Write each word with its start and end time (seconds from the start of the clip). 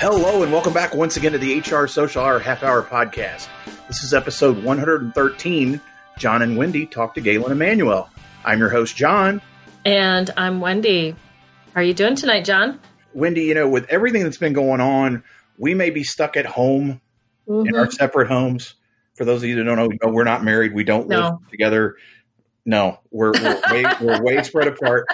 Hello, 0.00 0.42
and 0.42 0.50
welcome 0.50 0.72
back 0.72 0.94
once 0.94 1.18
again 1.18 1.32
to 1.32 1.38
the 1.38 1.60
HR 1.60 1.86
Social 1.86 2.22
Hour 2.22 2.38
Half 2.38 2.62
Hour 2.62 2.82
Podcast. 2.82 3.48
This 3.86 4.02
is 4.02 4.14
episode 4.14 4.64
113. 4.64 5.78
Jon 6.16 6.40
and 6.40 6.56
Wendy 6.56 6.86
talk 6.86 7.12
to 7.16 7.20
Galen 7.20 7.52
Emanuele. 7.52 8.08
I'm 8.42 8.60
your 8.60 8.70
host, 8.70 8.96
Jon. 8.96 9.42
And 9.84 10.30
I'm 10.38 10.62
Wendy. 10.62 11.10
How 11.74 11.80
are 11.80 11.82
you 11.82 11.92
doing 11.92 12.14
tonight, 12.14 12.46
Jon? 12.46 12.80
Wendy, 13.12 13.42
you 13.42 13.52
know, 13.52 13.68
with 13.68 13.90
everything 13.90 14.22
that's 14.22 14.38
been 14.38 14.54
going 14.54 14.80
on, 14.80 15.22
we 15.58 15.74
may 15.74 15.90
be 15.90 16.02
stuck 16.02 16.34
at 16.38 16.46
home 16.46 17.02
mm-hmm. 17.46 17.68
in 17.68 17.76
our 17.76 17.82
mm-hmm. 17.82 17.90
separate 17.90 18.28
homes. 18.28 18.76
For 19.16 19.26
those 19.26 19.42
of 19.42 19.50
you 19.50 19.56
that 19.56 19.64
don't 19.64 19.76
know, 19.76 20.10
we're 20.10 20.24
not 20.24 20.42
married. 20.42 20.72
We 20.72 20.82
don't 20.82 21.08
no. 21.08 21.20
live 21.20 21.50
together. 21.50 21.96
No, 22.66 22.98
we're 23.10 23.32
we're 23.32 23.60
way, 23.70 23.84
we're 24.00 24.22
way 24.22 24.42
spread 24.42 24.68
apart. 24.68 25.06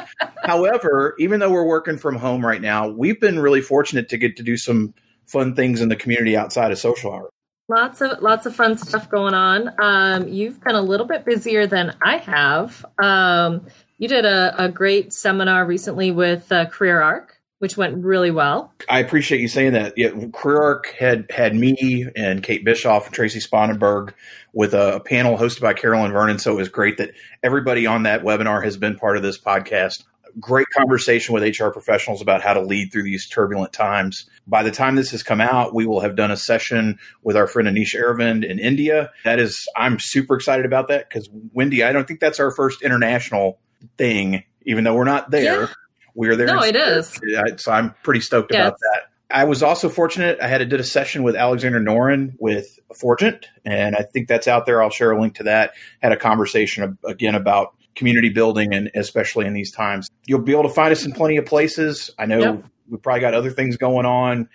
However, 0.42 1.14
even 1.18 1.40
though 1.40 1.50
we're 1.50 1.66
working 1.66 1.96
from 1.96 2.16
home 2.16 2.44
right 2.44 2.60
now, 2.60 2.88
we've 2.88 3.20
been 3.20 3.38
really 3.38 3.60
fortunate 3.60 4.08
to 4.10 4.18
get 4.18 4.36
to 4.36 4.42
do 4.42 4.56
some 4.56 4.94
fun 5.26 5.54
things 5.54 5.80
in 5.80 5.88
the 5.88 5.96
community 5.96 6.36
outside 6.36 6.72
of 6.72 6.78
social 6.78 7.12
hours. 7.12 7.30
Lots 7.68 8.00
of 8.00 8.20
lots 8.20 8.46
of 8.46 8.54
fun 8.54 8.78
stuff 8.78 9.08
going 9.10 9.34
on. 9.34 9.70
Um, 9.80 10.28
you've 10.28 10.60
been 10.60 10.76
a 10.76 10.82
little 10.82 11.06
bit 11.06 11.24
busier 11.24 11.66
than 11.66 11.96
I 12.02 12.18
have. 12.18 12.84
Um, 13.02 13.66
you 13.98 14.08
did 14.08 14.24
a, 14.24 14.54
a, 14.64 14.68
great 14.68 15.12
seminar 15.12 15.64
recently 15.64 16.10
with 16.10 16.52
uh, 16.52 16.66
CareerArc 16.66 17.28
which 17.58 17.76
went 17.76 18.04
really 18.04 18.30
well. 18.30 18.72
I 18.88 19.00
appreciate 19.00 19.40
you 19.40 19.48
saying 19.48 19.72
that. 19.72 19.94
Yeah, 19.96 20.10
CareerArc 20.10 20.92
had 20.92 21.30
had 21.30 21.54
me 21.54 22.06
and 22.14 22.42
Kate 22.42 22.64
Bischoff 22.64 23.06
and 23.06 23.14
Tracie 23.14 23.40
Sponenberg 23.40 24.12
with 24.52 24.74
a, 24.74 24.96
a, 24.96 25.00
panel 25.00 25.38
hosted 25.38 25.62
by 25.62 25.72
Carolyn 25.72 26.12
Vernon. 26.12 26.38
So 26.38 26.52
it 26.52 26.56
was 26.56 26.68
great 26.68 26.98
that 26.98 27.12
everybody 27.42 27.86
on 27.86 28.02
that 28.02 28.22
webinar 28.22 28.62
has 28.64 28.76
been 28.76 28.96
part 28.96 29.16
of 29.16 29.22
this 29.22 29.38
podcast. 29.38 30.04
Great 30.38 30.66
conversation 30.68 31.32
with 31.32 31.58
HR 31.58 31.70
professionals 31.70 32.20
about 32.20 32.42
how 32.42 32.52
to 32.52 32.60
lead 32.60 32.92
through 32.92 33.04
these 33.04 33.26
turbulent 33.26 33.72
times. 33.72 34.28
By 34.46 34.62
the 34.62 34.70
time 34.70 34.94
this 34.94 35.10
has 35.12 35.22
come 35.22 35.40
out, 35.40 35.74
we 35.74 35.86
will 35.86 36.00
have 36.00 36.14
done 36.14 36.30
a 36.30 36.36
session 36.36 36.98
with 37.22 37.36
our 37.36 37.46
friend 37.46 37.68
Anish 37.68 37.94
Aravind 37.94 38.44
in 38.44 38.58
India. 38.58 39.10
That 39.24 39.38
is, 39.38 39.66
I'm 39.74 39.98
super 39.98 40.34
excited 40.34 40.66
about 40.66 40.88
that 40.88 41.08
because 41.08 41.30
Wendy, 41.52 41.82
I 41.82 41.92
don't 41.92 42.06
think 42.06 42.20
that's 42.20 42.38
our 42.38 42.50
first 42.50 42.82
international 42.82 43.58
thing, 43.96 44.44
even 44.66 44.84
though 44.84 44.94
we're 44.94 45.04
not 45.04 45.30
there. 45.30 45.62
Yeah 45.62 45.68
we 46.16 46.28
are 46.28 46.36
there. 46.36 46.46
No, 46.46 46.62
it 46.62 46.74
is. 46.74 47.20
So 47.58 47.70
I'm 47.70 47.94
pretty 48.02 48.20
stoked 48.20 48.50
about 48.50 48.78
that. 48.78 49.02
I 49.30 49.44
was 49.44 49.62
also 49.62 49.88
fortunate. 49.88 50.38
I 50.40 50.46
had 50.46 50.60
a, 50.60 50.64
did 50.64 50.80
a 50.80 50.84
session 50.84 51.22
with 51.22 51.34
Alexander 51.34 51.80
Noren 51.80 52.34
with 52.38 52.78
Forgent, 52.94 53.46
and 53.64 53.96
I 53.96 54.02
think 54.02 54.28
that's 54.28 54.46
out 54.46 54.66
there. 54.66 54.82
I'll 54.82 54.90
share 54.90 55.10
a 55.10 55.20
link 55.20 55.34
to 55.36 55.44
that. 55.44 55.72
Had 56.00 56.12
a 56.12 56.16
conversation 56.16 56.96
again 57.04 57.34
about 57.34 57.74
community 57.96 58.28
building, 58.28 58.72
and 58.72 58.90
especially 58.94 59.46
in 59.46 59.52
these 59.52 59.72
times, 59.72 60.08
you'll 60.26 60.42
be 60.42 60.52
able 60.52 60.62
to 60.64 60.68
find 60.68 60.92
us 60.92 61.04
in 61.04 61.12
plenty 61.12 61.38
of 61.38 61.44
places. 61.44 62.10
I 62.18 62.26
know 62.26 62.38
yep. 62.38 62.64
we 62.88 62.98
probably 62.98 63.20
got 63.20 63.34
other 63.34 63.50
things 63.50 63.76
going 63.76 64.06
on, 64.06 64.48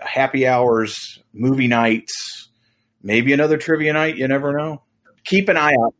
happy 0.00 0.46
hours, 0.46 1.20
movie 1.32 1.68
nights, 1.68 2.48
maybe 3.02 3.32
another 3.32 3.58
trivia 3.58 3.92
night. 3.92 4.16
You 4.16 4.28
never 4.28 4.56
know. 4.56 4.82
Keep 5.24 5.48
an 5.48 5.56
eye 5.56 5.74
out 5.74 5.94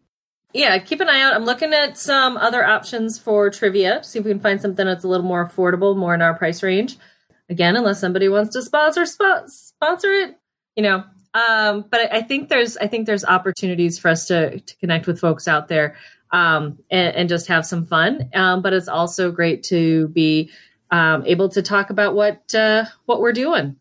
yeah, 0.57 0.79
keep 0.79 1.01
an 1.01 1.09
eye 1.09 1.21
out. 1.21 1.35
I'm 1.35 1.45
looking 1.45 1.73
at 1.73 1.99
some 1.99 2.37
other 2.37 2.65
options 2.65 3.19
for 3.19 3.51
trivia. 3.51 4.03
See 4.03 4.19
if 4.19 4.25
we 4.25 4.31
can 4.31 4.41
find 4.41 4.61
something 4.61 4.87
that's 4.87 5.05
a 5.05 5.09
little 5.09 5.27
more 5.27 5.47
affordable, 5.47 5.97
more 5.97 6.15
in 6.15 6.23
our 6.23 6.35
price 6.35 6.63
range. 6.63 6.97
Again, 7.49 7.77
unless 7.77 8.01
somebody 8.01 8.29
wants 8.29 8.55
to 8.55 8.63
sponsor 8.63 9.05
sponsor 9.07 10.13
it, 10.13 10.39
you 10.75 10.83
know. 10.83 11.05
Um, 11.35 11.85
but 11.91 12.13
I 12.13 12.23
think 12.23 12.49
there's 12.49 12.77
I 12.79 12.87
think 12.87 13.07
there's 13.07 13.25
opportunities 13.25 13.99
for 13.99 14.09
us 14.09 14.27
to 14.27 14.59
to 14.59 14.77
connect 14.77 15.07
with 15.07 15.21
folks 15.21 15.47
out 15.47 15.69
there 15.69 15.97
um, 16.33 16.79
and, 16.91 17.15
and, 17.15 17.29
just 17.29 17.47
have 17.49 17.67
some 17.67 17.85
fun. 17.87 18.31
Um, 18.35 18.63
but 18.63 18.73
it's 18.73 18.89
also 18.89 19.31
great 19.31 19.63
to 19.65 20.09
be 20.09 20.51
um, 20.91 21.25
able 21.27 21.51
to 21.51 21.63
talk 21.63 21.91
about 21.91 22.15
what 22.15 22.55
uh, 22.55 22.87
what 23.05 23.21
we're 23.21 23.33
doing 23.33 23.77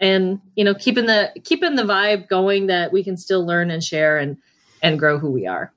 and 0.00 0.40
you 0.56 0.64
know 0.64 0.74
keeping 0.74 1.06
the 1.06 1.32
keeping 1.44 1.76
the 1.76 1.84
vibe 1.84 2.28
going 2.28 2.66
that 2.66 2.92
we 2.92 3.02
can 3.02 3.16
still 3.16 3.46
learn 3.46 3.70
and 3.70 3.82
share 3.82 4.18
and 4.18 4.36
and 4.82 4.98
grow 4.98 5.18
who 5.18 5.30
we 5.30 5.46
are. 5.46 5.72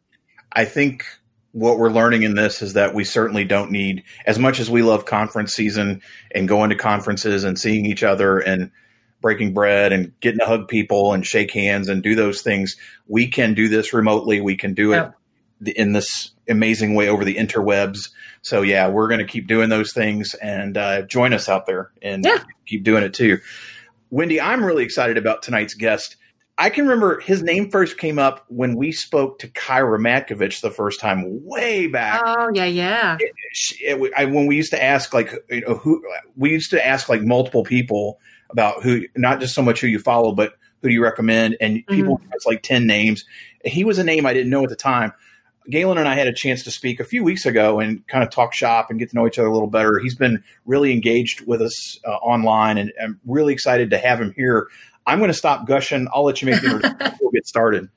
I 0.51 0.65
think 0.65 1.05
what 1.51 1.77
we're 1.77 1.89
learning 1.89 2.23
in 2.23 2.35
this 2.35 2.61
is 2.61 2.73
that 2.73 2.93
we 2.93 3.03
certainly 3.03 3.43
don't 3.43 3.71
need 3.71 4.03
as 4.25 4.37
much 4.37 4.59
as 4.59 4.69
we 4.69 4.83
love 4.83 5.05
conference 5.05 5.53
season 5.53 6.01
and 6.33 6.47
going 6.47 6.69
to 6.69 6.75
conferences 6.75 7.43
and 7.43 7.57
seeing 7.57 7.85
each 7.85 8.03
other 8.03 8.39
and 8.39 8.71
breaking 9.21 9.53
bread 9.53 9.91
and 9.91 10.13
getting 10.21 10.39
to 10.39 10.45
hug 10.45 10.67
people 10.67 11.13
and 11.13 11.25
shake 11.25 11.51
hands 11.51 11.89
and 11.89 12.03
do 12.03 12.15
those 12.15 12.41
things. 12.41 12.77
We 13.07 13.27
can 13.27 13.53
do 13.53 13.67
this 13.67 13.93
remotely. 13.93 14.41
We 14.41 14.55
can 14.55 14.73
do 14.73 14.93
it 14.93 15.11
in 15.75 15.91
this 15.93 16.31
amazing 16.47 16.95
way 16.95 17.09
over 17.09 17.25
the 17.25 17.35
interwebs. 17.35 18.09
So 18.41 18.61
yeah, 18.61 18.87
we're 18.87 19.07
going 19.07 19.19
to 19.19 19.25
keep 19.25 19.47
doing 19.47 19.69
those 19.69 19.91
things 19.91 20.33
and 20.35 20.77
uh, 20.77 21.01
join 21.03 21.33
us 21.33 21.49
out 21.49 21.65
there 21.65 21.91
and 22.01 22.23
yeah. 22.23 22.43
keep 22.65 22.83
doing 22.83 23.03
it 23.03 23.13
too. 23.13 23.39
Wendy, 24.09 24.39
I'm 24.39 24.63
really 24.63 24.83
excited 24.83 25.17
about 25.17 25.43
tonight's 25.43 25.73
guest. 25.73 26.15
I 26.59 26.69
can 26.69 26.83
remember 26.83 27.21
his 27.21 27.41
name 27.41 27.71
first 27.71 27.97
came 27.97 28.19
up 28.19 28.43
when 28.49 28.75
we 28.75 28.91
spoke 28.91 29.39
to 29.39 29.47
Kyra 29.47 29.97
Matkovich 29.97 30.59
the 30.59 30.69
first 30.69 30.99
time, 30.99 31.45
way 31.45 31.87
back. 31.87 32.21
Oh 32.25 32.51
yeah, 32.53 32.65
yeah. 32.65 33.17
It, 33.17 33.31
it, 33.79 34.13
I, 34.15 34.25
when 34.25 34.45
we 34.45 34.57
used 34.57 34.71
to 34.71 34.83
ask 34.83 35.13
like 35.13 35.33
you 35.49 35.61
know 35.61 35.75
who 35.75 36.03
we 36.35 36.51
used 36.51 36.71
to 36.71 36.85
ask 36.85 37.07
like 37.07 37.21
multiple 37.21 37.63
people 37.63 38.19
about 38.49 38.83
who, 38.83 39.05
not 39.15 39.39
just 39.39 39.55
so 39.55 39.61
much 39.61 39.79
who 39.79 39.87
you 39.87 39.99
follow, 39.99 40.33
but 40.33 40.53
who 40.81 40.89
do 40.89 40.93
you 40.93 41.01
recommend, 41.01 41.55
and 41.61 41.77
mm-hmm. 41.77 41.95
people 41.95 42.21
it's 42.33 42.45
like 42.45 42.61
ten 42.61 42.85
names. 42.85 43.23
He 43.63 43.85
was 43.85 43.97
a 43.97 44.03
name 44.03 44.25
I 44.25 44.33
didn't 44.33 44.49
know 44.49 44.63
at 44.63 44.69
the 44.69 44.75
time. 44.75 45.13
Galen 45.69 45.97
and 45.97 46.07
I 46.07 46.15
had 46.15 46.27
a 46.27 46.33
chance 46.33 46.63
to 46.63 46.71
speak 46.71 46.99
a 46.99 47.03
few 47.03 47.23
weeks 47.23 47.45
ago 47.45 47.79
and 47.79 48.05
kind 48.07 48.23
of 48.23 48.31
talk 48.31 48.53
shop 48.53 48.89
and 48.89 48.97
get 48.97 49.11
to 49.11 49.15
know 49.15 49.27
each 49.27 49.37
other 49.37 49.47
a 49.47 49.53
little 49.53 49.69
better. 49.69 49.99
He's 49.99 50.15
been 50.15 50.43
really 50.65 50.91
engaged 50.91 51.45
with 51.45 51.61
us 51.61 51.99
uh, 52.05 52.09
online, 52.09 52.77
and 52.77 52.91
I'm 53.01 53.19
really 53.25 53.53
excited 53.53 53.91
to 53.91 53.97
have 53.97 54.19
him 54.19 54.33
here. 54.35 54.67
I'm 55.09 55.17
going 55.17 55.29
to 55.29 55.33
stop 55.33 55.65
gushing. 55.65 56.07
I'll 56.13 56.23
let 56.23 56.41
you 56.41 56.49
make 56.51 56.61
the 56.61 57.17
we'll 57.21 57.31
get 57.31 57.47
started. 57.47 57.89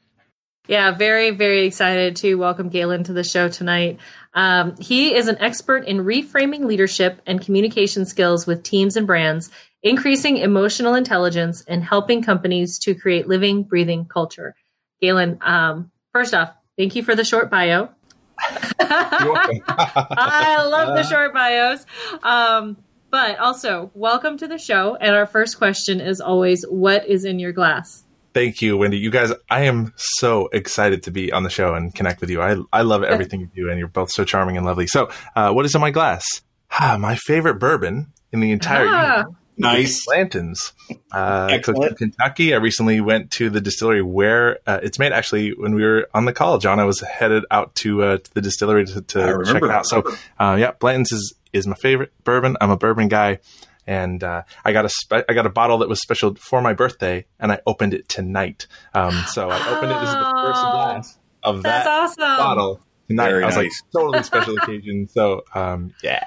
Yeah, 0.66 0.92
very, 0.92 1.30
very 1.30 1.66
excited 1.66 2.16
to 2.16 2.36
welcome 2.36 2.68
Galen 2.68 3.04
to 3.04 3.12
the 3.12 3.24
show 3.24 3.48
tonight. 3.48 3.98
Um, 4.32 4.76
he 4.76 5.14
is 5.14 5.28
an 5.28 5.36
expert 5.40 5.84
in 5.84 5.98
reframing 5.98 6.64
leadership 6.64 7.20
and 7.26 7.40
communication 7.40 8.06
skills 8.06 8.46
with 8.46 8.62
teams 8.62 8.96
and 8.96 9.06
brands, 9.06 9.50
increasing 9.82 10.38
emotional 10.38 10.94
intelligence, 10.94 11.62
and 11.68 11.84
helping 11.84 12.22
companies 12.22 12.78
to 12.78 12.94
create 12.94 13.28
living, 13.28 13.64
breathing 13.64 14.06
culture. 14.06 14.54
Galen, 15.02 15.38
um, 15.42 15.90
first 16.12 16.32
off, 16.32 16.52
thank 16.78 16.94
you 16.94 17.02
for 17.02 17.14
the 17.14 17.24
short 17.24 17.50
bio. 17.50 17.90
I 18.78 20.64
love 20.64 20.96
the 20.96 21.02
short 21.10 21.34
bios. 21.34 21.84
Um, 22.22 22.76
but 23.12 23.38
also, 23.38 23.90
welcome 23.92 24.38
to 24.38 24.48
the 24.48 24.56
show. 24.56 24.96
And 24.96 25.14
our 25.14 25.26
first 25.26 25.58
question 25.58 26.00
is 26.00 26.18
always 26.18 26.64
what 26.64 27.06
is 27.06 27.26
in 27.26 27.38
your 27.38 27.52
glass? 27.52 28.04
Thank 28.32 28.62
you, 28.62 28.78
Wendy. 28.78 28.96
You 28.96 29.10
guys, 29.10 29.30
I 29.50 29.64
am 29.64 29.92
so 29.96 30.48
excited 30.48 31.02
to 31.02 31.10
be 31.10 31.30
on 31.30 31.42
the 31.42 31.50
show 31.50 31.74
and 31.74 31.94
connect 31.94 32.22
with 32.22 32.30
you. 32.30 32.40
I, 32.40 32.56
I 32.72 32.80
love 32.80 33.04
everything 33.04 33.40
you 33.40 33.50
do, 33.54 33.68
and 33.68 33.78
you're 33.78 33.86
both 33.86 34.10
so 34.10 34.24
charming 34.24 34.56
and 34.56 34.64
lovely. 34.64 34.86
So, 34.86 35.10
uh, 35.36 35.52
what 35.52 35.66
is 35.66 35.74
in 35.74 35.82
my 35.82 35.90
glass? 35.90 36.24
Ah, 36.70 36.96
my 36.98 37.14
favorite 37.14 37.56
bourbon 37.56 38.14
in 38.32 38.40
the 38.40 38.50
entire 38.50 38.86
ah. 38.88 39.24
Nice. 39.58 40.06
Blanton's. 40.06 40.72
Uh, 41.12 41.60
in 41.68 41.94
Kentucky. 41.94 42.54
I 42.54 42.56
recently 42.56 43.02
went 43.02 43.30
to 43.32 43.50
the 43.50 43.60
distillery 43.60 44.00
where 44.00 44.58
uh, 44.66 44.80
it's 44.82 44.98
made. 44.98 45.12
Actually, 45.12 45.50
when 45.50 45.74
we 45.74 45.82
were 45.82 46.08
on 46.14 46.24
the 46.24 46.32
call, 46.32 46.56
Jon, 46.56 46.80
I 46.80 46.84
was 46.84 47.00
headed 47.00 47.44
out 47.50 47.74
to, 47.76 48.02
uh, 48.02 48.16
to 48.16 48.34
the 48.34 48.40
distillery 48.40 48.86
to, 48.86 49.02
to 49.02 49.42
check 49.44 49.62
it 49.62 49.70
out. 49.70 49.84
So, 49.84 50.02
uh, 50.38 50.56
yeah, 50.58 50.72
Blanton's 50.80 51.12
is 51.12 51.34
is 51.52 51.66
my 51.66 51.76
favorite 51.76 52.12
bourbon. 52.24 52.56
I'm 52.60 52.70
a 52.70 52.76
bourbon 52.76 53.08
guy, 53.08 53.38
and 53.86 54.22
uh, 54.22 54.42
I 54.64 54.72
got 54.72 54.84
a 54.84 54.88
spe- 54.88 55.24
I 55.28 55.32
got 55.34 55.46
a 55.46 55.50
bottle 55.50 55.78
that 55.78 55.88
was 55.88 56.00
special 56.00 56.34
for 56.34 56.60
my 56.60 56.72
birthday, 56.72 57.26
and 57.38 57.52
I 57.52 57.60
opened 57.66 57.94
it 57.94 58.08
tonight. 58.08 58.66
Um, 58.94 59.12
so 59.28 59.50
I 59.50 59.76
opened 59.76 59.92
it. 59.92 60.00
This 60.00 60.08
is 60.08 60.14
the 60.14 60.42
first 60.42 60.60
oh, 60.64 60.72
glass 60.72 61.18
of 61.42 61.62
that 61.64 61.86
awesome. 61.86 62.20
bottle 62.20 62.80
tonight. 63.08 63.28
Very 63.28 63.42
I 63.42 63.46
was 63.46 63.56
nice. 63.56 63.64
like 63.64 63.92
totally 63.92 64.22
special 64.22 64.56
occasion. 64.56 65.08
So 65.12 65.42
um, 65.54 65.94
yeah. 66.02 66.20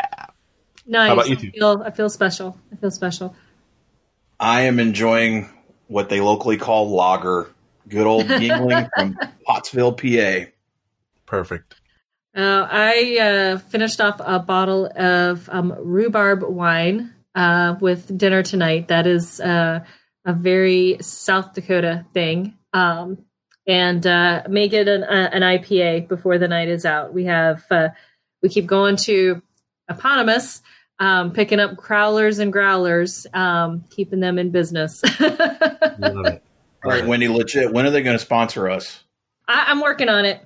Nice. 0.86 1.07
How 1.07 1.13
about 1.13 1.30
you 1.30 1.36
two? 1.36 1.48
I 1.48 1.51
feel, 1.51 1.83
I 1.88 1.92
feel 1.92 2.10
special. 2.10 2.57
I 2.71 2.75
feel 2.75 2.92
special. 2.92 3.36
I 4.39 4.62
am 4.62 4.80
enjoying 4.80 5.50
what 5.88 6.10
they 6.10 6.19
locally 6.19 6.57
call 6.57 6.89
lager. 6.89 7.50
Good 7.88 8.06
old 8.06 8.25
Yuengling 8.25 8.89
from 8.98 9.18
Pottsville, 9.45 9.94
PA. 9.94 10.51
Perfect. 11.25 11.75
Uh, 12.36 12.68
I 12.70 13.18
uh, 13.18 13.58
finished 13.60 14.02
off 14.02 14.20
a 14.20 14.40
bottle 14.40 14.92
of 14.94 15.48
um, 15.50 15.74
rhubarb 15.78 16.44
wine 16.44 17.14
uh, 17.34 17.76
with 17.80 18.18
dinner 18.18 18.44
tonight. 18.44 18.90
That 18.90 19.08
is 19.08 19.40
uh, 19.40 19.86
a 20.26 20.34
very 20.34 20.98
South 21.00 21.54
Dakota 21.54 22.06
thing. 22.14 22.56
Um, 22.74 23.20
and 23.66 24.06
uh, 24.06 24.44
make 24.50 24.74
it 24.74 24.90
an, 24.90 25.04
uh, 25.04 25.30
an, 25.32 25.44
IPA 25.44 26.10
before 26.10 26.38
the 26.38 26.48
night 26.48 26.68
is 26.68 26.86
out. 26.86 27.14
We 27.14 27.24
have 27.26 27.64
we 28.44 28.50
keep 28.50 28.68
going 28.68 28.98
to 28.98 29.42
eponymous, 29.90 30.62
um, 31.00 31.31
picking 31.31 31.60
up 31.60 31.78
crowlers 31.78 32.40
and 32.40 32.52
growlers, 32.52 33.26
um, 33.34 33.86
keeping 33.90 34.20
them 34.20 34.38
in 34.38 34.52
business. 34.52 35.02
Love 35.20 36.26
it. 36.26 36.44
All 36.84 36.92
right, 36.92 37.06
Wendy, 37.08 37.30
legit. 37.30 37.72
When 37.72 37.86
are 37.86 37.92
they 37.92 38.04
going 38.04 38.18
to 38.18 38.24
sponsor 38.24 38.70
us? 38.70 39.04
I, 39.48 39.72
am 39.72 39.80
working 39.80 40.10
on 40.10 40.26
it. 40.26 40.42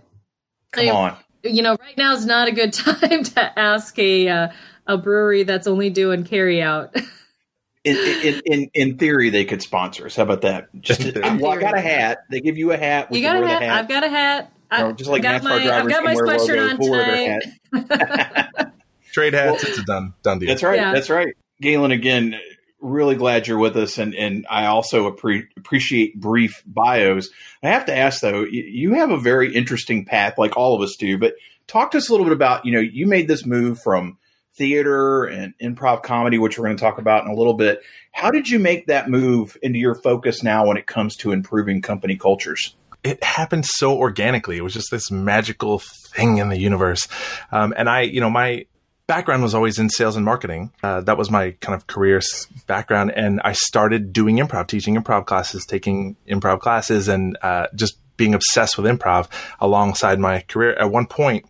Come 0.72 0.88
I, 0.88 0.92
on 0.92 1.18
you 1.44 1.62
know, 1.62 1.78
right 1.80 1.98
now 1.98 2.14
is 2.14 2.26
not 2.26 2.48
a 2.48 2.52
good 2.52 2.74
time 2.74 3.24
to 3.24 3.60
ask 3.60 3.98
a 4.00 4.28
uh, 4.28 4.48
a 4.88 4.98
brewery 4.98 5.44
that's 5.44 5.68
only 5.68 5.90
doing 5.90 6.24
carry 6.24 6.62
out. 6.62 6.96
in, 7.84 7.96
in, 7.98 8.42
in, 8.46 8.70
in 8.74 8.98
theory, 8.98 9.30
they 9.30 9.46
could 9.46 9.62
sponsor 9.62 10.06
us. 10.06 10.16
How 10.16 10.24
about 10.24 10.42
that? 10.42 10.70
Just 10.82 11.16
well, 11.16 11.48
I 11.48 11.58
got 11.58 11.78
a 11.78 11.82
hat. 11.82 12.20
They 12.30 12.42
give 12.42 12.58
you 12.58 12.72
a 12.72 12.78
hat. 12.78 13.10
We 13.10 13.20
you 13.20 13.24
got 13.24 13.42
a 13.42 13.48
hat. 13.48 13.62
hat. 13.62 13.72
I've 13.72 13.88
got 13.88 14.04
a 14.04 14.10
hat. 14.10 14.54
I, 14.72 14.80
you 14.80 14.84
know, 14.84 14.94
just 14.94 15.10
like 15.10 15.24
NASCAR 15.24 15.44
my, 15.44 15.64
drivers 15.64 15.72
I've 15.72 15.90
got 15.90 16.04
my 16.04 16.16
sweatshirt 16.16 16.70
on 16.70 17.88
tonight. 17.88 18.72
Trade 19.12 19.34
hats. 19.34 19.64
Well, 19.64 19.72
it's 19.72 19.80
a 19.80 19.84
done 19.84 20.14
done 20.22 20.40
deal. 20.40 20.48
That's 20.48 20.62
right. 20.62 20.76
Yeah. 20.76 20.94
That's 20.94 21.10
right. 21.10 21.36
Galen, 21.62 21.92
again, 21.92 22.40
really 22.82 23.16
glad 23.16 23.48
you're 23.48 23.58
with 23.58 23.76
us, 23.78 23.98
and 23.98 24.16
and 24.16 24.46
I 24.50 24.66
also 24.66 25.12
appre- 25.12 25.48
appreciate 25.58 26.20
brief 26.20 26.64
bios. 26.66 27.30
I 27.64 27.70
have 27.70 27.86
to 27.86 27.96
ask 27.96 28.22
though, 28.22 28.44
you, 28.44 28.94
have 28.94 29.12
a 29.12 29.20
very 29.20 29.54
interesting 29.54 30.06
path, 30.06 30.38
like 30.38 30.58
all 30.58 30.76
of 30.76 30.82
us 30.82 30.96
do. 30.98 31.18
But 31.18 31.36
talk 31.68 31.92
to 31.92 31.98
us 31.98 32.10
a 32.10 32.12
little 32.12 32.26
bit 32.26 32.34
about 32.34 32.66
you 32.66 32.72
know 32.72 32.80
you 32.80 33.08
made 33.08 33.28
this 33.28 33.46
move 33.46 33.80
from 33.82 34.18
theater 34.56 35.24
and 35.26 35.54
improv 35.62 36.04
comedy, 36.04 36.38
which 36.38 36.58
we're 36.58 36.66
going 36.66 36.78
to 36.78 36.82
talk 36.82 36.98
about 36.98 37.26
in 37.26 37.32
a 37.32 37.36
little 37.36 37.54
bit. 37.54 37.82
How 38.12 38.32
did 38.32 38.50
you 38.50 38.60
make 38.60 38.88
that 38.88 39.10
move 39.10 39.58
into 39.62 39.80
your 39.80 39.96
focus 39.96 40.44
now 40.44 40.68
when 40.68 40.78
it 40.78 40.86
comes 40.86 41.16
to 41.18 41.32
improving 41.32 41.82
company 41.82 42.18
cultures? 42.18 42.76
It 43.02 43.24
happened 43.24 43.66
so 43.66 43.98
organically. 43.98 44.58
It 44.58 44.62
was 44.62 44.74
just 44.74 44.92
this 44.92 45.10
magical 45.10 45.80
thing 46.14 46.38
in 46.38 46.50
the 46.50 46.60
universe. 46.60 47.08
Um, 47.52 47.74
and 47.78 47.88
I, 47.88 48.02
you 48.02 48.20
know, 48.20 48.30
my 48.30 48.66
background 49.10 49.42
was 49.42 49.56
always 49.56 49.80
in 49.80 49.90
sales 49.90 50.16
and 50.16 50.24
marketing. 50.24 50.72
Uh, 50.84 51.02
that 51.02 51.18
was 51.18 51.32
my 51.32 51.52
kind 51.62 51.76
of 51.76 51.88
career 51.88 52.22
background. 52.68 53.12
And 53.16 53.42
I 53.44 53.54
started 53.54 54.14
doing 54.14 54.38
improv, 54.38 54.68
teaching 54.68 54.96
improv 54.96 55.26
classes, 55.26 55.66
taking 55.66 56.16
improv 56.28 56.60
classes, 56.60 57.08
and 57.08 57.36
uh, 57.42 57.66
just 57.74 57.98
being 58.18 58.36
obsessed 58.36 58.78
with 58.78 58.86
improv 58.86 59.28
alongside 59.60 60.20
my 60.20 60.42
career. 60.42 60.74
At 60.74 60.92
one 60.92 61.08
point, 61.08 61.46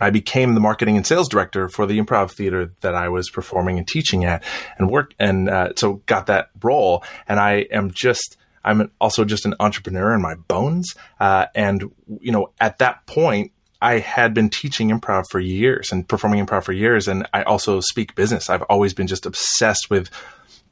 I 0.00 0.08
became 0.08 0.54
the 0.54 0.60
marketing 0.60 0.96
and 0.96 1.06
sales 1.06 1.28
director 1.28 1.68
for 1.68 1.84
the 1.84 2.00
improv 2.00 2.30
theater 2.30 2.72
that 2.80 2.94
I 2.94 3.10
was 3.10 3.28
performing 3.28 3.76
and 3.76 3.86
teaching 3.86 4.24
at, 4.24 4.42
and 4.78 4.90
work 4.90 5.12
and 5.18 5.50
uh, 5.50 5.74
so 5.76 5.94
got 6.06 6.26
that 6.28 6.48
role. 6.62 7.04
And 7.28 7.38
I 7.38 7.66
am 7.70 7.90
just 7.92 8.38
I'm 8.64 8.90
also 8.98 9.24
just 9.24 9.44
an 9.44 9.54
entrepreneur 9.60 10.14
in 10.14 10.22
my 10.22 10.36
bones. 10.36 10.94
Uh, 11.20 11.46
and 11.54 11.90
you 12.20 12.32
know, 12.32 12.52
at 12.60 12.78
that 12.78 13.06
point, 13.06 13.52
I 13.80 13.98
had 13.98 14.34
been 14.34 14.50
teaching 14.50 14.90
improv 14.90 15.24
for 15.30 15.38
years 15.38 15.92
and 15.92 16.08
performing 16.08 16.44
improv 16.44 16.64
for 16.64 16.72
years, 16.72 17.06
and 17.06 17.28
I 17.32 17.42
also 17.42 17.80
speak 17.80 18.14
business. 18.14 18.50
I've 18.50 18.62
always 18.62 18.92
been 18.92 19.06
just 19.06 19.26
obsessed 19.26 19.88
with 19.88 20.10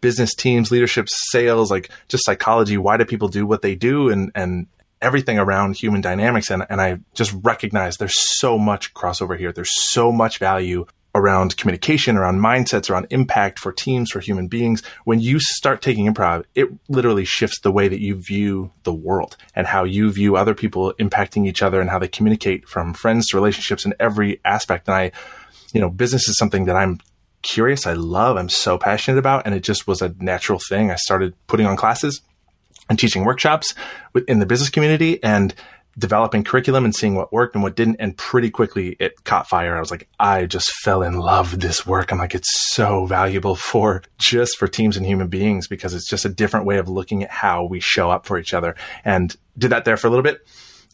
business 0.00 0.34
teams, 0.34 0.70
leadership, 0.70 1.08
sales, 1.08 1.70
like 1.70 1.90
just 2.08 2.24
psychology. 2.24 2.76
Why 2.76 2.96
do 2.96 3.04
people 3.04 3.28
do 3.28 3.46
what 3.46 3.62
they 3.62 3.74
do, 3.74 4.08
and 4.08 4.32
and 4.34 4.66
everything 5.00 5.38
around 5.38 5.76
human 5.76 6.00
dynamics. 6.00 6.50
And 6.50 6.64
and 6.68 6.80
I 6.80 6.98
just 7.14 7.34
recognize 7.42 7.96
there's 7.96 8.38
so 8.38 8.58
much 8.58 8.94
crossover 8.94 9.38
here. 9.38 9.52
There's 9.52 9.74
so 9.90 10.12
much 10.12 10.38
value 10.38 10.86
around 11.16 11.56
communication, 11.56 12.16
around 12.16 12.38
mindsets, 12.38 12.90
around 12.90 13.06
impact 13.10 13.58
for 13.58 13.72
teams, 13.72 14.10
for 14.10 14.20
human 14.20 14.46
beings. 14.46 14.82
When 15.04 15.18
you 15.18 15.40
start 15.40 15.80
taking 15.80 16.06
improv, 16.06 16.44
it 16.54 16.68
literally 16.88 17.24
shifts 17.24 17.60
the 17.60 17.72
way 17.72 17.88
that 17.88 18.00
you 18.00 18.14
view 18.16 18.70
the 18.84 18.92
world 18.92 19.36
and 19.54 19.66
how 19.66 19.84
you 19.84 20.12
view 20.12 20.36
other 20.36 20.54
people 20.54 20.92
impacting 21.00 21.48
each 21.48 21.62
other 21.62 21.80
and 21.80 21.88
how 21.88 21.98
they 21.98 22.06
communicate 22.06 22.68
from 22.68 22.92
friends 22.92 23.26
to 23.28 23.36
relationships 23.36 23.86
in 23.86 23.94
every 23.98 24.40
aspect. 24.44 24.86
And 24.86 24.94
I, 24.94 25.12
you 25.72 25.80
know, 25.80 25.88
business 25.88 26.28
is 26.28 26.36
something 26.36 26.66
that 26.66 26.76
I'm 26.76 27.00
curious, 27.42 27.86
I 27.86 27.94
love, 27.94 28.36
I'm 28.36 28.48
so 28.48 28.76
passionate 28.76 29.18
about, 29.18 29.46
and 29.46 29.54
it 29.54 29.60
just 29.60 29.86
was 29.86 30.02
a 30.02 30.14
natural 30.20 30.58
thing. 30.68 30.90
I 30.90 30.96
started 30.96 31.34
putting 31.46 31.66
on 31.66 31.76
classes 31.76 32.20
and 32.88 32.98
teaching 32.98 33.24
workshops 33.24 33.74
in 34.28 34.38
the 34.38 34.46
business 34.46 34.70
community 34.70 35.22
and 35.22 35.54
developing 35.98 36.44
curriculum 36.44 36.84
and 36.84 36.94
seeing 36.94 37.14
what 37.14 37.32
worked 37.32 37.54
and 37.54 37.62
what 37.62 37.76
didn't. 37.76 37.96
And 37.96 38.16
pretty 38.16 38.50
quickly 38.50 38.96
it 38.98 39.25
caught 39.25 39.48
fire. 39.48 39.76
I 39.76 39.81
was 39.81 39.90
like, 39.90 40.08
I 40.19 40.46
just 40.46 40.70
fell 40.70 41.02
in 41.02 41.19
love 41.19 41.52
with 41.52 41.60
this 41.60 41.87
work. 41.87 42.12
I'm 42.12 42.19
like, 42.19 42.34
it's 42.34 42.75
so 42.75 43.06
valuable 43.06 43.56
for 43.56 44.02
just 44.19 44.58
for 44.58 44.69
teams 44.69 44.96
and 44.96 45.06
human 45.06 45.28
beings 45.28 45.69
because 45.69 45.94
it's 45.94 46.08
just 46.08 46.25
a 46.25 46.31
different 46.31 46.66
way 46.66 46.78
of 46.78 46.88
looking 46.88 47.22
at 47.22 47.31
how 47.31 47.64
we 47.64 47.81
show 47.81 48.10
up 48.10 48.26
for 48.26 48.38
each 48.38 48.52
other. 48.52 48.75
And 49.04 49.34
did 49.56 49.70
that 49.70 49.84
there 49.84 49.96
for 49.96 50.06
a 50.06 50.10
little 50.10 50.22
bit 50.22 50.46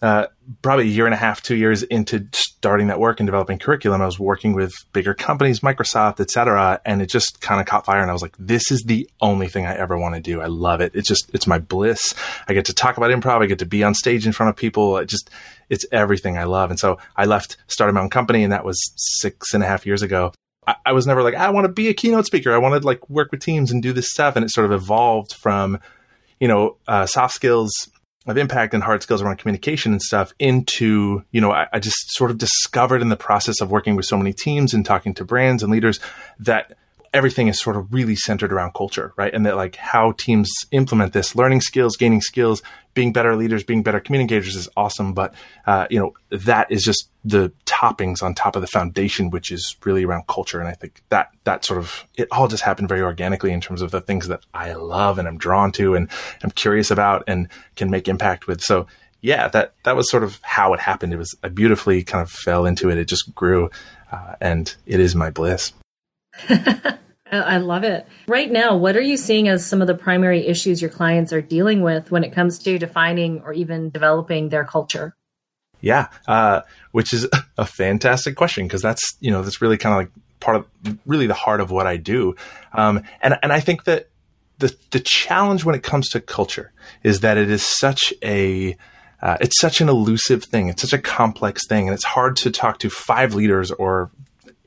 uh, 0.03 0.27
probably 0.63 0.85
a 0.85 0.89
year 0.89 1.07
and 1.07 1.15
a 1.15 1.17
half, 1.17 1.41
two 1.41 1.55
years 1.55 1.85
into 1.85 2.27
starting 2.35 2.89
that 2.89 2.99
work 2.99 3.21
and 3.21 3.27
developing 3.27 3.59
curriculum, 3.59 4.03
I 4.03 4.07
was 4.07 4.19
working 4.19 4.53
with 4.53 4.73
bigger 4.93 5.15
companies, 5.15 5.61
Microsoft, 5.61 6.21
et 6.21 6.31
cetera, 6.31 6.81
and 6.85 7.01
it 7.01 7.09
just 7.09 7.41
kind 7.41 7.61
of 7.61 7.67
caught 7.67 7.87
fire. 7.87 8.01
And 8.01 8.11
I 8.11 8.13
was 8.13 8.21
like, 8.21 8.35
this 8.39 8.73
is 8.73 8.83
the 8.83 9.09
only 9.21 9.47
thing 9.47 9.65
I 9.65 9.77
ever 9.77 9.97
want 9.97 10.17
to 10.17 10.21
do. 10.21 10.41
I 10.41 10.47
love 10.47 10.81
it. 10.81 10.93
It's 10.95 11.09
just, 11.09 11.33
it's 11.33 11.47
my 11.47 11.59
bliss. 11.59 12.15
I 12.49 12.53
get 12.53 12.65
to 12.65 12.75
talk 12.75 12.97
about 12.97 13.11
improv. 13.11 13.43
I 13.43 13.47
get 13.47 13.61
to 13.61 13.67
be 13.67 13.85
on 13.85 13.95
stage 13.95 14.27
in 14.27 14.33
front 14.33 14.51
of 14.51 14.57
people. 14.57 14.99
It 14.99 15.09
just, 15.09 15.31
it's 15.71 15.87
everything 15.93 16.37
I 16.37 16.45
love. 16.45 16.71
And 16.71 16.79
so 16.79 16.99
I 17.17 17.25
left, 17.25 17.57
started 17.69 17.93
my 17.93 18.01
own 18.01 18.11
company, 18.11 18.43
and 18.43 18.53
that 18.53 18.65
was 18.65 18.79
six 18.97 19.55
and 19.55 19.63
a 19.63 19.67
half 19.67 19.87
years 19.87 20.03
ago. 20.03 20.33
I, 20.67 20.75
I 20.87 20.93
was 20.93 21.07
never 21.07 21.23
like, 21.23 21.35
I 21.35 21.51
want 21.51 21.65
to 21.67 21.73
be 21.73 21.89
a 21.89 21.95
keynote 21.95 22.27
speaker. 22.27 22.53
I 22.53 22.59
want 22.59 22.81
to 22.81 22.87
like 22.87 23.09
work 23.09 23.31
with 23.31 23.41
teams 23.41 23.71
and 23.71 23.81
do 23.81 23.93
this 23.93 24.11
stuff. 24.11 24.35
And 24.35 24.45
it 24.45 24.51
sort 24.51 24.65
of 24.65 24.73
evolved 24.73 25.35
from, 25.35 25.79
you 26.41 26.49
know, 26.49 26.77
uh, 26.89 27.07
soft 27.07 27.35
skills 27.35 27.71
of 28.27 28.37
impact 28.37 28.75
and 28.75 28.83
hard 28.83 29.03
skills 29.03 29.21
around 29.21 29.39
communication 29.39 29.93
and 29.93 30.01
stuff 30.01 30.33
into, 30.39 31.25
you 31.33 31.41
know, 31.41 31.51
I, 31.51 31.67
I, 31.73 31.81
just 31.81 32.13
sort 32.13 32.31
of 32.31 32.39
discovered 32.39 33.03
in 33.03 33.09
the 33.09 33.17
process 33.17 33.61
of 33.61 33.71
working 33.71 33.97
with 33.97 34.07
so 34.07 34.17
many 34.17 34.33
teams 34.33 34.73
and 34.73 34.87
talking 34.87 35.13
to 35.15 35.25
brands 35.25 35.63
and 35.63 35.73
leaders 35.73 35.99
that 36.39 36.77
everything 37.15 37.49
is 37.49 37.61
sort 37.61 37.77
of 37.77 37.93
really 37.93 38.17
centered 38.17 38.53
around 38.53 38.73
culture, 38.75 39.13
right? 39.17 39.33
And 39.35 39.45
that 39.45 39.57
like 39.57 39.77
how 39.77 40.13
teams 40.13 40.51
implement 40.71 41.13
this, 41.13 41.37
learning 41.37 41.61
skills, 41.61 41.97
gaining 41.97 42.23
skills, 42.23 42.63
being 42.95 43.13
better 43.13 43.37
leaders, 43.37 43.65
being 43.65 43.83
better 43.83 44.01
communicators 44.01 44.55
is 44.55 44.69
awesome. 44.77 45.13
But, 45.13 45.35
uh, 45.67 45.87
you 45.91 45.99
know, 45.99 46.15
that 46.31 46.71
is 46.71 46.83
just 46.83 47.09
the 47.25 47.53
toppings 47.67 48.23
on 48.23 48.35
top 48.35 48.57
of 48.57 48.63
the 48.63 48.69
foundation, 48.69 49.31
which 49.31 49.51
is 49.51 49.77
really 49.85 50.05
around 50.05 50.27
culture. 50.27 50.59
And 50.59 50.69
I 50.69 50.73
think 50.73 51.03
that, 51.11 51.31
that 51.45 51.65
sort 51.65 51.79
of, 51.79 52.07
it 52.17 52.29
all 52.31 52.49
just 52.49 52.63
happened 52.63 52.89
very 52.89 53.03
organically 53.03 53.53
in 53.53 53.61
terms 53.61 53.83
of 53.83 53.91
the 53.91 54.01
things 54.01 54.29
that 54.29 54.41
I 54.55 54.73
love 54.73 55.19
and 55.19 55.29
I'm 55.29 55.39
drawn 55.39 55.73
to 55.73 55.95
and 55.95 56.11
I'm 56.43 56.51
curious 56.51 56.91
about 56.91 57.25
and 57.27 57.49
can 57.77 57.91
make 57.91 58.09
impact 58.09 58.47
with. 58.47 58.63
So, 58.63 58.87
yeah, 59.21 59.49
that, 59.49 59.75
that 59.85 59.97
was 59.97 60.11
sort 60.11 60.25
of 60.25 60.39
how 60.43 60.75
it 60.75 60.81
happened. 60.81 61.13
It 61.13 61.19
was, 61.19 61.35
I 61.45 61.49
beautifully 61.49 62.03
kind 62.03 62.23
of 62.23 62.31
fell 62.31 62.67
into 62.67 62.91
it. 62.91 62.99
It 62.99 63.07
just 63.07 63.35
grew, 63.35 63.71
uh, 64.11 64.35
and 64.41 64.75
it 64.85 64.99
is 64.99 65.15
my 65.15 65.31
bliss. 65.31 65.73
I 67.33 67.57
love 67.59 67.83
it. 67.83 68.07
Right 68.27 68.51
now, 68.51 68.77
what 68.77 68.95
are 68.95 69.01
you 69.03 69.17
seeing 69.17 69.49
as 69.49 69.65
some 69.65 69.81
of 69.81 69.87
the 69.87 69.95
primary 69.95 70.47
issues 70.47 70.83
your 70.83 70.91
clients 70.91 71.33
are 71.33 71.41
dealing 71.41 71.81
with 71.81 72.11
when 72.11 72.25
it 72.25 72.33
comes 72.33 72.59
to 72.61 72.79
defining 72.79 73.41
or 73.41 73.55
even 73.55 73.89
developing 73.89 74.51
their 74.51 74.65
culture? 74.65 75.17
Yeah, 75.81 76.09
uh, 76.29 76.61
which 76.93 77.13
is 77.13 77.27
a 77.59 77.65
fantastic 77.65 78.37
question 78.37 78.67
because 78.67 78.83
that's 78.83 79.17
you 79.21 79.31
know 79.31 79.43
that's 79.43 79.63
really 79.63 79.79
kind 79.79 79.95
of 79.95 79.99
like 79.99 80.25
part 80.41 80.57
of 80.57 80.99
really 81.07 81.27
the 81.27 81.35
heart 81.35 81.61
of 81.61 81.71
what 81.71 81.87
I 81.87 81.97
do, 81.97 82.37
um, 82.73 83.03
and 83.23 83.39
and 83.43 83.53
I 83.53 83.61
think 83.61 83.85
that 83.85 84.09
the 84.59 84.75
the 84.91 85.01
challenge 85.01 85.65
when 85.65 85.75
it 85.75 85.83
comes 85.83 86.09
to 86.11 86.21
culture 86.21 86.73
is 87.03 87.21
that 87.21 87.39
it 87.39 87.51
is 87.51 87.67
such 87.67 88.13
a 88.23 88.77
uh, 89.23 89.37
it's 89.41 89.59
such 89.61 89.81
an 89.81 89.89
elusive 89.89 90.45
thing. 90.45 90.69
It's 90.69 90.83
such 90.83 90.93
a 90.93 91.03
complex 91.03 91.67
thing, 91.67 91.89
and 91.89 91.95
it's 91.95 92.05
hard 92.05 92.37
to 92.37 92.51
talk 92.51 92.79
to 92.81 92.91
five 92.91 93.35
leaders 93.35 93.71
or 93.71 94.11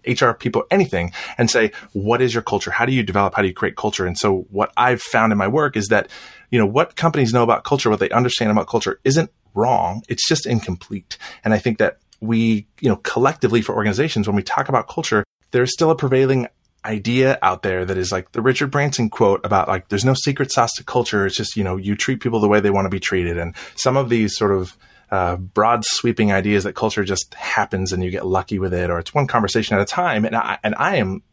HR 0.08 0.32
people, 0.32 0.64
anything, 0.72 1.12
and 1.38 1.50
say, 1.50 1.72
what 1.94 2.22
is 2.22 2.34
your 2.34 2.44
culture? 2.44 2.72
How 2.72 2.86
do 2.86 2.94
you 2.94 3.04
develop? 3.04 3.36
How 3.36 3.42
do 3.42 3.48
you 3.48 3.54
create 3.54 3.76
culture? 3.76 4.06
And 4.06 4.18
so 4.18 4.46
what 4.50 4.72
I've 4.78 5.02
found 5.02 5.32
in 5.32 5.38
my 5.38 5.48
work 5.48 5.76
is 5.76 5.88
that, 5.88 6.10
you 6.50 6.60
know, 6.60 6.66
what 6.66 6.96
companies 6.96 7.34
know 7.34 7.44
about 7.44 7.64
culture, 7.64 7.90
what 7.90 8.00
they 8.00 8.10
understand 8.10 8.52
about 8.52 8.68
culture 8.68 9.00
isn't 9.04 9.32
wrong. 9.54 10.04
It's 10.08 10.28
just 10.28 10.46
incomplete. 10.46 11.18
And 11.44 11.54
I 11.54 11.58
think 11.58 11.78
that 11.80 12.00
we, 12.22 12.68
you 12.80 12.90
know, 12.90 12.98
collectively 12.98 13.62
for 13.62 13.76
organizations, 13.76 14.28
when 14.28 14.36
we 14.36 14.44
talk 14.44 14.70
about 14.70 14.88
culture, 14.88 15.24
there's 15.52 15.74
still 15.74 15.92
a 15.92 15.96
prevailing 15.96 16.48
idea 16.86 17.40
out 17.42 17.64
there 17.64 17.84
that 17.84 17.98
is 17.98 18.12
like 18.12 18.32
the 18.34 18.42
Richard 18.42 18.70
Branson 18.70 19.10
quote 19.10 19.44
about 19.44 19.68
like, 19.68 19.90
there's 19.90 20.06
no 20.06 20.14
secret 20.14 20.52
sauce 20.52 20.74
to 20.74 20.84
culture. 20.84 21.26
It's 21.26 21.36
just, 21.36 21.58
you 21.58 21.64
know, 21.64 21.78
you 21.78 21.96
treat 21.96 22.20
people 22.20 22.40
the 22.40 22.48
way 22.48 22.60
they 22.60 22.70
want 22.70 22.86
to 22.86 22.90
be 22.90 23.00
treated. 23.00 23.38
And 23.38 23.56
some 23.76 23.98
of 23.98 24.10
these 24.10 24.36
sort 24.38 24.52
of, 24.52 24.78
uh, 25.12 25.36
broad 25.36 25.84
sweeping 25.86 26.32
ideas 26.32 26.64
that 26.64 26.74
culture 26.74 27.04
just 27.04 27.34
happens 27.36 27.92
and 27.92 28.04
you 28.04 28.12
get 28.12 28.26
lucky 28.26 28.60
with 28.60 28.74
it, 28.74 28.90
or 28.90 29.00
it's 29.00 29.14
one 29.14 29.28
conversation 29.28 29.76
at 29.76 29.82
a 29.82 29.86
time. 29.86 30.26
And 30.26 30.36
I, 30.36 30.58
and 30.64 30.76
I 30.78 30.98
am 30.98 31.24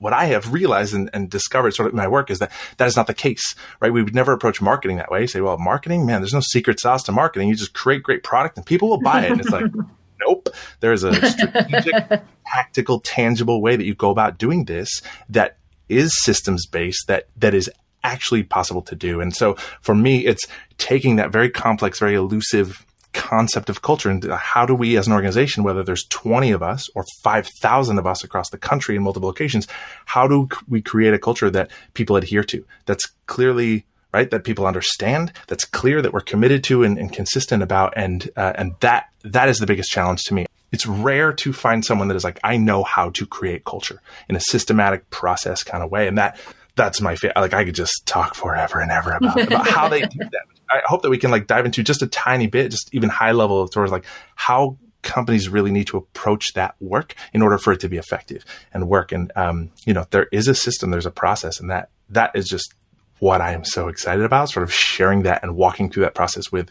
what 0.00 0.12
I 0.12 0.26
have 0.26 0.52
realized 0.52 0.94
and, 0.94 1.10
and, 1.12 1.30
discovered 1.30 1.74
sort 1.74 1.86
of 1.86 1.92
in 1.92 1.98
my 1.98 2.08
work 2.08 2.30
is 2.30 2.38
that 2.38 2.50
that 2.78 2.88
is 2.88 2.96
not 2.96 3.06
the 3.06 3.14
case, 3.14 3.54
right? 3.80 3.92
We 3.92 4.02
would 4.02 4.14
never 4.14 4.32
approach 4.32 4.60
marketing 4.60 4.96
that 4.96 5.10
way. 5.10 5.20
You 5.20 5.26
say, 5.26 5.42
well, 5.42 5.58
marketing, 5.58 6.06
man, 6.06 6.22
there's 6.22 6.32
no 6.32 6.40
secret 6.40 6.80
sauce 6.80 7.02
to 7.04 7.12
marketing. 7.12 7.48
You 7.48 7.54
just 7.54 7.74
create 7.74 8.02
great 8.02 8.24
product 8.24 8.56
and 8.56 8.64
people 8.64 8.88
will 8.88 9.00
buy 9.00 9.24
it. 9.24 9.30
And 9.30 9.40
it's 9.40 9.50
like, 9.50 9.70
nope. 10.20 10.48
There's 10.80 11.04
a 11.04 11.14
strategic, 11.14 11.94
tactical, 12.46 13.00
tangible 13.00 13.60
way 13.60 13.76
that 13.76 13.84
you 13.84 13.94
go 13.94 14.10
about 14.10 14.38
doing 14.38 14.64
this 14.64 15.02
that 15.28 15.58
is 15.90 16.10
systems 16.22 16.66
based 16.66 17.06
that 17.08 17.28
that 17.36 17.52
is 17.52 17.70
actually 18.02 18.42
possible 18.42 18.82
to 18.82 18.94
do. 18.94 19.20
And 19.20 19.34
so 19.34 19.54
for 19.82 19.94
me, 19.94 20.24
it's 20.24 20.46
taking 20.78 21.16
that 21.16 21.30
very 21.30 21.50
complex, 21.50 21.98
very 21.98 22.14
elusive 22.14 22.86
concept 23.12 23.68
of 23.68 23.82
culture 23.82 24.10
and 24.10 24.24
how 24.32 24.64
do 24.64 24.74
we 24.74 24.96
as 24.96 25.06
an 25.06 25.12
organization 25.12 25.62
whether 25.64 25.82
there's 25.82 26.04
20 26.10 26.50
of 26.52 26.62
us 26.62 26.88
or 26.94 27.04
5000 27.22 27.98
of 27.98 28.06
us 28.06 28.22
across 28.22 28.50
the 28.50 28.58
country 28.58 28.96
in 28.96 29.02
multiple 29.02 29.28
locations 29.28 29.66
how 30.06 30.28
do 30.28 30.48
we 30.68 30.80
create 30.80 31.12
a 31.12 31.18
culture 31.18 31.50
that 31.50 31.70
people 31.94 32.16
adhere 32.16 32.44
to 32.44 32.64
that's 32.86 33.06
clearly 33.26 33.84
right 34.12 34.30
that 34.30 34.44
people 34.44 34.66
understand 34.66 35.32
that's 35.48 35.64
clear 35.64 36.00
that 36.00 36.12
we're 36.12 36.20
committed 36.20 36.62
to 36.62 36.84
and, 36.84 36.98
and 36.98 37.12
consistent 37.12 37.62
about 37.62 37.92
and 37.96 38.30
uh, 38.36 38.52
and 38.56 38.74
that 38.80 39.06
that 39.22 39.48
is 39.48 39.58
the 39.58 39.66
biggest 39.66 39.90
challenge 39.90 40.22
to 40.22 40.34
me 40.34 40.46
it's 40.72 40.86
rare 40.86 41.32
to 41.32 41.52
find 41.52 41.84
someone 41.84 42.08
that 42.08 42.16
is 42.16 42.24
like 42.24 42.38
i 42.44 42.56
know 42.56 42.84
how 42.84 43.10
to 43.10 43.26
create 43.26 43.64
culture 43.64 44.00
in 44.28 44.36
a 44.36 44.40
systematic 44.40 45.08
process 45.10 45.64
kind 45.64 45.82
of 45.82 45.90
way 45.90 46.06
and 46.06 46.16
that 46.16 46.38
that's 46.76 47.00
my 47.00 47.14
favorite. 47.14 47.40
Like 47.40 47.54
I 47.54 47.64
could 47.64 47.74
just 47.74 48.06
talk 48.06 48.34
forever 48.34 48.80
and 48.80 48.90
ever 48.90 49.12
about, 49.12 49.40
about 49.42 49.68
how 49.68 49.88
they 49.88 50.00
do 50.00 50.18
that. 50.18 50.42
I 50.70 50.82
hope 50.84 51.02
that 51.02 51.10
we 51.10 51.18
can 51.18 51.30
like 51.30 51.46
dive 51.46 51.66
into 51.66 51.82
just 51.82 52.02
a 52.02 52.06
tiny 52.06 52.46
bit, 52.46 52.70
just 52.70 52.94
even 52.94 53.08
high 53.08 53.32
level 53.32 53.66
towards 53.68 53.92
like 53.92 54.04
how 54.34 54.78
companies 55.02 55.48
really 55.48 55.70
need 55.70 55.86
to 55.88 55.96
approach 55.96 56.52
that 56.54 56.74
work 56.80 57.14
in 57.32 57.42
order 57.42 57.58
for 57.58 57.72
it 57.72 57.80
to 57.80 57.88
be 57.88 57.96
effective 57.96 58.44
and 58.72 58.88
work. 58.88 59.12
And 59.12 59.32
um, 59.36 59.70
you 59.86 59.94
know, 59.94 60.06
there 60.10 60.28
is 60.32 60.48
a 60.48 60.54
system, 60.54 60.90
there's 60.90 61.06
a 61.06 61.10
process, 61.10 61.60
and 61.60 61.70
that 61.70 61.90
that 62.10 62.32
is 62.34 62.46
just 62.46 62.74
what 63.18 63.40
I 63.40 63.52
am 63.52 63.64
so 63.64 63.88
excited 63.88 64.24
about. 64.24 64.50
Sort 64.50 64.64
of 64.64 64.72
sharing 64.72 65.22
that 65.22 65.42
and 65.42 65.56
walking 65.56 65.90
through 65.90 66.04
that 66.04 66.14
process 66.14 66.50
with 66.52 66.70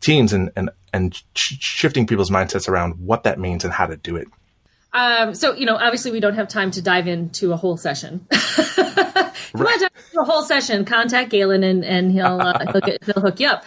teams 0.00 0.32
and 0.32 0.50
and 0.56 0.70
and 0.92 1.14
sh- 1.34 1.56
shifting 1.60 2.06
people's 2.06 2.30
mindsets 2.30 2.68
around 2.68 2.98
what 2.98 3.24
that 3.24 3.38
means 3.38 3.64
and 3.64 3.72
how 3.72 3.86
to 3.86 3.96
do 3.96 4.16
it. 4.16 4.28
Um, 4.92 5.34
so 5.34 5.54
you 5.54 5.66
know, 5.66 5.76
obviously, 5.76 6.10
we 6.10 6.20
don't 6.20 6.34
have 6.34 6.48
time 6.48 6.70
to 6.72 6.82
dive 6.82 7.06
into 7.06 7.52
a 7.52 7.56
whole 7.56 7.76
session. 7.76 8.26
if 9.56 9.60
you 9.60 9.64
want 9.64 9.80
to 9.80 9.90
dive 10.14 10.22
a 10.22 10.24
whole 10.24 10.42
session, 10.42 10.84
contact 10.84 11.30
Galen 11.30 11.62
and 11.62 11.84
and 11.84 12.12
he'll 12.12 12.40
uh, 12.40 12.72
he'll, 12.72 12.80
get, 12.80 13.04
he'll 13.04 13.20
hook 13.20 13.40
you 13.40 13.48
up. 13.48 13.64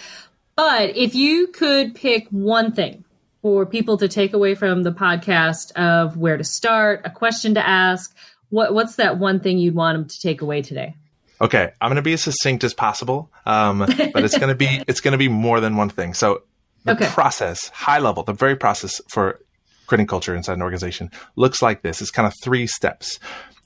But 0.55 0.95
if 0.95 1.15
you 1.15 1.47
could 1.47 1.95
pick 1.95 2.27
one 2.29 2.71
thing 2.71 3.05
for 3.41 3.65
people 3.65 3.97
to 3.97 4.07
take 4.07 4.33
away 4.33 4.55
from 4.55 4.83
the 4.83 4.91
podcast 4.91 5.71
of 5.73 6.17
where 6.17 6.37
to 6.37 6.43
start, 6.43 7.01
a 7.05 7.09
question 7.09 7.53
to 7.53 7.65
ask, 7.65 8.15
what 8.49 8.73
what's 8.73 8.95
that 8.95 9.17
one 9.17 9.39
thing 9.39 9.57
you'd 9.57 9.75
want 9.75 9.97
them 9.97 10.07
to 10.07 10.19
take 10.19 10.41
away 10.41 10.61
today? 10.61 10.95
Okay, 11.41 11.71
I'm 11.79 11.87
going 11.87 11.95
to 11.95 12.01
be 12.01 12.13
as 12.13 12.23
succinct 12.23 12.65
as 12.65 12.73
possible, 12.73 13.31
um, 13.45 13.79
but 13.79 14.23
it's 14.23 14.37
going 14.37 14.49
to 14.49 14.55
be 14.55 14.83
it's 14.87 15.01
going 15.01 15.13
to 15.13 15.17
be 15.17 15.29
more 15.29 15.59
than 15.59 15.77
one 15.77 15.89
thing. 15.89 16.13
So 16.13 16.43
the 16.83 16.93
okay. 16.93 17.07
process, 17.07 17.69
high 17.69 17.99
level, 17.99 18.23
the 18.23 18.33
very 18.33 18.55
process 18.55 19.01
for 19.09 19.39
creating 19.87 20.07
culture 20.07 20.35
inside 20.35 20.53
an 20.53 20.61
organization 20.61 21.09
looks 21.35 21.61
like 21.61 21.81
this. 21.81 22.01
It's 22.01 22.11
kind 22.11 22.27
of 22.27 22.33
three 22.43 22.67
steps. 22.67 23.19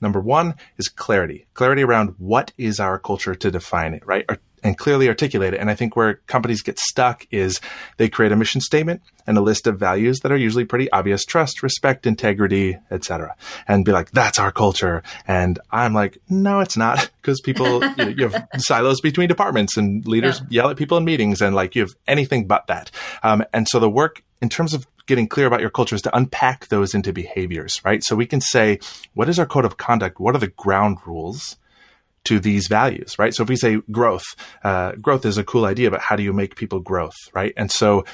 Number 0.04 0.20
one 0.20 0.54
is 0.76 0.88
clarity, 0.88 1.46
clarity 1.54 1.82
around 1.82 2.14
what 2.18 2.52
is 2.58 2.78
our 2.78 2.98
culture 2.98 3.34
to 3.34 3.50
define 3.50 3.94
it, 3.94 4.06
right? 4.06 4.26
Or 4.28 4.38
and 4.62 4.76
clearly 4.76 5.08
articulate 5.08 5.54
it. 5.54 5.60
And 5.60 5.70
I 5.70 5.74
think 5.74 5.94
where 5.94 6.14
companies 6.26 6.62
get 6.62 6.78
stuck 6.78 7.26
is 7.30 7.60
they 7.96 8.10
create 8.10 8.32
a 8.32 8.36
mission 8.36 8.60
statement 8.60 9.00
and 9.26 9.38
a 9.38 9.40
list 9.40 9.66
of 9.66 9.78
values 9.78 10.20
that 10.20 10.32
are 10.32 10.36
usually 10.36 10.64
pretty 10.64 10.90
obvious 10.90 11.24
trust, 11.24 11.62
respect, 11.62 12.06
integrity, 12.06 12.78
etc. 12.90 13.34
And 13.68 13.84
be 13.84 13.92
like, 13.92 14.10
that's 14.10 14.38
our 14.38 14.50
culture. 14.50 15.02
And 15.26 15.58
I'm 15.70 15.94
like, 15.94 16.18
no, 16.28 16.60
it's 16.60 16.76
not 16.76 17.10
because 17.22 17.40
people, 17.40 17.84
you, 17.96 18.08
you, 18.16 18.28
have 18.28 18.48
silos 18.58 19.00
between 19.00 19.28
departments 19.28 19.76
and 19.76 20.06
leaders 20.06 20.40
yeah. 20.48 20.62
yell 20.62 20.70
at 20.70 20.76
people 20.76 20.98
in 20.98 21.04
meetings 21.04 21.40
and 21.40 21.54
like 21.54 21.74
you 21.74 21.82
have 21.82 21.94
anything 22.06 22.46
but 22.46 22.66
that. 22.66 22.90
Um, 23.22 23.44
and 23.52 23.68
so 23.68 23.78
the 23.78 23.90
work 23.90 24.22
in 24.40 24.48
terms 24.48 24.74
of 24.74 24.86
getting 25.06 25.28
clear 25.28 25.46
about 25.46 25.60
your 25.60 25.70
culture 25.70 25.94
is 25.94 26.02
to 26.02 26.16
unpack 26.16 26.68
those 26.68 26.94
into 26.94 27.12
behaviors, 27.12 27.80
right? 27.84 28.02
So 28.02 28.16
we 28.16 28.26
can 28.26 28.40
say, 28.40 28.78
what 29.14 29.28
is 29.28 29.38
our 29.38 29.46
code 29.46 29.64
of 29.64 29.76
conduct? 29.76 30.20
What 30.20 30.34
are 30.34 30.38
the 30.38 30.48
ground 30.48 30.98
rules? 31.06 31.56
to 32.24 32.40
these 32.40 32.68
values, 32.68 33.18
right? 33.18 33.34
So 33.34 33.42
if 33.42 33.48
we 33.48 33.56
say 33.56 33.80
growth, 33.90 34.24
uh, 34.62 34.92
growth 34.92 35.24
is 35.26 35.38
a 35.38 35.44
cool 35.44 35.66
idea, 35.66 35.90
but 35.90 36.00
how 36.00 36.16
do 36.16 36.22
you 36.22 36.32
make 36.32 36.56
people 36.56 36.80
growth, 36.80 37.16
right? 37.34 37.52
And 37.56 37.70
so, 37.70 38.04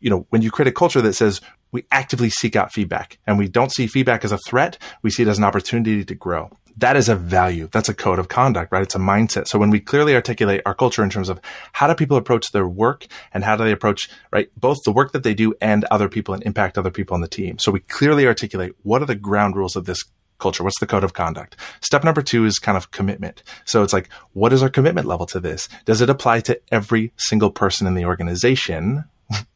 you 0.00 0.10
know, 0.10 0.26
when 0.30 0.42
you 0.42 0.50
create 0.50 0.68
a 0.68 0.72
culture 0.72 1.00
that 1.00 1.14
says 1.14 1.40
we 1.72 1.84
actively 1.90 2.30
seek 2.30 2.56
out 2.56 2.72
feedback 2.72 3.18
and 3.26 3.38
we 3.38 3.48
don't 3.48 3.72
see 3.72 3.86
feedback 3.86 4.24
as 4.24 4.32
a 4.32 4.38
threat, 4.38 4.78
we 5.02 5.10
see 5.10 5.22
it 5.22 5.28
as 5.28 5.38
an 5.38 5.44
opportunity 5.44 6.04
to 6.04 6.14
grow. 6.14 6.50
That 6.76 6.96
is 6.96 7.08
a 7.08 7.14
value. 7.14 7.68
That's 7.70 7.88
a 7.88 7.94
code 7.94 8.18
of 8.18 8.28
conduct, 8.28 8.72
right? 8.72 8.82
It's 8.82 8.96
a 8.96 8.98
mindset. 8.98 9.46
So 9.46 9.58
when 9.58 9.70
we 9.70 9.78
clearly 9.78 10.14
articulate 10.14 10.62
our 10.66 10.74
culture 10.74 11.04
in 11.04 11.10
terms 11.10 11.28
of 11.28 11.40
how 11.72 11.86
do 11.86 11.94
people 11.94 12.16
approach 12.16 12.50
their 12.50 12.66
work 12.66 13.06
and 13.32 13.44
how 13.44 13.56
do 13.56 13.64
they 13.64 13.72
approach, 13.72 14.10
right, 14.32 14.50
both 14.56 14.82
the 14.84 14.92
work 14.92 15.12
that 15.12 15.22
they 15.22 15.34
do 15.34 15.54
and 15.60 15.84
other 15.84 16.08
people 16.08 16.34
and 16.34 16.42
impact 16.42 16.76
other 16.76 16.90
people 16.90 17.14
on 17.14 17.20
the 17.20 17.28
team. 17.28 17.58
So 17.58 17.70
we 17.70 17.80
clearly 17.80 18.26
articulate 18.26 18.74
what 18.82 19.02
are 19.02 19.06
the 19.06 19.14
ground 19.14 19.54
rules 19.56 19.76
of 19.76 19.84
this 19.84 20.02
culture? 20.38 20.64
What's 20.64 20.80
the 20.80 20.86
code 20.86 21.04
of 21.04 21.14
conduct? 21.14 21.56
Step 21.80 22.02
number 22.02 22.22
two 22.22 22.44
is 22.44 22.58
kind 22.58 22.76
of 22.76 22.90
commitment. 22.90 23.42
So 23.64 23.82
it's 23.82 23.92
like, 23.92 24.08
what 24.32 24.52
is 24.52 24.62
our 24.62 24.68
commitment 24.68 25.06
level 25.06 25.26
to 25.26 25.40
this? 25.40 25.68
Does 25.84 26.00
it 26.00 26.10
apply 26.10 26.40
to 26.40 26.60
every 26.72 27.12
single 27.16 27.50
person 27.50 27.86
in 27.86 27.94
the 27.94 28.04
organization? 28.04 29.04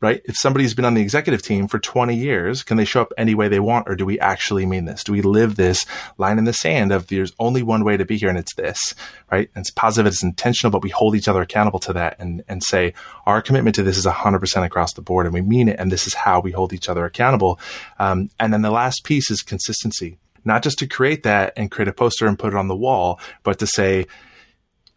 Right? 0.01 0.23
If 0.25 0.37
somebody's 0.37 0.75
been 0.75 0.85
on 0.85 0.95
the 0.95 1.03
executive 1.03 1.43
team 1.43 1.69
for 1.69 1.79
20 1.79 2.15
years, 2.15 2.63
can 2.63 2.77
they 2.77 2.85
show 2.85 3.03
up 3.03 3.13
any 3.19 3.35
way 3.35 3.49
they 3.49 3.61
want? 3.61 3.89
Or 3.89 3.97
do 3.97 4.07
we 4.07 4.19
actually 4.21 4.65
mean 4.65 4.85
this? 4.85 5.05
Do 5.05 5.13
we 5.13 5.23
live 5.23 5.57
this 5.57 5.85
line 6.17 6.39
in 6.39 6.45
the 6.45 6.53
sand 6.53 6.93
of 6.93 7.09
there's 7.09 7.33
only 7.39 7.63
one 7.63 7.85
way 7.85 7.97
to 7.97 8.05
be 8.05 8.17
here 8.17 8.29
and 8.29 8.39
it's 8.39 8.55
this, 8.55 8.95
right? 9.31 9.51
And 9.55 9.63
it's 9.63 9.71
positive, 9.71 10.07
it's 10.07 10.23
intentional, 10.23 10.71
but 10.71 10.83
we 10.83 10.91
hold 10.91 11.15
each 11.15 11.29
other 11.29 11.43
accountable 11.43 11.81
to 11.81 11.93
that 11.95 12.17
and, 12.19 12.43
and 12.49 12.63
say 12.63 12.95
our 13.27 13.43
commitment 13.43 13.75
to 13.77 13.83
this 13.83 13.99
is 13.99 14.07
100% 14.07 14.65
across 14.65 14.95
the 14.95 15.03
board 15.03 15.27
and 15.27 15.35
we 15.35 15.43
mean 15.43 15.69
it. 15.69 15.79
And 15.79 15.93
this 15.93 16.07
is 16.07 16.15
how 16.15 16.41
we 16.41 16.53
hold 16.53 16.73
each 16.73 16.89
other 16.89 17.05
accountable. 17.05 17.61
Um, 17.99 18.31
and 18.39 18.53
then 18.53 18.63
the 18.63 18.71
last 18.71 19.05
piece 19.05 19.31
is 19.31 19.43
consistency 19.43 20.19
not 20.45 20.63
just 20.63 20.79
to 20.79 20.87
create 20.87 21.25
that 21.25 21.53
and 21.57 21.71
create 21.71 21.89
a 21.89 21.93
poster 21.93 22.27
and 22.27 22.39
put 22.39 22.55
it 22.55 22.57
on 22.57 22.69
the 22.69 22.77
wall, 22.77 23.21
but 23.43 23.59
to 23.59 23.67
say, 23.67 24.07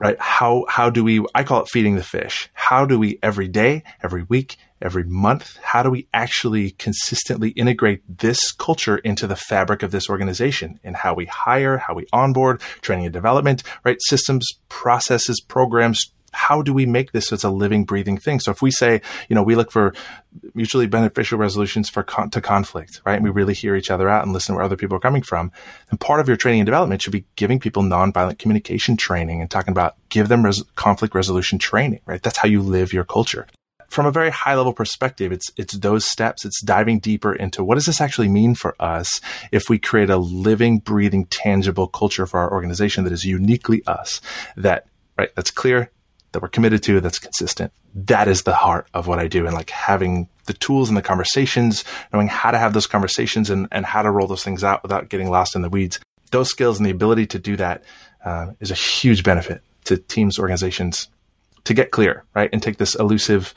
right, 0.02 0.20
how, 0.20 0.66
how 0.68 0.90
do 0.90 1.04
we, 1.04 1.24
I 1.36 1.44
call 1.44 1.62
it 1.62 1.70
feeding 1.70 1.96
the 1.96 2.04
fish. 2.04 2.50
How 2.54 2.86
do 2.86 2.98
we 2.98 3.20
every 3.22 3.48
day, 3.48 3.84
every 4.04 4.24
week, 4.24 4.58
every 4.82 5.04
month, 5.04 5.58
how 5.62 5.84
do 5.84 5.92
we 5.92 6.08
actually 6.14 6.72
consistently 6.72 7.50
integrate 7.52 8.02
this 8.08 8.52
culture 8.52 8.98
into 8.98 9.28
the 9.28 9.36
fabric 9.36 9.84
of 9.84 9.92
this 9.92 10.10
organization 10.10 10.80
in 10.84 10.96
how 10.96 11.14
we 11.14 11.26
hire, 11.26 11.78
how 11.78 11.94
we 11.94 12.08
onboard, 12.12 12.62
training 12.82 13.06
and 13.06 13.14
development, 13.14 13.62
right? 13.84 13.98
Systems, 14.02 14.48
processes, 14.70 15.40
programs, 15.40 16.12
how 16.34 16.62
do 16.62 16.74
we 16.74 16.86
make 16.86 17.12
this 17.12 17.28
so 17.28 17.34
it's 17.34 17.44
a 17.44 17.50
living, 17.50 17.84
breathing 17.84 18.18
thing? 18.18 18.40
So 18.40 18.52
if 18.52 18.62
we 18.62 18.72
say, 18.72 19.02
you 19.30 19.36
know, 19.36 19.44
we 19.44 19.56
look 19.56 19.72
for 19.72 19.94
mutually 20.54 20.88
beneficial 20.88 21.38
resolutions 21.38 21.90
for 21.90 22.04
con- 22.04 22.30
to 22.32 22.42
conflict, 22.42 23.02
right? 23.06 23.16
And 23.16 23.24
we 23.24 23.30
really 23.30 23.54
hear 23.54 23.76
each 23.76 23.92
other 23.92 24.10
out 24.10 24.24
and 24.24 24.34
listen 24.34 24.56
where 24.56 24.64
other 24.64 24.78
people 24.78 24.96
are 24.98 25.02
coming 25.02 25.22
from. 25.22 25.52
And 25.90 26.00
part 26.00 26.20
of 26.20 26.28
your 26.28 26.38
training 26.38 26.62
and 26.62 26.66
development 26.66 27.02
should 27.02 27.12
be 27.12 27.26
giving 27.36 27.60
people 27.60 27.84
nonviolent 27.84 28.40
communication 28.40 28.96
training 28.98 29.42
and 29.42 29.50
talking 29.50 29.72
about 29.72 29.96
give 30.10 30.30
them 30.30 30.46
res- 30.46 30.64
conflict 30.76 31.14
resolution 31.14 31.60
training, 31.60 32.02
right? 32.06 32.22
That's 32.22 32.38
how 32.38 32.48
you 32.48 32.62
live 32.62 32.94
your 32.94 33.04
culture. 33.04 33.48
From 33.90 34.06
a 34.06 34.12
very 34.12 34.30
high 34.30 34.56
level 34.56 34.72
perspective, 34.72 35.34
it's 35.34 35.52
it's 35.58 35.74
those 35.74 36.06
steps. 36.06 36.46
It's 36.46 36.62
diving 36.62 37.00
deeper 37.00 37.34
into 37.34 37.62
what 37.62 37.76
does 37.76 37.88
this 37.88 38.00
actually 38.00 38.30
mean 38.30 38.56
for 38.56 38.74
us 38.82 39.20
if 39.52 39.70
we 39.70 39.80
create 39.80 40.10
a 40.10 40.16
living, 40.16 40.80
breathing, 40.80 41.26
tangible 41.26 41.88
culture 41.88 42.26
for 42.26 42.40
our 42.40 42.50
organization 42.54 43.04
that 43.04 43.12
is 43.12 43.26
uniquely 43.26 43.84
us. 43.86 44.22
That 44.56 44.86
right, 45.18 45.36
that's 45.36 45.52
clear, 45.52 45.92
that 46.32 46.42
we're 46.42 46.48
committed 46.48 46.84
to 46.84 47.02
that's 47.02 47.20
consistent. 47.20 47.72
That 47.94 48.28
is 48.28 48.44
the 48.44 48.54
heart 48.54 48.88
of 48.94 49.08
what 49.08 49.20
I 49.20 49.28
do. 49.28 49.46
And 49.46 49.54
like 49.54 49.70
having 49.70 50.30
the 50.46 50.54
tools 50.54 50.90
and 50.90 50.98
the 50.98 51.02
conversations, 51.02 51.84
knowing 52.14 52.28
how 52.28 52.52
to 52.52 52.58
have 52.58 52.74
those 52.74 52.88
conversations 52.88 53.50
and, 53.50 53.68
and 53.72 53.86
how 53.86 54.02
to 54.02 54.12
roll 54.12 54.28
those 54.28 54.44
things 54.44 54.64
out 54.64 54.84
without 54.84 55.10
getting 55.10 55.30
lost 55.30 55.56
in 55.56 55.62
the 55.62 55.70
weeds. 55.70 56.00
Those 56.32 56.50
skills 56.50 56.78
and 56.78 56.86
the 56.86 56.92
ability 56.92 57.28
to 57.28 57.40
do 57.40 57.58
that 57.58 57.84
uh, 58.24 58.52
is 58.60 58.72
a 58.72 58.76
huge 58.76 59.24
benefit 59.24 59.62
to 59.86 59.98
teams, 59.98 60.40
organizations 60.40 61.10
to 61.66 61.74
get 61.74 61.92
clear, 61.92 62.24
right? 62.34 62.50
And 62.54 62.64
take 62.64 62.78
this 62.78 62.96
elusive, 62.96 63.54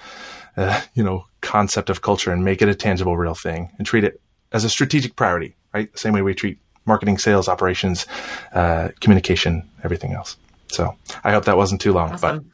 uh, 0.56 0.80
you 0.94 1.02
know, 1.02 1.26
concept 1.40 1.90
of 1.90 2.02
culture 2.02 2.32
and 2.32 2.44
make 2.44 2.62
it 2.62 2.68
a 2.68 2.74
tangible, 2.74 3.16
real 3.16 3.34
thing 3.34 3.70
and 3.78 3.86
treat 3.86 4.04
it 4.04 4.20
as 4.52 4.64
a 4.64 4.70
strategic 4.70 5.16
priority, 5.16 5.54
right? 5.72 5.92
The 5.92 5.98
same 5.98 6.12
way 6.12 6.22
we 6.22 6.34
treat 6.34 6.58
marketing, 6.86 7.18
sales, 7.18 7.48
operations, 7.48 8.06
uh, 8.52 8.90
communication, 9.00 9.68
everything 9.82 10.12
else. 10.12 10.36
So 10.68 10.96
I 11.22 11.32
hope 11.32 11.44
that 11.44 11.56
wasn't 11.56 11.80
too 11.80 11.92
long, 11.92 12.12
awesome. 12.12 12.38
but 12.38 12.53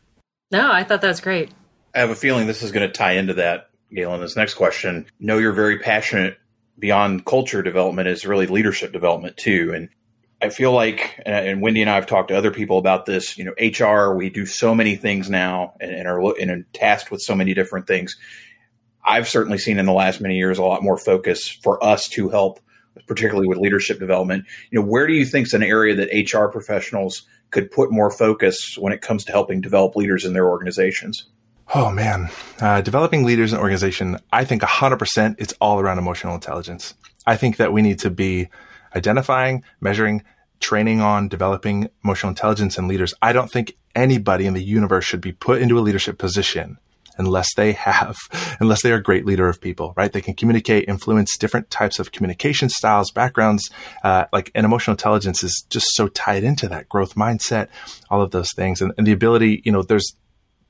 no, 0.50 0.70
I 0.70 0.84
thought 0.84 1.00
that 1.00 1.08
was 1.08 1.20
great. 1.20 1.50
I 1.94 2.00
have 2.00 2.10
a 2.10 2.14
feeling 2.14 2.46
this 2.46 2.62
is 2.62 2.72
going 2.72 2.86
to 2.86 2.92
tie 2.92 3.12
into 3.12 3.34
that, 3.34 3.70
Galen. 3.92 4.20
This 4.20 4.36
next 4.36 4.54
question. 4.54 5.06
Know 5.18 5.38
you're 5.38 5.52
very 5.52 5.78
passionate 5.78 6.38
beyond 6.80 7.26
culture 7.26 7.62
development 7.62 8.08
is 8.08 8.26
really 8.26 8.46
leadership 8.46 8.92
development 8.92 9.36
too. 9.36 9.72
And 9.74 9.88
I 10.42 10.48
feel 10.48 10.72
like, 10.72 11.20
and 11.26 11.60
Wendy 11.60 11.82
and 11.82 11.90
I 11.90 11.96
have 11.96 12.06
talked 12.06 12.28
to 12.28 12.36
other 12.36 12.50
people 12.50 12.78
about 12.78 13.04
this. 13.04 13.36
You 13.36 13.44
know, 13.44 13.52
HR, 13.58 14.16
we 14.16 14.30
do 14.30 14.46
so 14.46 14.74
many 14.74 14.96
things 14.96 15.28
now 15.28 15.74
and, 15.80 15.92
and 15.92 16.08
are 16.08 16.20
and 16.40 16.50
are 16.50 16.66
tasked 16.72 17.10
with 17.10 17.20
so 17.20 17.34
many 17.34 17.52
different 17.52 17.86
things. 17.86 18.16
I've 19.04 19.28
certainly 19.28 19.58
seen 19.58 19.78
in 19.78 19.86
the 19.86 19.92
last 19.92 20.20
many 20.20 20.36
years 20.36 20.58
a 20.58 20.64
lot 20.64 20.82
more 20.82 20.96
focus 20.96 21.48
for 21.48 21.82
us 21.84 22.08
to 22.10 22.30
help, 22.30 22.60
particularly 23.06 23.48
with 23.48 23.58
leadership 23.58 23.98
development. 23.98 24.46
You 24.70 24.80
know, 24.80 24.86
where 24.86 25.06
do 25.06 25.12
you 25.12 25.26
think 25.26 25.46
is 25.46 25.54
an 25.54 25.62
area 25.62 25.94
that 25.96 26.32
HR 26.32 26.46
professionals 26.46 27.26
could 27.50 27.70
put 27.70 27.90
more 27.90 28.10
focus 28.10 28.76
when 28.78 28.92
it 28.92 29.00
comes 29.00 29.24
to 29.24 29.32
helping 29.32 29.60
develop 29.60 29.96
leaders 29.96 30.24
in 30.24 30.32
their 30.32 30.48
organizations? 30.48 31.26
Oh 31.74 31.90
man, 31.90 32.30
uh, 32.60 32.80
developing 32.80 33.24
leaders 33.24 33.52
in 33.52 33.58
organization. 33.58 34.18
I 34.32 34.44
think 34.44 34.62
100% 34.62 35.36
it's 35.38 35.54
all 35.60 35.78
around 35.78 35.98
emotional 35.98 36.34
intelligence. 36.34 36.94
I 37.26 37.36
think 37.36 37.58
that 37.58 37.72
we 37.72 37.82
need 37.82 38.00
to 38.00 38.10
be 38.10 38.48
identifying, 38.94 39.62
measuring, 39.80 40.24
training 40.58 41.00
on 41.00 41.28
developing 41.28 41.88
emotional 42.04 42.30
intelligence 42.30 42.76
in 42.76 42.88
leaders. 42.88 43.14
I 43.22 43.32
don't 43.32 43.50
think 43.50 43.76
anybody 43.94 44.46
in 44.46 44.54
the 44.54 44.62
universe 44.62 45.04
should 45.04 45.20
be 45.20 45.32
put 45.32 45.62
into 45.62 45.78
a 45.78 45.80
leadership 45.80 46.18
position 46.18 46.78
unless 47.18 47.48
they 47.56 47.72
have, 47.72 48.16
unless 48.60 48.82
they 48.82 48.92
are 48.92 48.96
a 48.96 49.02
great 49.02 49.26
leader 49.26 49.48
of 49.48 49.60
people, 49.60 49.92
right? 49.96 50.12
They 50.12 50.20
can 50.20 50.34
communicate, 50.34 50.88
influence 50.88 51.36
different 51.36 51.70
types 51.70 51.98
of 51.98 52.12
communication 52.12 52.68
styles, 52.68 53.10
backgrounds, 53.10 53.68
uh, 54.02 54.26
like, 54.32 54.50
and 54.54 54.64
emotional 54.64 54.94
intelligence 54.94 55.42
is 55.42 55.64
just 55.70 55.94
so 55.94 56.08
tied 56.08 56.44
into 56.44 56.68
that 56.68 56.88
growth 56.88 57.14
mindset, 57.14 57.68
all 58.10 58.22
of 58.22 58.30
those 58.30 58.48
things. 58.54 58.80
And, 58.80 58.92
and 58.98 59.06
the 59.06 59.12
ability, 59.12 59.62
you 59.64 59.72
know, 59.72 59.82
there's, 59.82 60.14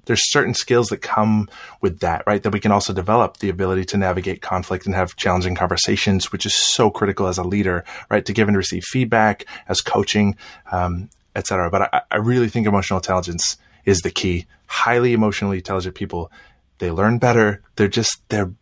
there's 0.07 0.31
certain 0.33 0.55
skills 0.55 0.89
that 0.89 1.03
come 1.03 1.49
with 1.83 2.01
that, 2.01 2.25
right? 2.27 2.43
That 2.43 2.53
we 2.53 2.61
can 2.61 2.73
also 2.73 2.93
develop 2.93 3.37
the 3.37 3.49
ability 3.49 3.85
to 3.87 3.97
navigate 3.97 4.43
conflict 4.43 4.87
and 4.87 4.95
have 4.95 5.15
challenging 5.17 5.55
conversations, 5.55 6.33
which 6.33 6.47
is 6.47 6.55
so 6.55 6.91
critical 6.91 7.27
as 7.27 7.39
a 7.39 7.45
leader, 7.45 7.85
right? 8.11 8.25
To 8.25 8.33
give 8.33 8.49
and 8.49 8.57
receive 8.57 8.83
feedback 8.85 9.45
as 9.69 9.81
coaching. 9.81 10.37
Um, 10.73 11.11
etc. 11.37 11.71
But 11.71 11.95
I, 11.95 12.03
I 12.11 12.17
really 12.17 12.49
think 12.49 12.67
emotional 12.67 12.99
intelligence 12.99 13.57
is 13.85 14.01
the 14.01 14.11
key. 14.11 14.47
Highly 14.67 15.13
emotionally 15.13 15.59
intelligent 15.59 15.95
people, 15.95 16.31
they 16.79 16.91
learn 16.91 17.19
better. 17.19 17.63
They're 17.77 17.89
just 17.89 18.23
they're 18.29 18.53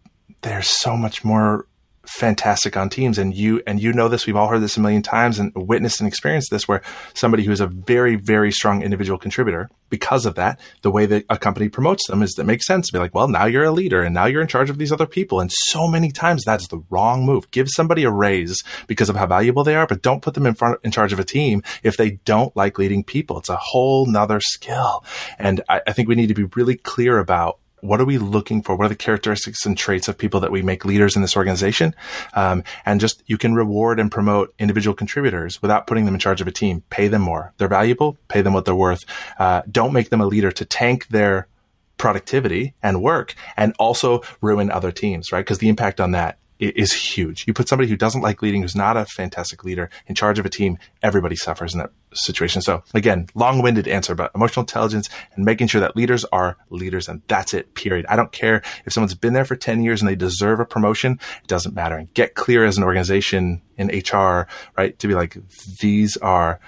they're 0.43 0.63
so 0.63 0.97
much 0.97 1.25
more 1.25 1.67
fantastic 2.09 2.77
on 2.77 2.88
teams. 2.88 3.19
And 3.19 3.35
you 3.35 3.62
and 3.67 3.81
you 3.81 3.93
know 3.93 4.09
this 4.09 4.27
we've 4.27 4.37
all 4.37 4.49
heard 4.49 4.62
this 4.62 4.77
a 4.77 4.81
million 4.81 5.03
times 5.03 5.38
and 5.38 5.53
witnessed 5.55 6.00
and 6.00 6.09
experienced 6.09 6.50
this 6.50 6.67
where 6.67 6.83
somebody 7.15 7.45
who 7.45 7.53
is 7.53 7.61
a 7.61 7.67
very 7.67 8.17
very 8.17 8.50
strong 8.50 8.83
individual 8.83 9.19
contributor 9.19 9.69
because 9.91 10.27
of 10.27 10.35
that 10.35 10.59
the 10.83 10.91
way 10.91 11.07
that 11.07 11.25
a 11.29 11.37
company 11.37 11.69
promotes 11.69 12.07
them 12.07 12.23
is 12.23 12.33
that 12.33 12.45
makes 12.45 12.67
sense. 12.67 12.88
To 12.88 12.93
be 12.93 12.99
like 12.99 13.15
well 13.15 13.29
now 13.29 13.45
you're 13.45 13.65
a 13.65 13.71
leader 13.71 14.03
and 14.03 14.15
now 14.15 14.25
you're 14.25 14.43
in 14.43 14.49
charge 14.49 14.71
of 14.71 14.79
these 14.79 14.93
other 14.93 15.07
people. 15.07 15.41
And 15.41 15.53
so 15.53 15.87
many 15.87 16.11
times 16.11 16.45
that's 16.45 16.69
the 16.69 16.83
wrong 16.91 17.27
move. 17.27 17.50
Give 17.50 17.69
somebody 17.69 18.05
a 18.05 18.11
raise 18.11 18.62
because 18.87 19.09
of 19.09 19.17
how 19.17 19.27
valuable 19.27 19.65
they 19.65 19.77
are 19.77 19.87
but 19.87 20.03
don't 20.03 20.23
put 20.23 20.35
them 20.35 20.47
in 20.47 20.55
front 20.55 20.81
in 20.83 20.91
charge 20.91 21.12
of 21.12 21.19
a 21.19 21.25
team 21.25 21.62
if 21.83 21.97
they 21.97 22.12
don't 22.25 22.57
like 22.57 22.79
leading 22.79 23.05
people. 23.05 23.38
It's 23.38 23.50
a 23.50 23.57
whole 23.57 24.07
nother 24.07 24.41
skill. 24.41 25.05
And 25.38 25.62
I, 25.69 25.83
I 25.87 25.93
think 25.93 26.09
we 26.09 26.15
need 26.15 26.29
to 26.29 26.35
be 26.35 26.45
really 26.45 26.77
clear 26.77 27.19
about 27.19 27.59
what 27.81 28.01
are 28.01 28.05
we 28.05 28.19
looking 28.19 28.63
for? 28.63 28.77
What 28.77 28.87
are 28.87 28.91
the 28.91 28.97
characteristics 28.97 29.65
and 29.67 29.77
traits 29.77 30.09
of 30.09 30.19
people 30.19 30.41
that 30.41 30.53
we 30.53 30.63
make 30.63 30.85
leaders 30.85 31.17
in 31.17 31.23
this 31.23 31.37
organization? 31.37 31.95
Um, 32.35 32.65
and 32.85 33.01
just 33.01 33.23
you 33.27 33.39
can 33.39 33.55
reward 33.55 34.01
and 34.01 34.11
promote 34.11 34.55
individual 34.59 34.95
contributors 34.95 35.61
without 35.63 35.87
putting 35.87 36.05
them 36.05 36.15
in 36.15 36.21
charge 36.21 36.41
of 36.41 36.47
a 36.47 36.53
team. 36.53 36.83
Pay 36.91 37.09
them 37.09 37.23
more. 37.23 37.53
They're 37.59 37.69
valuable. 37.69 38.17
Pay 38.29 38.43
them 38.43 38.53
what 38.53 38.65
they're 38.65 38.75
worth. 38.75 39.05
Uh, 39.39 39.63
don't 39.71 39.93
make 39.93 40.11
them 40.11 40.21
a 40.21 40.27
leader 40.27 40.51
to 40.53 40.65
tank 40.65 41.09
their 41.09 41.49
productivity 41.97 42.75
and 42.83 43.03
work 43.03 43.35
and 43.57 43.75
also 43.79 44.23
ruin 44.41 44.71
other 44.71 44.93
teams, 44.93 45.33
right? 45.33 45.45
Because 45.45 45.59
the 45.59 45.69
impact 45.69 46.01
on 46.01 46.13
that 46.13 46.39
is 46.59 46.93
huge. 46.93 47.47
You 47.47 47.55
put 47.55 47.69
somebody 47.69 47.88
who 47.88 47.97
doesn't 47.97 48.21
like 48.21 48.43
leading, 48.43 48.62
who's 48.62 48.75
not 48.75 48.97
a 48.97 49.05
fantastic 49.05 49.65
leader, 49.65 49.91
in 50.07 50.15
charge 50.15 50.38
of 50.38 50.47
a 50.47 50.50
team, 50.50 50.79
everybody 51.03 51.37
suffers 51.37 51.73
in 51.73 51.79
that 51.79 51.93
situation. 52.12 52.62
So 52.62 52.83
again, 52.95 53.29
long-winded 53.35 53.87
answer, 53.87 54.15
but 54.15 54.33
emotional 54.35 54.62
intelligence 54.62 55.09
and 55.35 55.45
making 55.45 55.69
sure 55.69 55.81
that 55.81 55.97
leaders 55.97 56.25
are 56.27 56.57
leaders, 56.71 57.09
and 57.09 57.23
that's 57.29 57.55
it. 57.55 57.75
Period. 57.75 58.07
I 58.09 58.17
don't 58.17 58.33
care 58.33 58.62
if 58.85 58.93
someone's 58.93 59.15
been 59.15 59.35
there 59.35 59.45
for 59.45 59.57
ten 59.57 59.83
years 59.83 60.00
and 60.00 60.09
they 60.09 60.17
deserve 60.17 60.61
a 60.61 60.65
promotion. 60.65 61.21
It 61.43 61.49
doesn't 61.49 61.75
matter. 61.75 61.97
And 61.97 62.12
get 62.15 62.35
clear 62.35 62.65
as 62.65 62.77
an 62.77 62.85
organization 62.85 63.62
in 63.77 63.88
HR, 63.88 64.49
right, 64.77 64.99
to 64.99 65.09
be 65.09 65.15
like 65.15 65.37
these 65.81 66.17
are 66.19 66.61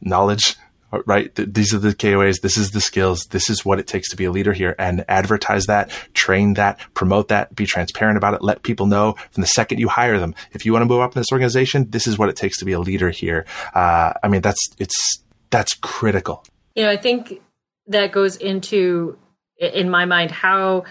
knowledge 0.00 0.56
right? 1.04 1.34
Th- 1.34 1.48
these 1.50 1.74
are 1.74 1.78
the 1.78 1.94
KOAs. 1.94 2.40
This 2.40 2.56
is 2.56 2.70
the 2.70 2.80
skills. 2.80 3.26
This 3.30 3.50
is 3.50 3.64
what 3.64 3.78
it 3.78 3.86
takes 3.86 4.08
to 4.10 4.16
be 4.16 4.24
a 4.24 4.30
leader 4.30 4.52
here 4.52 4.74
and 4.78 5.04
advertise 5.08 5.66
that, 5.66 5.90
train 6.14 6.54
that, 6.54 6.78
promote 6.94 7.28
that, 7.28 7.54
be 7.54 7.66
transparent 7.66 8.16
about 8.16 8.34
it. 8.34 8.42
Let 8.42 8.62
people 8.62 8.86
know 8.86 9.16
from 9.30 9.40
the 9.40 9.46
second 9.46 9.78
you 9.78 9.88
hire 9.88 10.18
them. 10.18 10.34
If 10.52 10.64
you 10.64 10.72
want 10.72 10.82
to 10.82 10.86
move 10.86 11.00
up 11.00 11.14
in 11.14 11.20
this 11.20 11.32
organization, 11.32 11.90
this 11.90 12.06
is 12.06 12.18
what 12.18 12.28
it 12.28 12.36
takes 12.36 12.58
to 12.58 12.64
be 12.64 12.72
a 12.72 12.80
leader 12.80 13.10
here. 13.10 13.46
Uh, 13.74 14.12
I 14.22 14.28
mean, 14.28 14.40
that's, 14.40 14.64
it's, 14.78 15.22
that's 15.50 15.74
critical. 15.74 16.44
You 16.74 16.84
know, 16.84 16.90
I 16.90 16.96
think 16.96 17.40
that 17.88 18.12
goes 18.12 18.36
into, 18.36 19.18
in 19.58 19.90
my 19.90 20.04
mind, 20.04 20.30
how, 20.30 20.84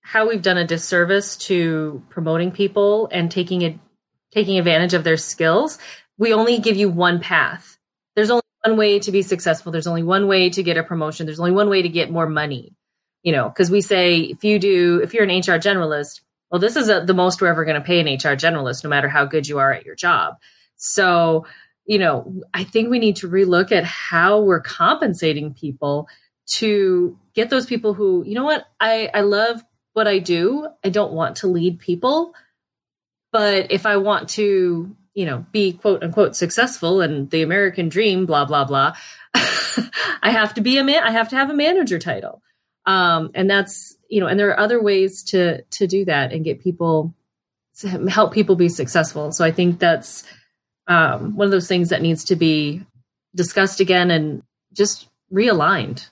how 0.00 0.28
we've 0.28 0.42
done 0.42 0.56
a 0.56 0.66
disservice 0.66 1.36
to 1.36 2.02
promoting 2.10 2.52
people 2.52 3.08
and 3.10 3.30
taking 3.30 3.62
it, 3.62 3.76
taking 4.32 4.58
advantage 4.58 4.94
of 4.94 5.04
their 5.04 5.16
skills. 5.16 5.78
We 6.18 6.32
only 6.32 6.58
give 6.58 6.76
you 6.76 6.88
one 6.88 7.20
path. 7.20 7.76
There's 8.14 8.30
only 8.30 8.42
one 8.66 8.76
way 8.76 8.98
to 8.98 9.12
be 9.12 9.22
successful. 9.22 9.70
There's 9.70 9.86
only 9.86 10.02
one 10.02 10.26
way 10.26 10.50
to 10.50 10.62
get 10.62 10.76
a 10.76 10.82
promotion. 10.82 11.26
There's 11.26 11.40
only 11.40 11.52
one 11.52 11.68
way 11.68 11.82
to 11.82 11.88
get 11.88 12.10
more 12.10 12.28
money. 12.28 12.74
You 13.22 13.32
know, 13.32 13.48
because 13.48 13.70
we 13.70 13.80
say 13.80 14.20
if 14.20 14.44
you 14.44 14.58
do, 14.58 15.00
if 15.02 15.12
you're 15.12 15.24
an 15.24 15.30
HR 15.30 15.58
generalist, 15.58 16.20
well, 16.50 16.60
this 16.60 16.76
is 16.76 16.88
a, 16.88 17.00
the 17.00 17.14
most 17.14 17.40
we're 17.40 17.48
ever 17.48 17.64
going 17.64 17.80
to 17.80 17.86
pay 17.86 18.00
an 18.00 18.06
HR 18.06 18.36
generalist, 18.36 18.84
no 18.84 18.90
matter 18.90 19.08
how 19.08 19.24
good 19.24 19.48
you 19.48 19.58
are 19.58 19.72
at 19.72 19.84
your 19.84 19.96
job. 19.96 20.34
So, 20.76 21.46
you 21.86 21.98
know, 21.98 22.42
I 22.54 22.64
think 22.64 22.88
we 22.88 23.00
need 23.00 23.16
to 23.16 23.28
relook 23.28 23.72
at 23.72 23.84
how 23.84 24.40
we're 24.40 24.60
compensating 24.60 25.54
people 25.54 26.08
to 26.58 27.18
get 27.34 27.50
those 27.50 27.66
people 27.66 27.94
who, 27.94 28.22
you 28.24 28.34
know 28.34 28.44
what, 28.44 28.64
I, 28.80 29.10
I 29.12 29.22
love 29.22 29.62
what 29.92 30.06
I 30.06 30.20
do. 30.20 30.68
I 30.84 30.90
don't 30.90 31.12
want 31.12 31.38
to 31.38 31.48
lead 31.48 31.80
people. 31.80 32.32
But 33.32 33.72
if 33.72 33.86
I 33.86 33.96
want 33.96 34.28
to 34.30 34.94
you 35.16 35.24
know, 35.24 35.46
be 35.50 35.72
quote 35.72 36.04
unquote 36.04 36.36
successful 36.36 37.00
and 37.00 37.30
the 37.30 37.42
American 37.42 37.88
dream, 37.88 38.26
blah, 38.26 38.44
blah, 38.44 38.64
blah, 38.64 38.94
I 39.34 40.30
have 40.30 40.52
to 40.54 40.60
be 40.60 40.76
a 40.76 40.84
man, 40.84 41.02
I 41.02 41.10
have 41.10 41.30
to 41.30 41.36
have 41.36 41.48
a 41.48 41.54
manager 41.54 41.98
title. 41.98 42.42
Um, 42.84 43.30
and 43.34 43.50
that's, 43.50 43.96
you 44.08 44.20
know, 44.20 44.26
and 44.26 44.38
there 44.38 44.50
are 44.50 44.60
other 44.60 44.80
ways 44.80 45.24
to, 45.24 45.62
to 45.62 45.86
do 45.86 46.04
that 46.04 46.32
and 46.32 46.44
get 46.44 46.60
people, 46.60 47.14
to 47.78 47.88
help 48.08 48.32
people 48.32 48.56
be 48.56 48.68
successful. 48.68 49.32
So 49.32 49.44
I 49.44 49.50
think 49.50 49.78
that's, 49.80 50.24
um, 50.86 51.34
one 51.34 51.46
of 51.46 51.50
those 51.50 51.66
things 51.66 51.88
that 51.88 52.02
needs 52.02 52.24
to 52.24 52.36
be 52.36 52.84
discussed 53.34 53.80
again 53.80 54.10
and 54.10 54.42
just 54.72 55.08
realigned 55.32 56.08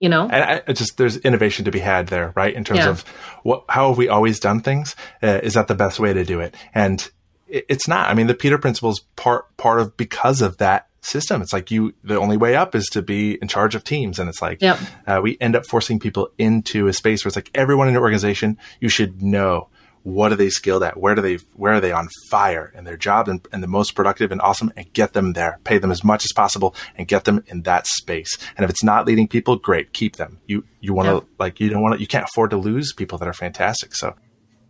you 0.00 0.08
know 0.08 0.28
and 0.30 0.62
I, 0.66 0.72
just 0.72 0.96
there's 0.96 1.16
innovation 1.16 1.64
to 1.64 1.70
be 1.70 1.78
had 1.78 2.08
there 2.08 2.32
right 2.36 2.54
in 2.54 2.62
terms 2.62 2.80
yeah. 2.80 2.90
of 2.90 3.00
what 3.42 3.64
how 3.68 3.88
have 3.88 3.98
we 3.98 4.08
always 4.08 4.38
done 4.38 4.60
things 4.60 4.94
uh, 5.22 5.40
is 5.42 5.54
that 5.54 5.66
the 5.66 5.74
best 5.74 5.98
way 5.98 6.12
to 6.12 6.24
do 6.24 6.40
it 6.40 6.54
and 6.74 7.10
it's 7.48 7.88
not. 7.88 8.08
I 8.08 8.14
mean, 8.14 8.26
the 8.26 8.34
Peter 8.34 8.58
Principle 8.58 8.90
is 8.90 9.00
part 9.16 9.56
part 9.56 9.80
of 9.80 9.96
because 9.96 10.42
of 10.42 10.58
that 10.58 10.88
system. 11.00 11.42
It's 11.42 11.52
like 11.52 11.70
you, 11.70 11.94
the 12.04 12.18
only 12.18 12.36
way 12.36 12.56
up 12.56 12.74
is 12.74 12.86
to 12.88 13.02
be 13.02 13.34
in 13.40 13.48
charge 13.48 13.74
of 13.74 13.84
teams. 13.84 14.18
And 14.18 14.28
it's 14.28 14.42
like, 14.42 14.60
yep. 14.60 14.78
uh, 15.06 15.20
we 15.22 15.36
end 15.40 15.56
up 15.56 15.66
forcing 15.66 15.98
people 15.98 16.30
into 16.38 16.86
a 16.86 16.92
space 16.92 17.24
where 17.24 17.28
it's 17.28 17.36
like 17.36 17.50
everyone 17.54 17.88
in 17.88 17.94
your 17.94 18.02
organization, 18.02 18.58
you 18.80 18.88
should 18.88 19.22
know 19.22 19.68
what 20.02 20.32
are 20.32 20.36
they 20.36 20.48
skilled 20.48 20.82
at? 20.82 20.98
Where 20.98 21.14
do 21.14 21.22
they, 21.22 21.36
where 21.54 21.74
are 21.74 21.80
they 21.80 21.92
on 21.92 22.08
fire 22.28 22.72
in 22.74 22.84
their 22.84 22.96
job 22.96 23.28
and, 23.28 23.46
and 23.52 23.62
the 23.62 23.68
most 23.68 23.94
productive 23.94 24.32
and 24.32 24.40
awesome 24.40 24.72
and 24.76 24.90
get 24.92 25.12
them 25.12 25.34
there, 25.34 25.60
pay 25.64 25.78
them 25.78 25.90
as 25.90 26.02
much 26.02 26.24
as 26.24 26.32
possible 26.32 26.74
and 26.96 27.06
get 27.06 27.24
them 27.24 27.44
in 27.48 27.62
that 27.62 27.86
space. 27.86 28.38
And 28.56 28.64
if 28.64 28.70
it's 28.70 28.84
not 28.84 29.06
leading 29.06 29.28
people, 29.28 29.56
great, 29.56 29.92
keep 29.92 30.16
them. 30.16 30.40
You, 30.46 30.64
you 30.80 30.94
want 30.94 31.08
to 31.08 31.14
yep. 31.14 31.24
like, 31.38 31.60
you 31.60 31.68
don't 31.68 31.82
want 31.82 31.96
to, 31.96 32.00
you 32.00 32.06
can't 32.06 32.24
afford 32.24 32.50
to 32.50 32.56
lose 32.56 32.92
people 32.92 33.18
that 33.18 33.28
are 33.28 33.34
fantastic. 33.34 33.94
So 33.94 34.14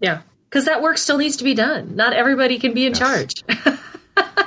yeah, 0.01 0.23
because 0.49 0.65
that 0.65 0.83
work 0.83 0.99
still 0.99 1.19
needs 1.19 1.37
to 1.37 1.45
be 1.45 1.55
done. 1.55 1.95
Not 1.97 2.13
everybody 2.13 2.59
can 2.59 2.75
be 2.75 2.87
in 2.87 2.95
yes. 2.95 2.99
charge. 2.99 3.45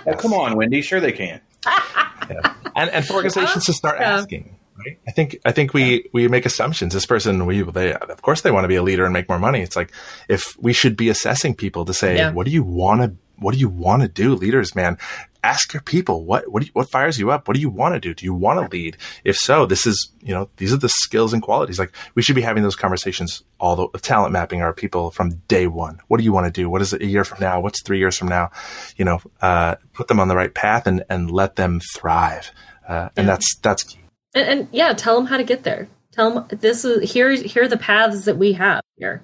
well, 0.05 0.17
come 0.17 0.33
on, 0.33 0.55
Wendy. 0.55 0.81
Sure, 0.81 0.99
they 0.99 1.11
can. 1.11 1.41
yeah. 1.65 2.53
and, 2.75 2.89
and 2.89 3.05
for 3.05 3.13
organizations 3.13 3.65
to 3.65 3.73
start 3.73 3.99
yeah. 3.99 4.17
asking, 4.17 4.57
right? 4.77 4.99
I 5.07 5.11
think 5.11 5.39
I 5.45 5.51
think 5.51 5.73
we 5.73 6.09
we 6.13 6.27
make 6.27 6.45
assumptions. 6.45 6.93
This 6.93 7.05
person, 7.05 7.45
we 7.45 7.61
they 7.61 7.93
of 7.93 8.21
course 8.21 8.41
they 8.41 8.51
want 8.51 8.63
to 8.63 8.67
be 8.67 8.75
a 8.75 8.83
leader 8.83 9.05
and 9.05 9.13
make 9.13 9.29
more 9.29 9.39
money. 9.39 9.61
It's 9.61 9.75
like 9.75 9.91
if 10.27 10.57
we 10.59 10.73
should 10.73 10.97
be 10.97 11.09
assessing 11.09 11.55
people 11.55 11.85
to 11.85 11.93
say, 11.93 12.17
yeah. 12.17 12.31
what 12.31 12.45
do 12.45 12.51
you 12.51 12.63
want 12.63 13.01
to 13.01 13.15
what 13.37 13.53
do 13.53 13.59
you 13.59 13.69
want 13.69 14.01
to 14.03 14.07
do, 14.07 14.35
leaders, 14.35 14.75
man? 14.75 14.97
Ask 15.43 15.73
your 15.73 15.81
people 15.81 16.25
what 16.25 16.51
what, 16.51 16.65
you, 16.65 16.69
what 16.73 16.89
fires 16.91 17.19
you 17.19 17.31
up. 17.31 17.47
What 17.47 17.55
do 17.55 17.61
you 17.61 17.69
want 17.69 17.95
to 17.95 17.99
do? 17.99 18.13
Do 18.13 18.25
you 18.25 18.33
want 18.33 18.59
to 18.59 18.75
lead? 18.75 18.97
If 19.23 19.37
so, 19.37 19.65
this 19.65 19.85
is 19.85 20.11
you 20.21 20.33
know 20.33 20.49
these 20.57 20.73
are 20.73 20.77
the 20.77 20.89
skills 20.89 21.33
and 21.33 21.41
qualities. 21.41 21.79
Like 21.79 21.93
we 22.15 22.21
should 22.21 22.35
be 22.35 22.41
having 22.41 22.63
those 22.63 22.75
conversations. 22.75 23.43
All 23.59 23.75
the 23.75 23.99
talent 23.99 24.33
mapping 24.33 24.61
our 24.61 24.73
people 24.73 25.11
from 25.11 25.35
day 25.47 25.67
one. 25.67 25.99
What 26.07 26.17
do 26.17 26.23
you 26.23 26.33
want 26.33 26.45
to 26.47 26.51
do? 26.51 26.69
What 26.69 26.81
is 26.81 26.93
it 26.93 27.01
a 27.01 27.05
year 27.05 27.23
from 27.23 27.39
now? 27.39 27.59
What's 27.59 27.81
three 27.81 27.99
years 27.99 28.17
from 28.17 28.27
now? 28.27 28.51
You 28.97 29.05
know, 29.05 29.21
uh, 29.41 29.75
put 29.93 30.07
them 30.07 30.19
on 30.19 30.27
the 30.27 30.35
right 30.35 30.53
path 30.53 30.87
and 30.87 31.03
and 31.09 31.31
let 31.31 31.55
them 31.55 31.79
thrive. 31.93 32.51
Uh, 32.87 33.09
and 33.15 33.25
yeah. 33.25 33.33
that's 33.33 33.55
that's 33.57 33.83
key. 33.83 33.99
And, 34.33 34.47
and 34.47 34.67
yeah, 34.71 34.93
tell 34.93 35.15
them 35.15 35.25
how 35.25 35.37
to 35.37 35.43
get 35.43 35.63
there. 35.63 35.87
Tell 36.11 36.33
them 36.33 36.59
this 36.59 36.85
is 36.85 37.11
here. 37.11 37.31
Here 37.31 37.63
are 37.63 37.67
the 37.67 37.77
paths 37.77 38.25
that 38.25 38.37
we 38.37 38.53
have 38.53 38.81
here. 38.97 39.23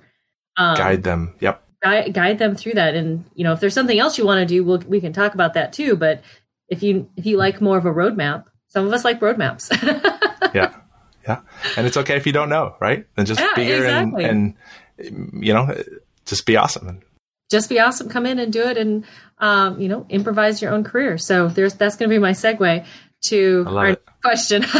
Um, 0.56 0.78
Guide 0.78 1.04
them. 1.04 1.36
Yep 1.40 1.64
guide, 1.84 2.14
guide 2.14 2.40
them 2.40 2.56
through 2.56 2.74
that. 2.74 2.96
And 2.96 3.26
you 3.34 3.44
know, 3.44 3.54
if 3.54 3.60
there's 3.60 3.74
something 3.74 3.98
else 3.98 4.18
you 4.18 4.26
want 4.26 4.40
to 4.40 4.46
do, 4.46 4.64
we'll, 4.64 4.80
we 4.80 5.02
can 5.02 5.14
talk 5.14 5.34
about 5.34 5.54
that 5.54 5.74
too. 5.74 5.96
But 5.96 6.22
if 6.70 6.84
you 6.84 7.10
if 7.16 7.26
you 7.26 7.38
like 7.38 7.62
more 7.62 7.78
of 7.78 7.86
a 7.86 7.94
roadmap, 7.94 8.46
some 8.68 8.86
of 8.86 8.94
us 8.94 9.06
like 9.06 9.20
roadmaps. 9.20 9.72
yeah, 10.54 10.74
yeah, 11.28 11.42
and 11.76 11.88
it's 11.88 11.98
okay 11.98 12.16
if 12.16 12.26
you 12.26 12.34
don't 12.34 12.50
know, 12.50 12.76
right? 12.80 13.06
Then 13.16 13.26
just 13.26 13.40
yeah, 13.40 13.54
be 13.56 13.64
here 13.64 13.86
exactly. 13.86 14.26
and, 14.26 14.56
and 14.98 15.44
you 15.44 15.54
know, 15.54 15.84
just 16.26 16.46
be 16.46 16.58
awesome. 16.58 17.02
Just 17.50 17.70
be 17.70 17.80
awesome. 17.80 18.10
Come 18.10 18.26
in 18.26 18.40
and 18.40 18.52
do 18.52 18.64
it, 18.64 18.78
and 18.78 19.06
um, 19.40 19.80
you 19.80 19.88
know, 19.88 20.06
improvise 20.10 20.62
your 20.62 20.74
own 20.74 20.84
career. 20.84 21.18
So 21.18 21.48
there's 21.48 21.76
that's 21.76 21.96
going 21.96 22.10
to 22.10 22.14
be 22.14 22.20
my 22.20 22.32
segue 22.32 22.86
to 23.26 23.66
our 23.68 23.90
it. 23.90 24.04
question. 24.22 24.66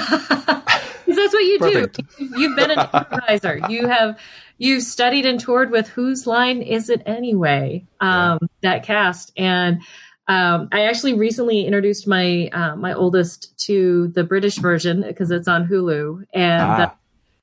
Because 1.08 1.24
that's 1.24 1.34
what 1.34 1.46
you 1.46 1.58
Perfect. 1.60 2.18
do. 2.18 2.30
You've 2.36 2.58
been 2.58 2.72
an 2.72 2.80
improviser. 2.94 3.62
You 3.70 3.88
have 3.88 4.20
you 4.58 4.82
studied 4.82 5.26
and 5.26 5.40
toured 5.40 5.72
with 5.72 5.88
Whose 5.90 6.28
Line 6.28 6.62
Is 6.62 6.90
It 6.90 7.04
Anyway? 7.06 7.86
Um, 8.00 8.40
yeah. 8.42 8.48
That 8.62 8.84
cast. 8.84 9.32
And 9.38 9.82
um, 10.28 10.68
I 10.72 10.86
actually 10.86 11.14
recently 11.14 11.66
introduced 11.66 12.08
my 12.08 12.50
uh, 12.52 12.76
my 12.76 12.94
oldest 12.94 13.58
to 13.66 14.10
the 14.10 14.24
British 14.24 14.58
version 14.58 15.02
because 15.02 15.32
it's 15.32 15.48
on 15.48 15.68
Hulu, 15.68 16.26
and 16.34 16.62
ah. 16.62 16.82
uh, 16.82 16.90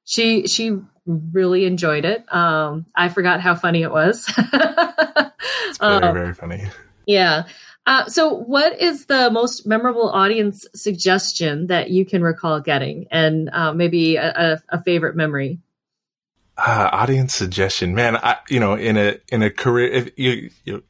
she 0.05 0.47
she 0.47 0.79
really 1.07 1.65
enjoyed 1.65 2.05
it. 2.05 2.25
Um, 2.33 2.85
I 2.95 3.09
forgot 3.09 3.41
how 3.41 3.55
funny 3.55 3.83
it 3.83 3.91
was. 3.91 4.27
it's 4.39 5.79
very 5.79 5.95
um, 5.95 6.15
very 6.15 6.35
funny. 6.35 6.65
Yeah. 7.07 7.45
Uh, 7.87 8.07
so, 8.07 8.35
what 8.35 8.81
is 8.81 9.07
the 9.07 9.31
most 9.31 9.67
memorable 9.67 10.09
audience 10.11 10.67
suggestion 10.75 11.67
that 11.67 11.91
you 11.91 12.05
can 12.05 12.23
recall 12.23 12.61
getting, 12.61 13.07
and 13.11 13.51
uh, 13.53 13.73
maybe 13.73 14.17
a, 14.17 14.31
a, 14.71 14.77
a 14.77 14.83
favorite 14.83 15.17
memory? 15.17 15.59
Uh, 16.57 16.89
audience 16.93 17.35
suggestion, 17.35 17.95
man. 17.95 18.17
I, 18.17 18.37
you 18.49 18.61
know, 18.61 18.75
in 18.75 18.97
a 18.97 19.19
in 19.29 19.43
a 19.43 19.51
career, 19.51 19.91
if 19.91 20.11
you, 20.17 20.51
you 20.65 20.83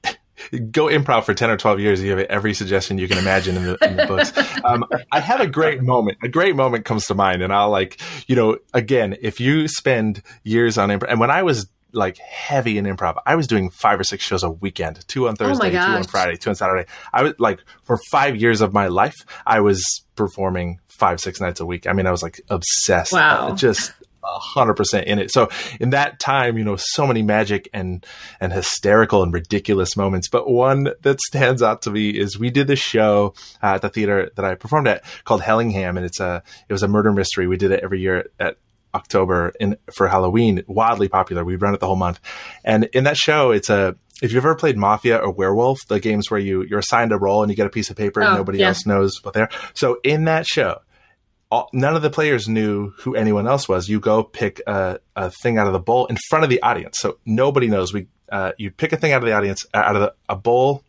go 0.71 0.87
improv 0.87 1.25
for 1.25 1.35
10 1.35 1.51
or 1.51 1.57
12 1.57 1.81
years. 1.81 2.03
You 2.03 2.11
have 2.11 2.21
every 2.21 2.55
suggestion 2.55 2.99
you 2.99 3.09
can 3.09 3.19
imagine 3.19 3.57
in 3.57 3.65
the, 3.65 3.89
in 3.89 3.97
the 3.97 4.07
books. 4.07 4.33
Um, 4.65 4.85
I 5.13 5.21
have 5.21 5.41
a 5.41 5.47
great 5.47 5.83
moment. 5.83 6.19
A 6.23 6.29
great 6.29 6.57
moment 6.57 6.87
comes 6.87 7.05
to 7.07 7.15
mind. 7.15 7.43
And 7.43 7.53
I'll 7.53 7.69
like, 7.69 8.01
you 8.27 8.35
know, 8.35 8.57
again, 8.73 9.15
if 9.21 9.39
you 9.39 9.69
spend 9.69 10.23
years 10.43 10.79
on 10.79 10.89
improv, 10.89 11.11
and 11.11 11.21
when 11.21 11.31
I 11.31 11.43
was 11.43 11.67
like 11.93 12.17
heavy 12.17 12.79
in 12.79 12.87
improv, 12.87 13.21
I 13.27 13.35
was 13.35 13.47
doing 13.47 13.69
five 13.69 14.01
or 14.01 14.05
six 14.05 14.25
shows 14.25 14.43
a 14.43 14.51
weekend, 14.51 15.07
two 15.07 15.29
on 15.29 15.35
oh 15.35 15.37
Thursday, 15.37 15.69
oh 15.69 15.71
two 15.71 15.79
on 15.79 16.05
Friday, 16.05 16.37
two 16.37 16.49
on 16.49 16.57
Saturday. 16.57 16.89
I 17.13 17.25
was 17.25 17.35
like, 17.39 17.61
for 17.83 17.99
five 18.11 18.37
years 18.37 18.63
of 18.63 18.73
my 18.73 18.87
life, 18.87 19.17
I 19.47 19.61
was 19.61 19.85
performing 20.17 20.81
five, 20.89 21.21
six 21.21 21.43
nights 21.43 21.61
a 21.61 21.67
week. 21.67 21.87
I 21.87 21.93
mean, 21.93 22.07
I 22.07 22.11
was 22.11 22.23
like 22.23 22.41
obsessed. 22.49 23.13
Wow. 23.13 23.55
Just 23.55 23.93
hundred 24.25 24.75
percent 24.75 25.07
in 25.07 25.19
it. 25.19 25.33
So 25.33 25.49
in 25.81 25.91
that 25.91 26.19
time, 26.19 26.59
you 26.59 26.65
know, 26.65 26.77
so 26.77 27.07
many 27.07 27.23
magic 27.23 27.69
and 27.73 28.05
and 28.41 28.53
hysterical 28.53 29.23
and 29.23 29.33
ridiculous 29.33 29.97
moments. 29.97 30.29
But 30.29 30.49
one 30.49 30.91
that 31.03 31.21
stands 31.21 31.63
out 31.63 31.83
to 31.83 31.91
me 31.91 32.11
is 32.11 32.39
we 32.39 32.51
did 32.51 32.67
this 32.67 32.81
show 32.81 33.35
uh, 33.63 33.75
at 33.75 33.83
the 33.83 33.89
theater 33.89 34.31
that 34.37 34.45
I 34.45 34.55
performed 34.55 34.89
at 34.89 35.05
called 35.25 35.43
Hellingham, 35.43 35.97
and 35.97 36.07
it's 36.07 36.21
a 36.21 36.43
it 36.69 36.73
was 36.73 36.83
a 36.83 36.89
murder 36.89 37.13
mystery. 37.13 37.47
We 37.47 37.57
did 37.57 37.71
it 37.71 37.81
every 37.83 38.01
year 38.01 38.31
at 38.39 38.57
October 38.95 39.53
in 39.61 39.77
for 39.95 40.09
Halloween, 40.09 40.63
wildly 40.67 41.09
popular. 41.09 41.45
We 41.45 41.57
run 41.57 41.75
it 41.75 41.81
the 41.81 41.87
whole 41.87 41.97
month, 41.97 42.21
and 42.65 42.85
in 42.93 43.05
that 43.05 43.17
show, 43.17 43.51
it's 43.51 43.71
a 43.71 43.97
if 44.23 44.33
you've 44.33 44.45
ever 44.45 44.55
played 44.55 44.77
Mafia 44.77 45.19
or 45.19 45.31
Werewolf, 45.31 45.87
the 45.89 46.01
games 46.01 46.31
where 46.31 46.41
you 46.41 46.63
you're 46.63 46.79
assigned 46.79 47.13
a 47.13 47.19
role 47.19 47.43
and 47.43 47.51
you 47.51 47.57
get 47.57 47.67
a 47.67 47.71
piece 47.71 47.91
of 47.91 47.97
paper 47.97 48.23
oh, 48.23 48.27
and 48.27 48.37
nobody 48.37 48.59
yeah. 48.59 48.69
else 48.69 48.87
knows 48.87 49.23
what 49.23 49.35
they're. 49.35 49.51
So 49.75 49.99
in 50.05 50.25
that 50.25 50.47
show, 50.47 50.79
all, 51.51 51.69
none 51.73 51.97
of 51.97 52.03
the 52.03 52.11
players 52.11 52.49
knew 52.49 52.91
who 52.99 53.15
anyone 53.15 53.47
else 53.47 53.69
was. 53.69 53.89
You 53.89 54.01
go 54.01 54.23
pick 54.23 54.61
a, 54.67 54.99
a, 55.17 55.31
thing 55.31 55.59
out 55.59 55.67
of 55.67 55.73
the 55.73 55.79
bowl 55.79 56.07
in 56.07 56.17
front 56.29 56.45
of 56.45 56.51
the 56.51 56.63
audience, 56.63 56.99
so 56.99 57.19
nobody 57.25 57.69
knows. 57.69 57.93
We 57.93 58.09
uh, 58.31 58.53
you 58.59 58.71
pick 58.71 58.93
a 58.93 58.97
thing 58.97 59.13
out 59.13 59.23
of 59.23 59.27
the 59.27 59.35
audience 59.35 59.65
out 59.75 59.97
of 59.97 60.03
the, 60.03 60.15
a 60.29 60.37
bowl 60.37 60.85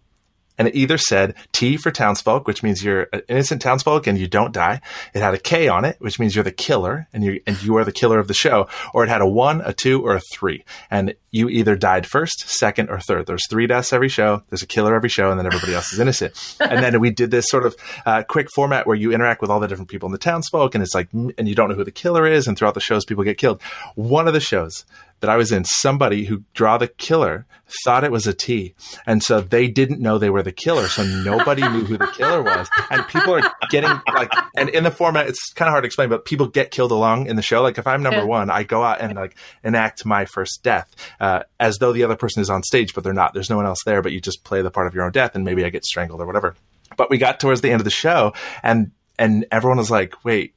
and 0.57 0.67
it 0.67 0.75
either 0.75 0.97
said 0.97 1.35
T 1.51 1.77
for 1.77 1.91
townsfolk, 1.91 2.47
which 2.47 2.63
means 2.63 2.83
you're 2.83 3.07
an 3.13 3.21
innocent 3.27 3.61
townsfolk 3.61 4.07
and 4.07 4.17
you 4.17 4.27
don't 4.27 4.53
die. 4.53 4.81
It 5.13 5.21
had 5.21 5.33
a 5.33 5.39
K 5.39 5.67
on 5.67 5.85
it, 5.85 5.97
which 5.99 6.19
means 6.19 6.35
you're 6.35 6.43
the 6.43 6.51
killer 6.51 7.07
and 7.13 7.23
you 7.23 7.41
and 7.45 7.61
you 7.63 7.77
are 7.77 7.83
the 7.83 7.91
killer 7.91 8.19
of 8.19 8.27
the 8.27 8.33
show. 8.33 8.67
Or 8.93 9.03
it 9.03 9.09
had 9.09 9.21
a 9.21 9.27
one, 9.27 9.61
a 9.61 9.73
two, 9.73 10.05
or 10.05 10.15
a 10.15 10.21
three, 10.33 10.63
and 10.89 11.15
you 11.31 11.49
either 11.49 11.75
died 11.75 12.07
first, 12.07 12.47
second, 12.47 12.89
or 12.89 12.99
third. 12.99 13.25
There's 13.25 13.47
three 13.49 13.67
deaths 13.67 13.91
every 13.91 14.07
show. 14.07 14.43
There's 14.49 14.63
a 14.63 14.67
killer 14.67 14.95
every 14.95 15.09
show, 15.09 15.29
and 15.31 15.39
then 15.39 15.45
everybody 15.45 15.73
else 15.73 15.91
is 15.91 15.99
innocent. 15.99 16.57
and 16.61 16.83
then 16.83 16.99
we 17.01 17.11
did 17.11 17.29
this 17.31 17.45
sort 17.49 17.65
of 17.65 17.75
uh, 18.05 18.23
quick 18.23 18.47
format 18.55 18.87
where 18.87 18.95
you 18.95 19.11
interact 19.11 19.41
with 19.41 19.51
all 19.51 19.59
the 19.59 19.67
different 19.67 19.89
people 19.89 20.07
in 20.07 20.13
the 20.13 20.17
townsfolk, 20.17 20.75
and 20.75 20.81
it's 20.81 20.95
like, 20.95 21.09
and 21.11 21.47
you 21.49 21.55
don't 21.55 21.69
know 21.69 21.75
who 21.75 21.83
the 21.83 21.91
killer 21.91 22.25
is, 22.25 22.47
and 22.47 22.57
throughout 22.57 22.73
the 22.73 22.79
shows, 22.79 23.03
people 23.03 23.23
get 23.23 23.37
killed. 23.37 23.61
One 23.95 24.27
of 24.27 24.33
the 24.33 24.39
shows 24.39 24.85
that 25.21 25.29
I 25.29 25.37
was 25.37 25.51
in, 25.51 25.63
somebody 25.63 26.25
who 26.25 26.43
draw 26.53 26.77
the 26.77 26.87
killer 26.87 27.45
thought 27.83 28.03
it 28.03 28.11
was 28.11 28.27
a 28.27 28.33
T. 28.33 28.75
And 29.07 29.23
so 29.23 29.41
they 29.41 29.67
didn't 29.67 29.99
know 29.99 30.17
they 30.17 30.29
were 30.29 30.43
the 30.43 30.51
killer. 30.51 30.87
So 30.87 31.03
nobody 31.03 31.67
knew 31.67 31.83
who 31.83 31.97
the 31.97 32.07
killer 32.07 32.43
was. 32.43 32.69
And 32.89 33.07
people 33.07 33.33
are 33.33 33.41
getting 33.69 33.89
like, 34.13 34.31
and 34.55 34.69
in 34.69 34.83
the 34.83 34.91
format, 34.91 35.27
it's 35.27 35.51
kind 35.53 35.67
of 35.67 35.71
hard 35.71 35.83
to 35.83 35.87
explain, 35.87 36.09
but 36.09 36.25
people 36.25 36.47
get 36.47 36.71
killed 36.71 36.91
along 36.91 37.27
in 37.27 37.35
the 37.35 37.41
show. 37.41 37.61
Like 37.61 37.77
if 37.77 37.87
I'm 37.87 38.03
number 38.03 38.25
one, 38.25 38.49
I 38.49 38.63
go 38.63 38.83
out 38.83 39.01
and 39.01 39.15
like 39.15 39.35
enact 39.63 40.05
my 40.05 40.25
first 40.25 40.61
death 40.63 40.93
uh, 41.19 41.43
as 41.59 41.77
though 41.77 41.93
the 41.93 42.03
other 42.03 42.15
person 42.15 42.41
is 42.41 42.49
on 42.49 42.63
stage, 42.63 42.93
but 42.93 43.03
they're 43.03 43.13
not. 43.13 43.33
There's 43.33 43.49
no 43.49 43.57
one 43.57 43.65
else 43.65 43.83
there, 43.85 44.01
but 44.01 44.11
you 44.11 44.21
just 44.21 44.43
play 44.43 44.61
the 44.61 44.71
part 44.71 44.87
of 44.87 44.93
your 44.93 45.05
own 45.05 45.11
death 45.11 45.35
and 45.35 45.43
maybe 45.43 45.65
I 45.65 45.69
get 45.69 45.85
strangled 45.85 46.21
or 46.21 46.25
whatever. 46.25 46.55
But 46.97 47.09
we 47.09 47.17
got 47.17 47.39
towards 47.39 47.61
the 47.61 47.71
end 47.71 47.81
of 47.81 47.85
the 47.85 47.91
show 47.91 48.33
and 48.61 48.91
and 49.17 49.45
everyone 49.51 49.77
was 49.77 49.89
like, 49.89 50.25
wait, 50.25 50.54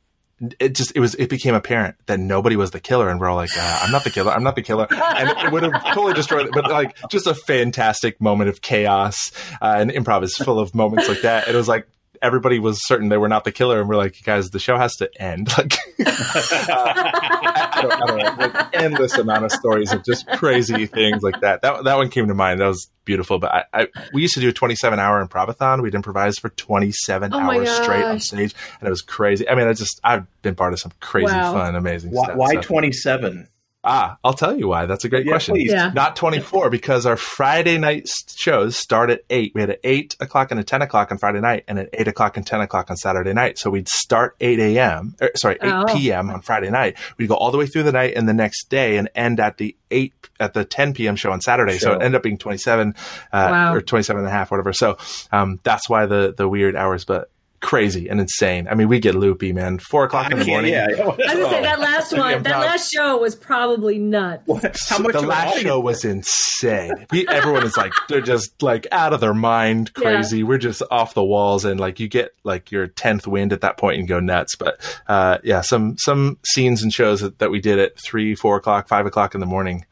it 0.61 0.75
just 0.75 0.93
it 0.95 1.01
was 1.01 1.15
it 1.17 1.29
became 1.29 1.55
apparent 1.55 1.97
that 2.07 2.21
nobody 2.21 2.55
was 2.57 2.71
the 2.71 2.81
killer 2.81 3.09
and 3.09 3.21
we're 3.21 3.29
all 3.29 3.37
like 3.37 3.51
uh, 3.57 3.81
i'm 3.83 3.91
not 3.91 4.05
the 4.05 4.11
killer 4.11 4.31
i'm 4.33 4.45
not 4.45 4.55
the 4.55 4.63
killer. 4.63 4.87
And 4.91 5.31
it 5.31 5.53
would 5.53 5.65
have 5.65 5.85
totally 5.95 6.15
destroyed 6.15 6.47
it 6.47 6.53
but 6.53 6.71
like 6.71 6.97
just 7.11 7.27
a 7.27 7.35
fantastic 7.35 8.21
moment 8.21 8.49
of 8.49 8.61
chaos 8.61 9.33
uh, 9.61 9.77
and 9.79 9.91
improv 9.91 10.23
is 10.23 10.35
full 10.37 10.59
of 10.59 10.75
moments 10.75 11.09
like 11.09 11.23
that. 11.23 11.47
And 11.47 11.55
it 11.55 11.59
was 11.59 11.69
like 11.69 11.89
everybody 12.23 12.59
was 12.59 12.87
certain 12.87 13.09
they 13.09 13.17
were 13.17 13.29
not 13.29 13.45
the 13.45 13.53
killer, 13.53 13.81
and 13.81 13.89
we're 13.89 13.97
like, 13.97 14.17
guys, 14.25 14.51
the 14.51 14.59
show 14.59 14.77
has 14.77 14.97
to 14.97 15.11
end. 15.21 15.49
Like, 15.59 15.75
uh, 15.99 16.93
I, 16.95 17.81
don't, 17.83 17.93
I 17.93 18.07
don't 18.07 18.19
know, 18.19 18.47
like 18.47 18.75
endless 18.75 19.19
amount 19.19 19.45
of 19.45 19.51
stories 19.51 19.93
of 19.93 20.05
just 20.05 20.27
crazy 20.29 20.87
things 20.87 21.23
like 21.23 21.41
that. 21.41 21.63
That 21.63 21.83
that 21.85 21.97
one 21.97 22.11
came 22.11 22.29
to 22.29 22.35
mind. 22.35 22.61
That 22.61 22.69
was 22.69 22.89
beautiful. 23.05 23.41
But 23.41 23.53
I, 23.53 23.65
I 23.73 23.87
we 24.13 24.23
used 24.23 24.35
to 24.35 24.41
do 24.41 24.49
a 24.49 24.53
27 24.53 25.01
hour 25.01 25.27
improvathon. 25.27 25.83
We'd 25.83 25.97
improvise 25.97 26.39
for 26.39 26.51
27 26.51 27.35
oh 27.35 27.39
hours 27.39 27.69
straight 27.71 28.05
on 28.05 28.21
stage, 28.21 28.55
and 28.79 28.87
it 28.87 28.91
was 28.91 29.03
crazy. 29.03 29.49
I 29.49 29.57
mean, 29.57 29.67
I 29.67 29.73
just 29.73 30.01
I've 30.05 30.27
been 30.43 30.55
part 30.55 30.73
of 30.73 30.79
some 30.79 30.93
crazy, 31.01 31.27
wow. 31.27 31.53
fun, 31.53 31.75
amazing. 31.75 32.13
Why, 32.13 32.25
stuff, 32.25 32.37
why 32.37 32.55
so. 32.55 32.61
27? 32.61 33.49
Ah, 33.85 34.19
I'll 34.25 34.35
tell 34.35 34.59
you 34.59 34.67
why. 34.67 34.87
That's 34.87 35.05
a 35.05 35.09
great 35.09 35.25
yeah, 35.25 35.33
question. 35.33 35.57
Yeah. 35.57 35.93
Not 35.95 36.17
24 36.17 36.69
because 36.69 37.07
our 37.07 37.17
Friday 37.17 37.79
night 37.79 38.09
shows 38.37 38.77
start 38.77 39.09
at 39.09 39.23
8. 39.31 39.53
We 39.55 39.61
had 39.61 39.71
an 39.71 39.77
8 39.85 40.17
o'clock 40.21 40.51
and 40.51 40.59
a 40.59 40.65
10 40.65 40.83
o'clock 40.83 41.13
on 41.13 41.19
Friday 41.19 41.41
night 41.41 41.65
and 41.69 41.79
an 41.79 41.89
8 41.93 42.09
o'clock 42.09 42.37
and 42.37 42.45
10 42.45 42.61
o'clock 42.61 42.91
on 42.91 42.97
Saturday 42.97 43.33
night. 43.33 43.57
So 43.57 43.71
we'd 43.71 43.89
start 43.89 44.35
8 44.41 44.59
a.m. 44.59 45.15
Er, 45.23 45.31
sorry, 45.37 45.59
8 45.63 45.73
oh. 45.73 45.85
p.m. 45.95 46.29
on 46.29 46.43
Friday 46.43 46.71
night. 46.71 46.97
We'd 47.19 47.29
go 47.29 47.37
all 47.37 47.53
the 47.53 47.59
way 47.59 47.67
through 47.67 47.85
the 47.85 47.93
night 47.93 48.15
and 48.17 48.29
the 48.29 48.35
next 48.35 48.69
day 48.69 48.97
and 48.97 49.09
end 49.15 49.39
at 49.39 49.59
the 49.59 49.77
8 49.93 50.13
at 50.41 50.55
the 50.55 50.65
10 50.65 50.95
p.m. 50.95 51.15
show 51.15 51.31
on 51.31 51.41
Saturday. 51.41 51.79
Sure. 51.79 51.93
So 51.93 51.93
it 51.93 52.03
ended 52.03 52.17
up 52.17 52.23
being 52.25 52.39
27 52.39 52.95
uh, 53.33 53.49
wow. 53.51 53.75
or 53.75 53.81
27 53.81 54.19
and 54.19 54.29
a 54.29 54.31
half, 54.31 54.51
whatever. 54.51 54.73
So 54.73 54.99
um, 55.31 55.61
that's 55.63 55.89
why 55.89 56.07
the 56.07 56.35
the 56.37 56.49
weird 56.49 56.75
hours. 56.75 57.05
But 57.05 57.31
crazy 57.61 58.09
and 58.09 58.21
insane. 58.21 58.69
I 58.69 58.75
mean, 58.75 58.89
we 58.89 59.01
get 59.01 59.15
loopy, 59.15 59.53
man. 59.53 59.79
Four 59.79 60.05
o'clock 60.05 60.31
in 60.31 60.39
the 60.39 60.45
morning. 60.47 60.73
Yeah, 60.73 60.89
yeah. 60.91 61.03
I 61.03 61.07
was 61.07 61.17
gonna 61.17 61.51
say 61.51 61.63
that 61.63 61.81
last 61.81 62.17
one, 62.17 62.43
that 62.43 62.61
last 62.61 62.93
show 62.93 63.19
was 63.19 63.35
probably 63.35 63.99
nuts. 63.99 64.89
How 64.89 64.99
much 64.99 65.13
the 65.13 65.23
last 65.23 65.61
show 65.61 65.81
was 65.81 66.05
insane. 66.05 67.07
We, 67.11 67.27
everyone 67.29 67.65
is 67.65 67.77
like, 67.77 67.93
they're 68.09 68.21
just 68.21 68.63
like 68.63 68.87
out 68.93 69.13
of 69.13 69.21
their 69.21 69.35
mind, 69.35 69.95
crazy. 69.95 70.39
Yeah. 70.39 70.45
We're 70.45 70.59
just 70.59 70.83
off 70.91 71.15
the 71.15 71.25
walls, 71.25 71.65
and 71.65 71.81
like 71.81 72.01
you 72.01 72.09
get 72.09 72.35
like 72.45 72.71
your 72.71 72.87
tenth 72.87 73.27
wind 73.27 73.53
at 73.53 73.63
that 73.63 73.77
point 73.77 73.99
and 73.99 74.09
go 74.09 74.21
nuts. 74.21 74.55
But 74.57 74.81
uh, 75.07 75.39
yeah, 75.43 75.61
some 75.63 75.97
some 75.99 76.39
scenes 76.45 76.83
and 76.83 76.93
shows 76.93 77.21
that, 77.21 77.39
that 77.39 77.51
we 77.51 77.61
did 77.61 77.79
at 77.79 77.99
three, 77.99 78.35
four 78.35 78.57
o'clock, 78.57 78.89
five 78.89 79.07
o'clock 79.07 79.35
in 79.35 79.41
the 79.41 79.47
morning. 79.47 79.85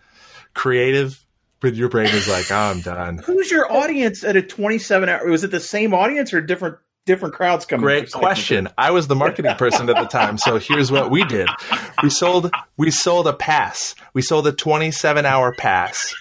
Creative, 0.54 1.22
but 1.60 1.74
your 1.74 1.88
brain 1.88 2.08
is 2.08 2.28
like, 2.28 2.50
oh, 2.50 2.54
I'm 2.54 2.80
done. 2.80 3.18
Who's 3.18 3.50
your 3.50 3.70
audience 3.70 4.24
at 4.24 4.36
a 4.36 4.42
27 4.42 5.08
hour? 5.08 5.26
Was 5.26 5.44
it 5.44 5.50
the 5.50 5.60
same 5.60 5.94
audience 5.94 6.32
or 6.32 6.40
different 6.40 6.76
different 7.06 7.34
crowds 7.34 7.64
coming. 7.64 7.82
Great 7.82 8.12
question. 8.12 8.68
I 8.76 8.90
was 8.90 9.06
the 9.06 9.14
marketing 9.14 9.54
person 9.58 9.88
at 9.88 9.96
the 9.96 10.04
time, 10.04 10.36
so 10.36 10.58
here's 10.58 10.92
what 10.92 11.10
we 11.10 11.24
did: 11.24 11.48
we 12.02 12.10
sold 12.10 12.50
we 12.76 12.90
sold 12.90 13.26
a 13.26 13.32
pass. 13.32 13.94
We 14.12 14.20
sold 14.20 14.46
a 14.46 14.52
27 14.52 15.24
hour 15.24 15.54
pass. 15.56 16.14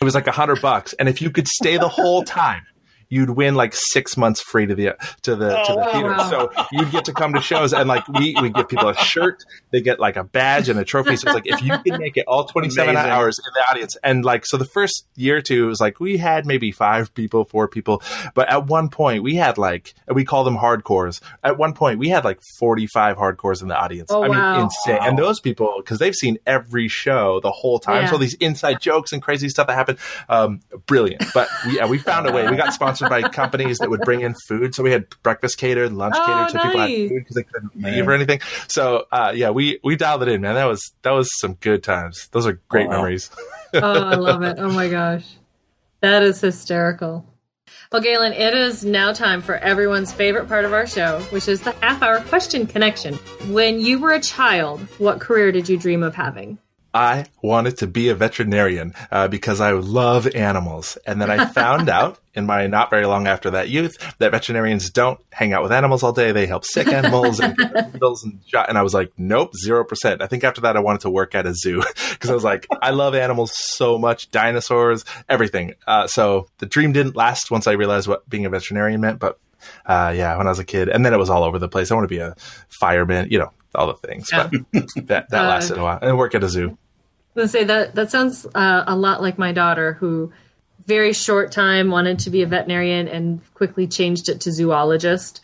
It 0.00 0.04
was 0.04 0.14
like 0.14 0.26
a 0.26 0.32
hundred 0.32 0.62
bucks, 0.62 0.92
and 0.94 1.08
if 1.08 1.20
you 1.20 1.30
could 1.30 1.48
stay 1.48 1.76
the 1.76 1.88
whole 1.88 2.22
time, 2.22 2.62
you'd 3.10 3.30
win 3.30 3.54
like 3.54 3.74
six 3.74 4.16
months 4.16 4.40
free 4.40 4.64
to 4.64 4.74
the 4.74 4.96
to 5.22 5.36
the 5.36 5.60
oh, 5.60 5.64
to 5.66 5.74
the 5.74 5.92
theater. 5.92 6.08
Wow. 6.08 6.30
So 6.30 6.66
you'd 6.72 6.90
get 6.90 7.04
to 7.06 7.12
come 7.12 7.34
to 7.34 7.42
shows, 7.42 7.74
and 7.74 7.88
like 7.88 8.08
we 8.08 8.34
we 8.40 8.48
give 8.48 8.68
people 8.68 8.88
a 8.88 8.96
shirt, 8.96 9.44
they 9.70 9.82
get 9.82 10.00
like 10.00 10.16
a 10.16 10.24
badge 10.24 10.68
and 10.68 10.78
a 10.78 10.84
trophy. 10.84 11.16
So 11.16 11.28
it's 11.28 11.34
like 11.34 11.46
if 11.46 11.62
you 11.62 11.76
can 11.84 12.00
make 12.00 12.16
it 12.16 12.24
all 12.26 12.44
twenty 12.44 12.70
seven 12.70 12.96
hours 12.96 13.38
in 13.38 13.52
the 13.54 13.70
audience, 13.70 13.96
and 14.02 14.24
like 14.24 14.46
so 14.46 14.56
the 14.56 14.64
first 14.64 15.06
year 15.16 15.38
or 15.38 15.42
two 15.42 15.64
it 15.64 15.68
was 15.68 15.80
like 15.80 16.00
we 16.00 16.16
had 16.16 16.46
maybe 16.46 16.72
five 16.72 17.12
people, 17.14 17.44
four 17.44 17.68
people, 17.68 18.02
but 18.34 18.48
at 18.48 18.66
one 18.66 18.88
point 18.88 19.22
we 19.22 19.34
had 19.34 19.58
like 19.58 19.92
we 20.08 20.24
call 20.24 20.44
them 20.44 20.56
hardcores. 20.56 21.20
At 21.42 21.58
one 21.58 21.74
point 21.74 21.98
we 21.98 22.08
had 22.08 22.24
like 22.24 22.40
forty 22.58 22.86
five 22.86 23.16
hardcores 23.16 23.60
in 23.60 23.68
the 23.68 23.76
audience. 23.76 24.10
Oh, 24.10 24.22
I 24.22 24.28
wow. 24.28 24.52
mean, 24.52 24.64
insane. 24.64 24.96
Wow. 24.96 25.08
And 25.08 25.18
those 25.18 25.40
people 25.40 25.74
because 25.78 25.98
they've 25.98 26.14
seen 26.14 26.38
every 26.46 26.88
show 26.88 27.40
the 27.40 27.50
whole 27.50 27.78
time, 27.80 28.04
yeah. 28.04 28.10
so 28.10 28.18
these 28.18 28.34
inside 28.34 28.80
jokes 28.80 29.12
and 29.12 29.20
crazy 29.20 29.48
stuff 29.48 29.66
that 29.66 29.74
happened, 29.74 29.98
um, 30.28 30.60
brilliant. 30.86 31.24
But 31.34 31.48
we, 31.66 31.76
yeah, 31.76 31.86
we 31.86 31.98
found 31.98 32.28
a 32.28 32.32
way. 32.32 32.48
We 32.48 32.56
got 32.56 32.72
sponsored 32.72 32.99
sponsored 33.00 33.22
by 33.22 33.28
companies 33.28 33.78
that 33.78 33.90
would 33.90 34.00
bring 34.00 34.20
in 34.20 34.34
food. 34.48 34.74
So 34.74 34.82
we 34.82 34.90
had 34.90 35.06
breakfast 35.22 35.58
catered, 35.58 35.92
lunch 35.92 36.14
oh, 36.16 36.24
catered, 36.24 36.50
so 36.50 36.58
nice. 36.58 36.66
people 36.66 36.80
had 36.80 37.08
food 37.08 37.18
because 37.20 37.36
they 37.36 37.42
couldn't 37.42 37.76
man. 37.76 37.94
leave 37.94 38.08
or 38.08 38.12
anything. 38.12 38.40
So 38.68 39.06
uh, 39.12 39.32
yeah, 39.34 39.50
we 39.50 39.80
we 39.82 39.96
dialed 39.96 40.22
it 40.22 40.28
in, 40.28 40.40
man. 40.40 40.54
That 40.54 40.66
was 40.66 40.92
that 41.02 41.12
was 41.12 41.28
some 41.38 41.54
good 41.54 41.82
times. 41.82 42.28
Those 42.32 42.46
are 42.46 42.60
great 42.68 42.88
wow. 42.88 42.96
memories. 42.96 43.30
oh, 43.74 43.80
I 43.80 44.14
love 44.14 44.42
it. 44.42 44.58
Oh 44.58 44.70
my 44.70 44.88
gosh, 44.88 45.24
that 46.00 46.22
is 46.22 46.40
hysterical. 46.40 47.26
Well, 47.92 48.02
Galen, 48.02 48.34
it 48.34 48.54
is 48.54 48.84
now 48.84 49.12
time 49.12 49.42
for 49.42 49.56
everyone's 49.56 50.12
favorite 50.12 50.46
part 50.46 50.64
of 50.64 50.72
our 50.72 50.86
show, 50.86 51.20
which 51.30 51.48
is 51.48 51.60
the 51.60 51.72
half 51.72 52.02
hour 52.02 52.20
question 52.20 52.66
connection. 52.66 53.14
When 53.48 53.80
you 53.80 53.98
were 53.98 54.12
a 54.12 54.20
child, 54.20 54.80
what 54.98 55.20
career 55.20 55.50
did 55.50 55.68
you 55.68 55.76
dream 55.76 56.04
of 56.04 56.14
having? 56.14 56.58
I 56.92 57.26
wanted 57.42 57.78
to 57.78 57.86
be 57.86 58.08
a 58.08 58.14
veterinarian 58.14 58.94
uh, 59.10 59.28
because 59.28 59.60
I 59.60 59.72
love 59.72 60.26
animals. 60.34 60.98
And 61.06 61.20
then 61.20 61.30
I 61.30 61.44
found 61.52 61.88
out 61.88 62.18
in 62.34 62.46
my 62.46 62.66
not 62.66 62.90
very 62.90 63.06
long 63.06 63.26
after 63.26 63.50
that 63.50 63.68
youth 63.68 63.96
that 64.18 64.32
veterinarians 64.32 64.90
don't 64.90 65.20
hang 65.32 65.52
out 65.52 65.62
with 65.62 65.72
animals 65.72 66.02
all 66.02 66.12
day. 66.12 66.32
They 66.32 66.46
help 66.46 66.64
sick 66.64 66.88
animals 66.88 67.40
and 67.40 67.58
and 67.60 68.40
shot. 68.46 68.68
And 68.68 68.76
I 68.76 68.82
was 68.82 68.94
like, 68.94 69.12
nope, 69.16 69.52
0%. 69.64 70.22
I 70.22 70.26
think 70.26 70.44
after 70.44 70.62
that, 70.62 70.76
I 70.76 70.80
wanted 70.80 71.02
to 71.02 71.10
work 71.10 71.34
at 71.34 71.46
a 71.46 71.54
zoo 71.54 71.82
because 72.10 72.30
I 72.30 72.34
was 72.34 72.44
like, 72.44 72.66
I 72.82 72.90
love 72.90 73.14
animals 73.14 73.52
so 73.54 73.98
much, 73.98 74.30
dinosaurs, 74.30 75.04
everything. 75.28 75.74
Uh, 75.86 76.06
so 76.06 76.48
the 76.58 76.66
dream 76.66 76.92
didn't 76.92 77.16
last 77.16 77.50
once 77.50 77.66
I 77.66 77.72
realized 77.72 78.08
what 78.08 78.28
being 78.28 78.46
a 78.46 78.50
veterinarian 78.50 79.00
meant. 79.00 79.18
But 79.18 79.38
uh, 79.86 80.12
yeah, 80.16 80.36
when 80.36 80.46
I 80.46 80.50
was 80.50 80.58
a 80.58 80.64
kid, 80.64 80.88
and 80.88 81.04
then 81.04 81.12
it 81.12 81.18
was 81.18 81.30
all 81.30 81.44
over 81.44 81.58
the 81.58 81.68
place. 81.68 81.90
I 81.90 81.94
want 81.94 82.04
to 82.04 82.14
be 82.14 82.20
a 82.20 82.34
fireman, 82.68 83.28
you 83.30 83.38
know, 83.38 83.52
all 83.74 83.86
the 83.86 83.94
things. 83.94 84.28
Yeah. 84.32 84.48
But 84.72 84.84
that 85.06 85.30
that 85.30 85.44
uh, 85.44 85.48
lasted 85.48 85.78
a 85.78 85.82
while. 85.82 85.98
And 86.00 86.18
work 86.18 86.34
at 86.34 86.44
a 86.44 86.48
zoo. 86.48 86.76
I 87.36 87.46
say 87.46 87.64
that 87.64 87.94
that 87.94 88.10
sounds 88.10 88.46
uh, 88.54 88.84
a 88.86 88.96
lot 88.96 89.22
like 89.22 89.38
my 89.38 89.52
daughter, 89.52 89.94
who 89.94 90.32
very 90.86 91.12
short 91.12 91.52
time 91.52 91.90
wanted 91.90 92.18
to 92.20 92.30
be 92.30 92.42
a 92.42 92.46
veterinarian 92.46 93.06
and 93.06 93.40
quickly 93.54 93.86
changed 93.86 94.28
it 94.28 94.40
to 94.42 94.52
zoologist. 94.52 95.40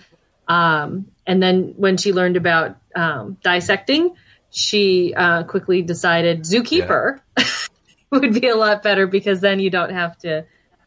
Um, 0.48 1.06
and 1.26 1.42
then 1.42 1.74
when 1.76 1.96
she 1.96 2.12
learned 2.12 2.36
about 2.36 2.76
um, 2.94 3.36
dissecting, 3.42 4.14
she 4.50 5.14
uh, 5.14 5.44
quickly 5.44 5.82
decided 5.82 6.42
zookeeper 6.42 7.20
yeah. 7.38 7.44
would 8.10 8.32
be 8.32 8.48
a 8.48 8.56
lot 8.56 8.82
better 8.82 9.06
because 9.06 9.40
then 9.40 9.60
you 9.60 9.70
don't 9.70 9.92
have 9.92 10.16
to 10.18 10.44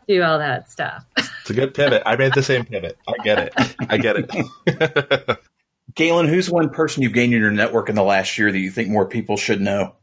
do 0.08 0.22
all 0.24 0.40
that 0.40 0.70
stuff. 0.70 1.06
It's 1.18 1.50
a 1.50 1.54
good 1.54 1.74
pivot. 1.74 2.04
I 2.06 2.16
made 2.16 2.34
the 2.34 2.44
same 2.44 2.66
pivot. 2.66 2.98
I 3.08 3.24
get 3.24 3.40
it. 3.40 3.76
I 3.88 3.98
get 3.98 4.16
it. 4.18 5.40
Galen, 5.96 6.28
who's 6.28 6.50
one 6.50 6.70
person 6.70 7.04
you've 7.04 7.14
gained 7.14 7.34
in 7.34 7.42
your 7.42 7.52
network 7.52 7.90
in 7.90 7.96
the 7.96 8.04
last 8.04 8.38
year 8.38 8.52
that 8.52 8.60
you 8.60 8.72
think 8.72 8.90
more 8.90 9.08
people 9.08 9.38
should 9.38 9.62
know? 9.62 9.96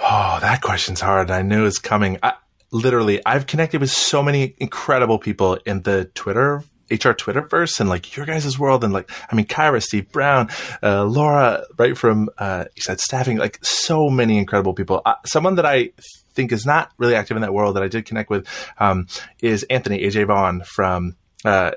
Oh, 0.00 0.38
that 0.40 0.62
question's 0.62 1.00
hard. 1.00 1.30
I 1.30 1.42
knew 1.42 1.66
it's 1.66 1.78
coming. 1.78 2.18
I, 2.22 2.34
literally, 2.70 3.20
I've 3.26 3.46
connected 3.46 3.80
with 3.80 3.90
so 3.90 4.22
many 4.22 4.54
incredible 4.58 5.18
people 5.18 5.58
in 5.66 5.82
the 5.82 6.06
Twitter 6.14 6.62
HR 6.90 7.10
Twitterverse 7.10 7.80
and 7.80 7.88
like 7.88 8.16
your 8.16 8.26
guys' 8.26 8.58
world 8.58 8.82
and 8.84 8.92
like 8.92 9.10
I 9.30 9.34
mean 9.34 9.46
Kyra, 9.46 9.82
Steve 9.82 10.10
Brown, 10.10 10.48
uh, 10.82 11.04
Laura, 11.04 11.64
right 11.76 11.96
from 11.96 12.30
uh, 12.38 12.64
said 12.78 13.00
staffing, 13.00 13.36
like 13.36 13.58
so 13.62 14.08
many 14.08 14.38
incredible 14.38 14.74
people. 14.74 15.02
Uh, 15.04 15.14
someone 15.26 15.56
that 15.56 15.66
I 15.66 15.90
think 16.32 16.52
is 16.52 16.64
not 16.64 16.90
really 16.98 17.14
active 17.14 17.36
in 17.36 17.42
that 17.42 17.52
world 17.52 17.76
that 17.76 17.82
I 17.82 17.88
did 17.88 18.06
connect 18.06 18.30
with 18.30 18.46
um, 18.78 19.06
is 19.40 19.64
Anthony 19.64 20.02
AJ 20.02 20.26
Vaughn 20.26 20.62
from 20.62 21.16
uh, 21.44 21.72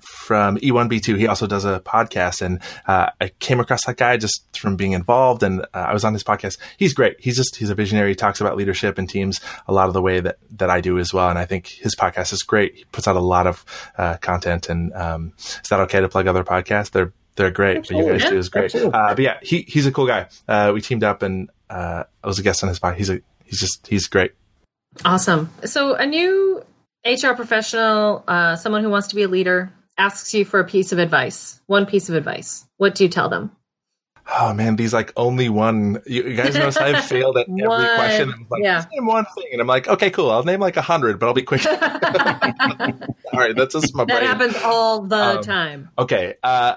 from 0.00 0.56
E1B2. 0.58 1.18
He 1.18 1.26
also 1.26 1.46
does 1.46 1.64
a 1.64 1.80
podcast, 1.80 2.42
and 2.42 2.60
uh, 2.86 3.10
I 3.20 3.28
came 3.40 3.60
across 3.60 3.84
that 3.86 3.96
guy 3.96 4.16
just 4.16 4.58
from 4.58 4.76
being 4.76 4.92
involved, 4.92 5.42
and 5.42 5.60
uh, 5.60 5.66
I 5.72 5.92
was 5.92 6.04
on 6.04 6.12
his 6.12 6.24
podcast. 6.24 6.58
He's 6.76 6.94
great. 6.94 7.16
He's 7.18 7.36
just 7.36 7.56
he's 7.56 7.70
a 7.70 7.74
visionary. 7.74 8.10
He 8.10 8.14
talks 8.14 8.40
about 8.40 8.56
leadership 8.56 8.98
and 8.98 9.08
teams 9.08 9.40
a 9.66 9.72
lot 9.72 9.88
of 9.88 9.94
the 9.94 10.02
way 10.02 10.20
that 10.20 10.38
that 10.56 10.70
I 10.70 10.80
do 10.80 10.98
as 10.98 11.12
well, 11.12 11.28
and 11.28 11.38
I 11.38 11.44
think 11.44 11.66
his 11.66 11.94
podcast 11.94 12.32
is 12.32 12.42
great. 12.42 12.76
He 12.76 12.84
puts 12.92 13.08
out 13.08 13.16
a 13.16 13.20
lot 13.20 13.46
of 13.46 13.64
uh, 13.96 14.16
content, 14.18 14.68
and 14.68 14.92
um, 14.94 15.32
is 15.38 15.68
that 15.70 15.80
okay 15.80 16.00
to 16.00 16.08
plug 16.08 16.26
other 16.26 16.44
podcasts? 16.44 16.90
They're 16.90 17.12
they're 17.36 17.50
great. 17.50 17.78
Absolutely. 17.78 18.12
What 18.12 18.14
you 18.14 18.20
guys 18.20 18.30
do 18.30 18.38
is 18.38 18.48
great. 18.48 18.74
Uh, 18.74 18.90
but 18.90 19.20
yeah, 19.20 19.38
he 19.42 19.62
he's 19.62 19.86
a 19.86 19.92
cool 19.92 20.06
guy. 20.06 20.28
Uh, 20.46 20.72
we 20.74 20.80
teamed 20.80 21.04
up, 21.04 21.22
and 21.22 21.50
uh, 21.70 22.04
I 22.22 22.26
was 22.26 22.38
a 22.38 22.42
guest 22.42 22.62
on 22.62 22.68
his 22.68 22.78
podcast. 22.78 22.96
He's 22.96 23.10
a 23.10 23.20
he's 23.44 23.60
just 23.60 23.86
he's 23.86 24.06
great. 24.06 24.32
Awesome. 25.04 25.50
So 25.64 25.94
a 25.94 26.06
new 26.06 26.62
HR 27.04 27.34
professional, 27.34 28.24
someone 28.56 28.82
who 28.82 28.90
wants 28.90 29.08
to 29.08 29.14
be 29.14 29.22
a 29.22 29.28
leader, 29.28 29.72
asks 29.98 30.32
you 30.32 30.44
for 30.44 30.60
a 30.60 30.64
piece 30.64 30.92
of 30.92 30.98
advice, 30.98 31.60
one 31.66 31.84
piece 31.84 32.08
of 32.08 32.14
advice, 32.14 32.66
what 32.76 32.94
do 32.94 33.04
you 33.04 33.10
tell 33.10 33.28
them? 33.28 33.50
Oh 34.30 34.52
man, 34.52 34.76
these 34.76 34.92
like 34.92 35.12
only 35.16 35.48
one. 35.48 36.02
You 36.06 36.34
guys 36.34 36.54
notice 36.54 36.76
I've 36.76 37.04
failed 37.08 37.38
at 37.38 37.48
every 37.48 37.66
one, 37.66 37.96
question. 37.96 38.30
I'm 38.30 38.46
like, 38.50 38.62
yeah. 38.62 38.84
name 38.92 39.06
one 39.06 39.24
thing, 39.24 39.48
and 39.52 39.60
I'm 39.60 39.66
like, 39.66 39.88
okay, 39.88 40.10
cool. 40.10 40.30
I'll 40.30 40.44
name 40.44 40.60
like 40.60 40.76
a 40.76 40.82
hundred, 40.82 41.18
but 41.18 41.26
I'll 41.26 41.34
be 41.34 41.42
quick. 41.42 41.64
all 41.66 41.80
right, 43.32 43.56
that's 43.56 43.74
just 43.74 43.94
my 43.94 44.04
that 44.04 44.18
brain. 44.18 44.26
happens 44.26 44.54
all 44.62 45.02
the 45.02 45.38
um, 45.38 45.42
time. 45.42 45.88
Okay, 45.98 46.34
uh, 46.42 46.74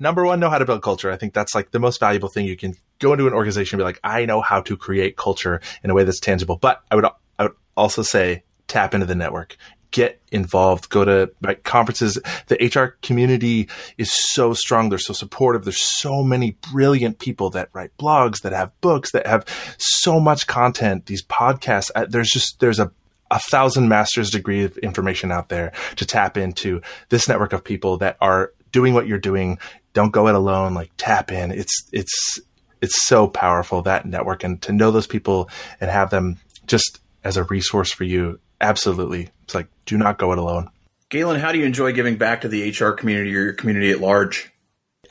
number 0.00 0.24
one, 0.24 0.40
know 0.40 0.48
how 0.48 0.58
to 0.58 0.64
build 0.64 0.82
culture. 0.82 1.10
I 1.10 1.16
think 1.16 1.34
that's 1.34 1.54
like 1.54 1.72
the 1.72 1.78
most 1.78 2.00
valuable 2.00 2.30
thing 2.30 2.46
you 2.46 2.56
can 2.56 2.74
go 3.00 3.12
into 3.12 3.26
an 3.26 3.34
organization 3.34 3.76
and 3.76 3.80
be 3.80 3.84
like, 3.84 4.00
I 4.02 4.24
know 4.24 4.40
how 4.40 4.62
to 4.62 4.76
create 4.76 5.16
culture 5.16 5.60
in 5.82 5.90
a 5.90 5.94
way 5.94 6.04
that's 6.04 6.20
tangible. 6.20 6.56
But 6.56 6.82
I 6.90 6.94
would, 6.94 7.04
I 7.38 7.44
would 7.44 7.52
also 7.76 8.00
say 8.02 8.44
tap 8.66 8.94
into 8.94 9.04
the 9.04 9.14
network 9.14 9.58
get 9.94 10.20
involved, 10.32 10.90
go 10.90 11.04
to 11.04 11.30
like, 11.40 11.62
conferences. 11.62 12.18
The 12.48 12.56
HR 12.56 12.96
community 13.00 13.68
is 13.96 14.12
so 14.12 14.52
strong. 14.52 14.88
They're 14.88 14.98
so 14.98 15.14
supportive. 15.14 15.64
There's 15.64 15.80
so 15.80 16.24
many 16.24 16.58
brilliant 16.72 17.20
people 17.20 17.50
that 17.50 17.70
write 17.72 17.96
blogs, 17.96 18.42
that 18.42 18.52
have 18.52 18.78
books, 18.80 19.12
that 19.12 19.28
have 19.28 19.46
so 19.78 20.18
much 20.18 20.48
content. 20.48 21.06
These 21.06 21.24
podcasts, 21.24 21.92
uh, 21.94 22.06
there's 22.06 22.28
just, 22.28 22.58
there's 22.58 22.80
a, 22.80 22.90
a 23.30 23.38
thousand 23.38 23.88
master's 23.88 24.30
degree 24.30 24.64
of 24.64 24.76
information 24.78 25.30
out 25.30 25.48
there 25.48 25.72
to 25.94 26.04
tap 26.04 26.36
into 26.36 26.82
this 27.08 27.28
network 27.28 27.52
of 27.52 27.62
people 27.62 27.98
that 27.98 28.16
are 28.20 28.52
doing 28.72 28.94
what 28.94 29.06
you're 29.06 29.18
doing. 29.18 29.60
Don't 29.92 30.10
go 30.10 30.26
it 30.26 30.34
alone. 30.34 30.74
Like 30.74 30.90
tap 30.96 31.30
in. 31.30 31.52
It's, 31.52 31.88
it's, 31.92 32.40
it's 32.82 33.06
so 33.06 33.28
powerful 33.28 33.82
that 33.82 34.06
network 34.06 34.42
and 34.42 34.60
to 34.62 34.72
know 34.72 34.90
those 34.90 35.06
people 35.06 35.48
and 35.80 35.88
have 35.88 36.10
them 36.10 36.38
just 36.66 36.98
as 37.22 37.36
a 37.36 37.44
resource 37.44 37.92
for 37.92 38.02
you 38.02 38.40
absolutely. 38.64 39.30
It's 39.44 39.54
like, 39.54 39.68
do 39.86 39.96
not 39.96 40.18
go 40.18 40.32
it 40.32 40.38
alone. 40.38 40.70
Galen, 41.10 41.38
how 41.38 41.52
do 41.52 41.58
you 41.58 41.64
enjoy 41.64 41.92
giving 41.92 42.16
back 42.16 42.40
to 42.40 42.48
the 42.48 42.70
HR 42.70 42.92
community 42.92 43.30
or 43.30 43.42
your 43.42 43.52
community 43.52 43.90
at 43.90 44.00
large? 44.00 44.50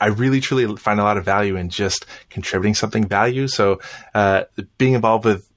I 0.00 0.08
really 0.08 0.40
truly 0.40 0.76
find 0.76 0.98
a 0.98 1.04
lot 1.04 1.16
of 1.16 1.24
value 1.24 1.56
in 1.56 1.68
just 1.70 2.04
contributing 2.28 2.74
something 2.74 3.06
value. 3.06 3.46
So, 3.46 3.80
uh, 4.12 4.44
being 4.76 4.94
involved 4.94 5.24
with 5.24 5.48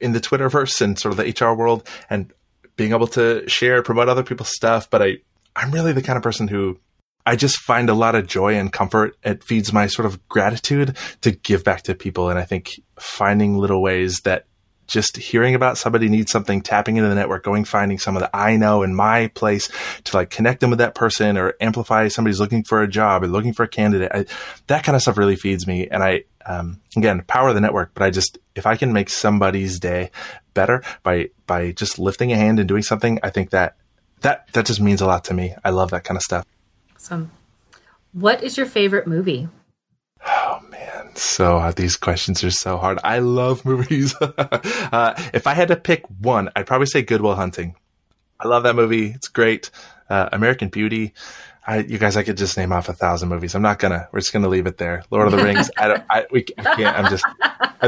in 0.00 0.12
the 0.12 0.20
Twitterverse 0.20 0.80
and 0.80 0.98
sort 0.98 1.12
of 1.12 1.18
the 1.18 1.44
HR 1.44 1.54
world 1.54 1.86
and 2.08 2.32
being 2.76 2.92
able 2.92 3.06
to 3.08 3.48
share, 3.48 3.82
promote 3.82 4.08
other 4.08 4.22
people's 4.22 4.50
stuff. 4.54 4.90
But 4.90 5.02
I, 5.02 5.18
I'm 5.54 5.70
really 5.70 5.92
the 5.92 6.02
kind 6.02 6.16
of 6.16 6.22
person 6.22 6.48
who 6.48 6.78
I 7.24 7.36
just 7.36 7.58
find 7.58 7.90
a 7.90 7.94
lot 7.94 8.14
of 8.14 8.26
joy 8.26 8.54
and 8.54 8.72
comfort. 8.72 9.16
It 9.22 9.44
feeds 9.44 9.72
my 9.72 9.88
sort 9.88 10.06
of 10.06 10.26
gratitude 10.28 10.96
to 11.20 11.32
give 11.32 11.64
back 11.64 11.82
to 11.82 11.94
people. 11.94 12.30
And 12.30 12.38
I 12.38 12.44
think 12.44 12.80
finding 12.98 13.56
little 13.56 13.82
ways 13.82 14.20
that 14.20 14.46
just 14.86 15.16
hearing 15.16 15.54
about 15.54 15.78
somebody 15.78 16.08
needs 16.08 16.30
something, 16.30 16.60
tapping 16.60 16.96
into 16.96 17.08
the 17.08 17.14
network, 17.14 17.44
going 17.44 17.64
finding 17.64 17.98
someone 17.98 18.22
that 18.22 18.30
I 18.34 18.56
know 18.56 18.82
in 18.82 18.94
my 18.94 19.28
place 19.28 19.68
to 20.04 20.16
like 20.16 20.30
connect 20.30 20.60
them 20.60 20.70
with 20.70 20.78
that 20.78 20.94
person 20.94 21.36
or 21.36 21.54
amplify 21.60 22.08
somebody's 22.08 22.40
looking 22.40 22.64
for 22.64 22.82
a 22.82 22.88
job 22.88 23.22
or 23.22 23.28
looking 23.28 23.52
for 23.52 23.64
a 23.64 23.68
candidate. 23.68 24.10
I, 24.12 24.26
that 24.68 24.84
kind 24.84 24.94
of 24.94 25.02
stuff 25.02 25.18
really 25.18 25.36
feeds 25.36 25.66
me. 25.66 25.88
And 25.88 26.02
I, 26.02 26.24
um, 26.46 26.80
again, 26.96 27.22
power 27.26 27.52
the 27.52 27.60
network, 27.60 27.92
but 27.94 28.04
I 28.04 28.10
just, 28.10 28.38
if 28.54 28.66
I 28.66 28.76
can 28.76 28.92
make 28.92 29.10
somebody's 29.10 29.80
day 29.80 30.10
better 30.54 30.82
by, 31.02 31.30
by 31.46 31.72
just 31.72 31.98
lifting 31.98 32.32
a 32.32 32.36
hand 32.36 32.58
and 32.58 32.68
doing 32.68 32.82
something, 32.82 33.18
I 33.22 33.30
think 33.30 33.50
that, 33.50 33.76
that, 34.20 34.52
that 34.52 34.66
just 34.66 34.80
means 34.80 35.00
a 35.00 35.06
lot 35.06 35.24
to 35.24 35.34
me. 35.34 35.54
I 35.64 35.70
love 35.70 35.90
that 35.90 36.04
kind 36.04 36.16
of 36.16 36.22
stuff. 36.22 36.46
Awesome. 36.94 37.30
What 38.12 38.42
is 38.42 38.56
your 38.56 38.66
favorite 38.66 39.06
movie? 39.06 39.48
So 41.16 41.56
uh, 41.56 41.72
these 41.72 41.96
questions 41.96 42.44
are 42.44 42.50
so 42.50 42.76
hard. 42.76 42.98
I 43.02 43.20
love 43.20 43.64
movies. 43.64 44.14
uh, 44.20 45.14
if 45.32 45.46
I 45.46 45.54
had 45.54 45.68
to 45.68 45.76
pick 45.76 46.04
one, 46.20 46.50
I'd 46.54 46.66
probably 46.66 46.86
say 46.86 47.02
Good 47.02 47.22
Will 47.22 47.34
Hunting. 47.34 47.74
I 48.38 48.48
love 48.48 48.64
that 48.64 48.76
movie. 48.76 49.06
It's 49.08 49.28
great. 49.28 49.70
Uh, 50.10 50.28
American 50.32 50.68
Beauty. 50.68 51.14
I, 51.66 51.78
you 51.78 51.98
guys, 51.98 52.16
I 52.16 52.22
could 52.22 52.36
just 52.36 52.56
name 52.56 52.70
off 52.70 52.88
a 52.88 52.92
thousand 52.92 53.28
movies. 53.28 53.54
I'm 53.54 53.62
not 53.62 53.78
gonna. 53.78 54.08
We're 54.12 54.20
just 54.20 54.32
gonna 54.32 54.48
leave 54.48 54.66
it 54.66 54.78
there. 54.78 55.02
Lord 55.10 55.26
of 55.26 55.32
the 55.32 55.42
Rings. 55.42 55.68
I 55.76 55.88
don't. 55.88 56.04
I, 56.08 56.26
we, 56.30 56.44
I 56.58 56.76
can't. 56.76 56.96
I'm 56.96 57.10
just. 57.10 57.24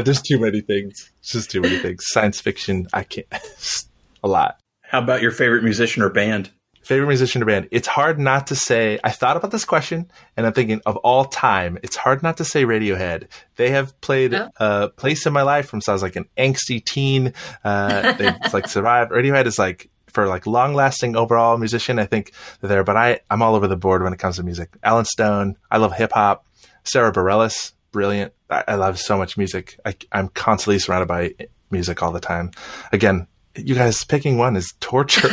there's 0.03 0.21
too 0.21 0.39
many 0.39 0.61
things. 0.61 1.11
It's 1.19 1.31
just 1.31 1.51
too 1.51 1.61
many 1.61 1.77
things. 1.77 2.03
Science 2.07 2.41
fiction. 2.41 2.87
I 2.93 3.03
can't. 3.03 3.27
a 4.23 4.27
lot. 4.27 4.59
How 4.81 4.99
about 4.99 5.21
your 5.21 5.31
favorite 5.31 5.63
musician 5.63 6.03
or 6.03 6.09
band? 6.09 6.49
Favorite 6.89 7.05
musician 7.05 7.43
or 7.43 7.45
band? 7.45 7.67
It's 7.69 7.87
hard 7.87 8.17
not 8.17 8.47
to 8.47 8.55
say. 8.55 8.99
I 9.03 9.11
thought 9.11 9.37
about 9.37 9.51
this 9.51 9.63
question, 9.63 10.09
and 10.35 10.47
I'm 10.47 10.53
thinking 10.53 10.81
of 10.87 10.97
all 10.97 11.23
time. 11.23 11.77
It's 11.83 11.95
hard 11.95 12.23
not 12.23 12.37
to 12.37 12.43
say 12.43 12.63
Radiohead. 12.63 13.27
They 13.57 13.69
have 13.69 14.01
played 14.01 14.33
a 14.33 14.89
place 14.97 15.27
in 15.27 15.31
my 15.31 15.43
life 15.43 15.69
from 15.69 15.81
so 15.81 15.91
I 15.91 15.93
was 15.93 16.01
like 16.01 16.15
an 16.15 16.25
angsty 16.35 16.83
teen. 16.83 17.35
Uh, 17.63 18.13
they've 18.13 18.53
like 18.53 18.67
survived. 18.67 19.11
Radiohead 19.11 19.45
is 19.45 19.59
like 19.59 19.91
for 20.07 20.25
like 20.25 20.47
long 20.47 20.73
lasting 20.73 21.15
overall 21.15 21.59
musician. 21.59 21.99
I 21.99 22.07
think 22.07 22.33
they're 22.59 22.69
there, 22.69 22.83
but 22.83 22.97
I 22.97 23.19
I'm 23.29 23.43
all 23.43 23.53
over 23.53 23.67
the 23.67 23.77
board 23.77 24.01
when 24.01 24.11
it 24.11 24.17
comes 24.17 24.37
to 24.37 24.43
music. 24.43 24.75
Allen 24.81 25.05
Stone. 25.05 25.57
I 25.69 25.77
love 25.77 25.93
hip 25.93 26.13
hop. 26.15 26.47
Sara 26.85 27.11
Bareilles, 27.13 27.73
brilliant. 27.91 28.33
I, 28.49 28.63
I 28.67 28.75
love 28.77 28.97
so 28.97 29.15
much 29.15 29.37
music. 29.37 29.79
I, 29.85 29.93
I'm 30.11 30.29
constantly 30.29 30.79
surrounded 30.79 31.07
by 31.07 31.35
music 31.69 32.01
all 32.01 32.11
the 32.11 32.19
time. 32.19 32.49
Again, 32.91 33.27
you 33.55 33.75
guys 33.75 34.03
picking 34.03 34.39
one 34.39 34.55
is 34.55 34.73
torture. 34.79 35.29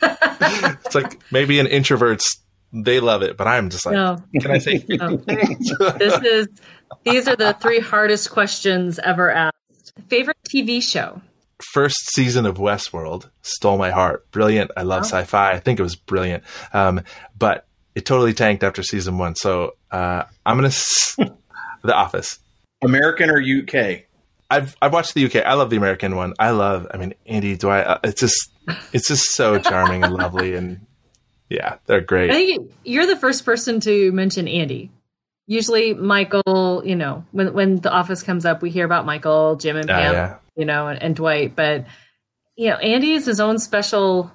it's 0.84 0.94
like 0.94 1.20
maybe 1.30 1.58
an 1.58 1.66
introvert's 1.66 2.40
they 2.74 2.98
love 2.98 3.22
it, 3.22 3.36
but 3.36 3.46
I'm 3.46 3.70
just 3.70 3.86
like, 3.86 3.94
no. 3.94 4.18
can 4.40 4.50
I 4.50 4.58
say? 4.58 4.84
No. 4.88 5.16
this 5.16 6.22
is 6.22 6.48
these 7.04 7.28
are 7.28 7.36
the 7.36 7.56
three 7.60 7.80
hardest 7.80 8.30
questions 8.30 8.98
ever 8.98 9.30
asked. 9.30 9.92
Favorite 10.08 10.36
TV 10.48 10.82
show? 10.82 11.20
First 11.72 11.96
season 12.12 12.46
of 12.46 12.56
Westworld 12.56 13.30
stole 13.42 13.78
my 13.78 13.90
heart. 13.90 14.28
Brilliant. 14.32 14.72
I 14.76 14.82
love 14.82 15.02
oh. 15.02 15.06
sci-fi. 15.06 15.52
I 15.52 15.60
think 15.60 15.78
it 15.78 15.82
was 15.82 15.94
brilliant. 15.94 16.42
Um, 16.72 17.02
but 17.38 17.66
it 17.94 18.04
totally 18.04 18.34
tanked 18.34 18.64
after 18.64 18.82
season 18.82 19.18
one. 19.18 19.36
So 19.36 19.72
uh, 19.90 20.24
I'm 20.44 20.56
gonna 20.56 20.68
s- 20.68 21.16
The 21.82 21.94
Office. 21.94 22.38
American 22.82 23.30
or 23.30 23.40
UK? 23.40 24.04
I've 24.50 24.76
I've 24.80 24.92
watched 24.92 25.14
the 25.14 25.24
UK. 25.24 25.36
I 25.36 25.54
love 25.54 25.70
the 25.70 25.76
American 25.76 26.16
one. 26.16 26.34
I 26.38 26.50
love. 26.50 26.86
I 26.92 26.96
mean, 26.96 27.14
Andy 27.26 27.56
Dwight. 27.56 27.86
Uh, 27.86 27.98
it's 28.04 28.20
just 28.20 28.52
it's 28.92 29.08
just 29.08 29.34
so 29.34 29.58
charming 29.60 30.04
and 30.04 30.14
lovely, 30.14 30.54
and 30.54 30.86
yeah, 31.48 31.76
they're 31.86 32.00
great. 32.00 32.30
I 32.30 32.34
think 32.34 32.72
you're 32.84 33.06
the 33.06 33.16
first 33.16 33.44
person 33.44 33.80
to 33.80 34.12
mention 34.12 34.48
Andy. 34.48 34.90
Usually, 35.46 35.94
Michael. 35.94 36.82
You 36.84 36.96
know, 36.96 37.24
when 37.32 37.52
when 37.54 37.76
the 37.76 37.90
Office 37.90 38.22
comes 38.22 38.44
up, 38.44 38.62
we 38.62 38.70
hear 38.70 38.84
about 38.84 39.06
Michael, 39.06 39.56
Jim, 39.56 39.76
and 39.76 39.90
ah, 39.90 39.94
Pam. 39.94 40.10
Uh, 40.10 40.12
yeah. 40.12 40.36
You 40.56 40.64
know, 40.64 40.86
and, 40.86 41.02
and 41.02 41.16
Dwight, 41.16 41.56
but 41.56 41.86
you 42.56 42.70
know, 42.70 42.76
Andy 42.76 43.12
is 43.12 43.26
his 43.26 43.40
own 43.40 43.58
special 43.58 44.30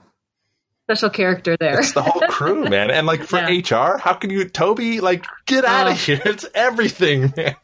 special 0.90 1.10
character 1.12 1.56
there. 1.60 1.80
It's 1.80 1.94
the 1.94 2.02
whole 2.02 2.22
crew, 2.22 2.64
man. 2.70 2.90
And 2.90 3.06
like 3.06 3.22
for 3.22 3.38
yeah. 3.38 3.92
HR, 3.94 3.98
how 4.00 4.14
can 4.14 4.32
you, 4.32 4.46
Toby, 4.46 5.00
like 5.02 5.26
get 5.46 5.64
out 5.64 5.88
of 5.88 5.94
oh. 5.94 5.96
here? 5.96 6.22
It's 6.26 6.46
everything, 6.56 7.34
man. 7.38 7.56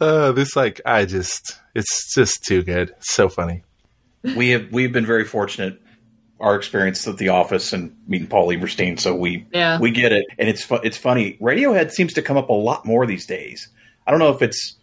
Uh, 0.00 0.32
this 0.32 0.54
like, 0.54 0.80
I 0.84 1.04
just, 1.06 1.58
it's 1.74 2.14
just 2.14 2.44
too 2.44 2.62
good. 2.62 2.90
It's 2.90 3.14
so 3.14 3.28
funny. 3.28 3.62
We 4.22 4.50
have 4.50 4.72
we've 4.72 4.92
been 4.92 5.06
very 5.06 5.24
fortunate 5.24 5.80
our 6.38 6.56
experience 6.56 7.06
at 7.06 7.16
the 7.16 7.28
office 7.28 7.72
and 7.72 7.96
meeting 8.06 8.26
Paul 8.26 8.48
Lieberstein, 8.48 8.98
so 9.00 9.14
we 9.14 9.46
yeah. 9.52 9.78
we 9.78 9.90
get 9.90 10.12
it. 10.12 10.26
And 10.38 10.48
it's 10.48 10.64
fu- 10.64 10.80
it's 10.82 10.96
funny. 10.96 11.38
Radiohead 11.40 11.92
seems 11.92 12.12
to 12.14 12.22
come 12.22 12.36
up 12.36 12.50
a 12.50 12.54
lot 12.54 12.84
more 12.84 13.06
these 13.06 13.24
days. 13.24 13.68
I 14.06 14.10
don't 14.10 14.20
know 14.20 14.30
if 14.30 14.42
it's 14.42 14.75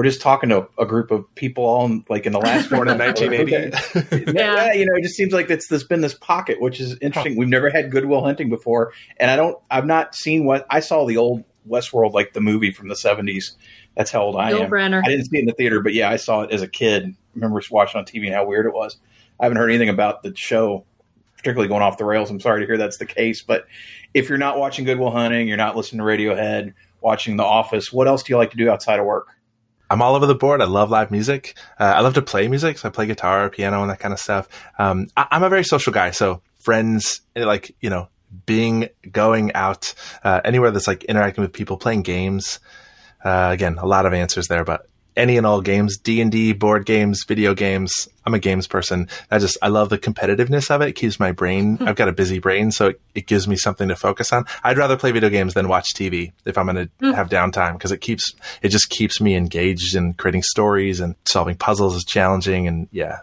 we're 0.00 0.04
just 0.04 0.22
talking 0.22 0.48
to 0.48 0.66
a 0.78 0.86
group 0.86 1.10
of 1.10 1.26
people 1.34 1.62
all 1.62 1.84
in, 1.84 2.02
like 2.08 2.24
in 2.24 2.32
the 2.32 2.38
last 2.38 2.70
born 2.70 2.88
in 2.88 2.96
1980. 2.96 4.32
yeah. 4.32 4.64
yeah, 4.64 4.72
you 4.72 4.86
know, 4.86 4.94
it 4.94 5.02
just 5.02 5.14
seems 5.14 5.34
like 5.34 5.50
it's 5.50 5.68
there's 5.68 5.84
been 5.84 6.00
this 6.00 6.14
pocket, 6.14 6.58
which 6.58 6.80
is 6.80 6.96
interesting. 7.02 7.36
We've 7.36 7.50
never 7.50 7.68
had 7.68 7.90
Goodwill 7.90 8.22
Hunting 8.24 8.48
before, 8.48 8.94
and 9.18 9.30
I 9.30 9.36
don't. 9.36 9.58
I've 9.70 9.84
not 9.84 10.14
seen 10.14 10.46
what 10.46 10.66
I 10.70 10.80
saw 10.80 11.04
the 11.04 11.18
old 11.18 11.44
Westworld, 11.68 12.14
like 12.14 12.32
the 12.32 12.40
movie 12.40 12.70
from 12.70 12.88
the 12.88 12.94
70s. 12.94 13.56
That's 13.94 14.10
how 14.10 14.22
old 14.22 14.36
I 14.36 14.52
Bill 14.52 14.62
am. 14.62 14.70
Brynner. 14.70 15.02
I 15.04 15.10
didn't 15.10 15.26
see 15.26 15.36
it 15.36 15.40
in 15.40 15.44
the 15.44 15.52
theater, 15.52 15.82
but 15.82 15.92
yeah, 15.92 16.08
I 16.08 16.16
saw 16.16 16.44
it 16.44 16.50
as 16.50 16.62
a 16.62 16.68
kid. 16.68 17.04
I 17.04 17.14
remember 17.34 17.60
watching 17.70 17.98
on 17.98 18.06
TV 18.06 18.24
and 18.24 18.34
how 18.34 18.46
weird 18.46 18.64
it 18.64 18.72
was. 18.72 18.96
I 19.38 19.44
haven't 19.44 19.58
heard 19.58 19.68
anything 19.68 19.90
about 19.90 20.22
the 20.22 20.34
show, 20.34 20.86
particularly 21.36 21.68
going 21.68 21.82
off 21.82 21.98
the 21.98 22.06
rails. 22.06 22.30
I'm 22.30 22.40
sorry 22.40 22.62
to 22.62 22.66
hear 22.66 22.78
that's 22.78 22.96
the 22.96 23.04
case. 23.04 23.42
But 23.42 23.66
if 24.14 24.30
you're 24.30 24.38
not 24.38 24.58
watching 24.58 24.86
Goodwill 24.86 25.10
Hunting, 25.10 25.46
you're 25.46 25.58
not 25.58 25.76
listening 25.76 25.98
to 25.98 26.04
Radiohead, 26.04 26.72
watching 27.02 27.36
The 27.36 27.44
Office, 27.44 27.92
what 27.92 28.08
else 28.08 28.22
do 28.22 28.32
you 28.32 28.38
like 28.38 28.52
to 28.52 28.56
do 28.56 28.70
outside 28.70 28.98
of 28.98 29.04
work? 29.04 29.28
I'm 29.90 30.00
all 30.00 30.14
over 30.14 30.26
the 30.26 30.36
board. 30.36 30.62
I 30.62 30.66
love 30.66 30.88
live 30.88 31.10
music. 31.10 31.58
Uh, 31.78 31.94
I 31.96 32.00
love 32.00 32.14
to 32.14 32.22
play 32.22 32.46
music, 32.46 32.78
so 32.78 32.88
I 32.88 32.92
play 32.92 33.06
guitar, 33.06 33.50
piano, 33.50 33.82
and 33.82 33.90
that 33.90 33.98
kind 33.98 34.14
of 34.14 34.20
stuff. 34.20 34.48
Um, 34.78 35.08
I, 35.16 35.26
am 35.32 35.42
a 35.42 35.48
very 35.48 35.64
social 35.64 35.92
guy, 35.92 36.12
so 36.12 36.42
friends, 36.60 37.22
like 37.34 37.74
you 37.80 37.90
know, 37.90 38.08
being 38.46 38.88
going 39.10 39.52
out 39.54 39.92
uh, 40.22 40.40
anywhere 40.44 40.70
that's 40.70 40.86
like 40.86 41.04
interacting 41.04 41.42
with 41.42 41.52
people, 41.52 41.76
playing 41.76 42.02
games. 42.02 42.60
Uh, 43.24 43.50
again, 43.52 43.76
a 43.78 43.86
lot 43.86 44.06
of 44.06 44.14
answers 44.14 44.46
there, 44.46 44.64
but 44.64 44.86
any 45.16 45.36
and 45.36 45.46
all 45.46 45.60
games, 45.60 45.98
D 45.98 46.20
and 46.20 46.30
D, 46.30 46.52
board 46.52 46.86
games, 46.86 47.24
video 47.26 47.54
games. 47.54 48.08
I'm 48.24 48.34
a 48.34 48.38
games 48.38 48.66
person. 48.66 49.08
I 49.30 49.38
just 49.38 49.56
I 49.62 49.68
love 49.68 49.88
the 49.88 49.98
competitiveness 49.98 50.70
of 50.70 50.82
it. 50.82 50.88
It 50.88 50.92
keeps 50.92 51.18
my 51.18 51.32
brain. 51.32 51.78
I've 51.80 51.96
got 51.96 52.08
a 52.08 52.12
busy 52.12 52.38
brain, 52.38 52.70
so 52.70 52.88
it, 52.88 53.00
it, 53.14 53.26
gives 53.26 53.48
me 53.48 53.56
something 53.56 53.88
to 53.88 53.96
focus 53.96 54.32
on. 54.32 54.44
I'd 54.62 54.78
rather 54.78 54.96
play 54.96 55.12
video 55.12 55.30
games 55.30 55.54
than 55.54 55.68
watch 55.68 55.86
TV 55.94 56.32
if 56.44 56.56
I'm 56.56 56.66
going 56.66 56.88
to 56.88 57.04
mm. 57.04 57.14
have 57.14 57.28
downtime 57.28 57.74
because 57.74 57.92
it 57.92 58.00
keeps 58.00 58.32
it 58.62 58.68
just 58.68 58.90
keeps 58.90 59.20
me 59.20 59.34
engaged 59.34 59.96
in 59.96 60.14
creating 60.14 60.42
stories 60.42 61.00
and 61.00 61.16
solving 61.26 61.56
puzzles 61.56 61.96
is 61.96 62.04
challenging 62.04 62.66
and 62.66 62.88
yeah. 62.92 63.20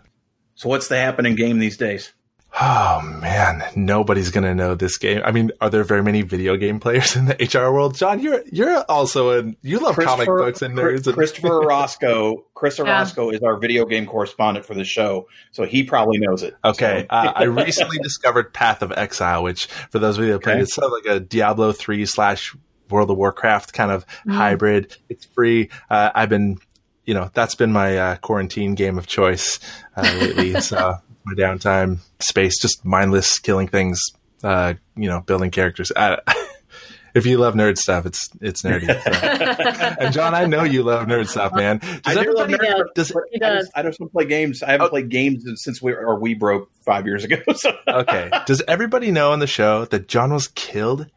So 0.56 0.70
what's 0.70 0.88
the 0.88 0.98
happening 0.98 1.36
game 1.36 1.60
these 1.60 1.78
days? 1.78 2.14
Oh 2.60 3.02
man, 3.22 3.64
nobody's 3.76 4.32
gonna 4.32 4.56
know 4.56 4.74
this 4.74 4.98
game. 4.98 5.22
I 5.24 5.32
mean, 5.32 5.52
are 5.62 5.70
there 5.70 5.84
very 5.84 6.02
many 6.02 6.24
video 6.24 6.58
game 6.58 6.80
players 6.80 7.16
in 7.16 7.26
the 7.26 7.36
HR 7.36 7.72
world? 7.72 7.96
Jon, 7.96 8.20
you're 8.20 8.42
you're 8.52 8.84
also 8.90 9.40
a 9.40 9.54
you 9.62 9.78
love 9.78 9.96
comic 9.96 10.28
books 10.28 10.64
and 10.64 10.76
nerds. 10.76 11.12
Christopher 11.14 11.64
Orozco, 11.64 12.46
Chris 12.56 12.80
Orozco 12.80 13.30
yeah. 13.30 13.38
is 13.38 13.44
our 13.44 13.58
video 13.58 13.86
game 13.86 14.08
correspondent 14.08 14.66
for 14.66 14.74
the 14.74 14.84
show, 14.84 15.28
so 15.52 15.66
he 15.66 15.84
probably 15.84 16.18
knows 16.18 16.42
it. 16.42 16.56
Okay, 16.66 17.06
so. 17.10 17.16
uh, 17.16 17.34
I 17.36 17.44
recently 17.44 18.00
discovered 18.00 18.54
Path 18.54 18.82
of 18.82 18.92
Exile, 18.92 19.44
which 19.44 19.68
for 19.92 20.00
those 20.00 20.18
of 20.18 20.24
you 20.24 20.32
that 20.32 20.40
played, 20.42 20.54
okay. 20.54 20.64
it's 20.64 20.74
sort 20.74 20.86
of 20.86 20.92
like 20.94 21.06
a 21.06 21.20
Diablo 21.20 21.72
three 21.74 22.06
slash 22.08 22.56
World 22.90 23.12
of 23.12 23.18
Warcraft 23.18 23.74
kind 23.74 23.92
of 23.92 24.06
mm. 24.26 24.34
hybrid. 24.34 24.96
It's 25.10 25.26
free. 25.26 25.70
Uh, 25.90 26.10
I've 26.16 26.30
been, 26.30 26.58
you 27.06 27.14
know, 27.14 27.30
that's 27.34 27.54
been 27.54 27.72
my 27.72 27.98
uh, 27.98 28.16
quarantine 28.16 28.76
game 28.76 28.98
of 28.98 29.06
choice 29.06 29.60
uh, 29.96 30.02
lately. 30.20 30.60
so 30.62 30.96
my 31.28 31.34
downtime 31.34 32.00
space, 32.20 32.60
just 32.62 32.86
mindless 32.86 33.40
killing 33.40 33.68
things, 33.68 34.02
uh, 34.44 34.74
you 34.96 35.10
know, 35.10 35.22
building 35.22 35.52
characters. 35.52 35.92
I, 35.96 36.20
if 37.14 37.26
you 37.26 37.38
love 37.38 37.54
nerd 37.54 37.78
stuff, 37.78 38.06
it's 38.06 38.30
it's 38.40 38.62
nerdy. 38.64 38.88
So. 39.08 39.96
and 40.00 40.14
Jon, 40.14 40.34
I 40.34 40.46
know 40.46 40.64
you 40.64 40.84
love 40.84 41.08
nerd 41.08 41.28
stuff, 41.28 41.54
man. 41.54 41.80
Does 41.80 42.00
I 42.06 42.24
do 42.24 42.34
love 42.34 42.48
nerd 42.50 42.94
does, 42.96 43.12
I, 43.12 43.38
just, 43.40 43.72
I 43.76 43.84
just 43.84 44.00
want 44.00 44.12
to 44.12 44.14
play 44.14 44.26
games. 44.26 44.64
I 44.64 44.72
haven't 44.72 44.88
oh. 44.88 44.90
played 44.90 45.10
games 45.10 45.46
since 45.56 45.82
we 45.82 45.94
or 45.94 46.20
we 46.20 46.34
broke 46.34 46.70
five 46.82 47.06
years 47.06 47.24
ago. 47.24 47.38
So. 47.58 47.76
okay. 47.88 48.30
Does 48.46 48.62
everybody 48.68 49.12
know 49.12 49.32
on 49.32 49.40
the 49.40 49.48
show 49.48 49.86
that 49.86 50.08
Jon 50.08 50.32
was 50.32 50.48
killed 50.50 51.08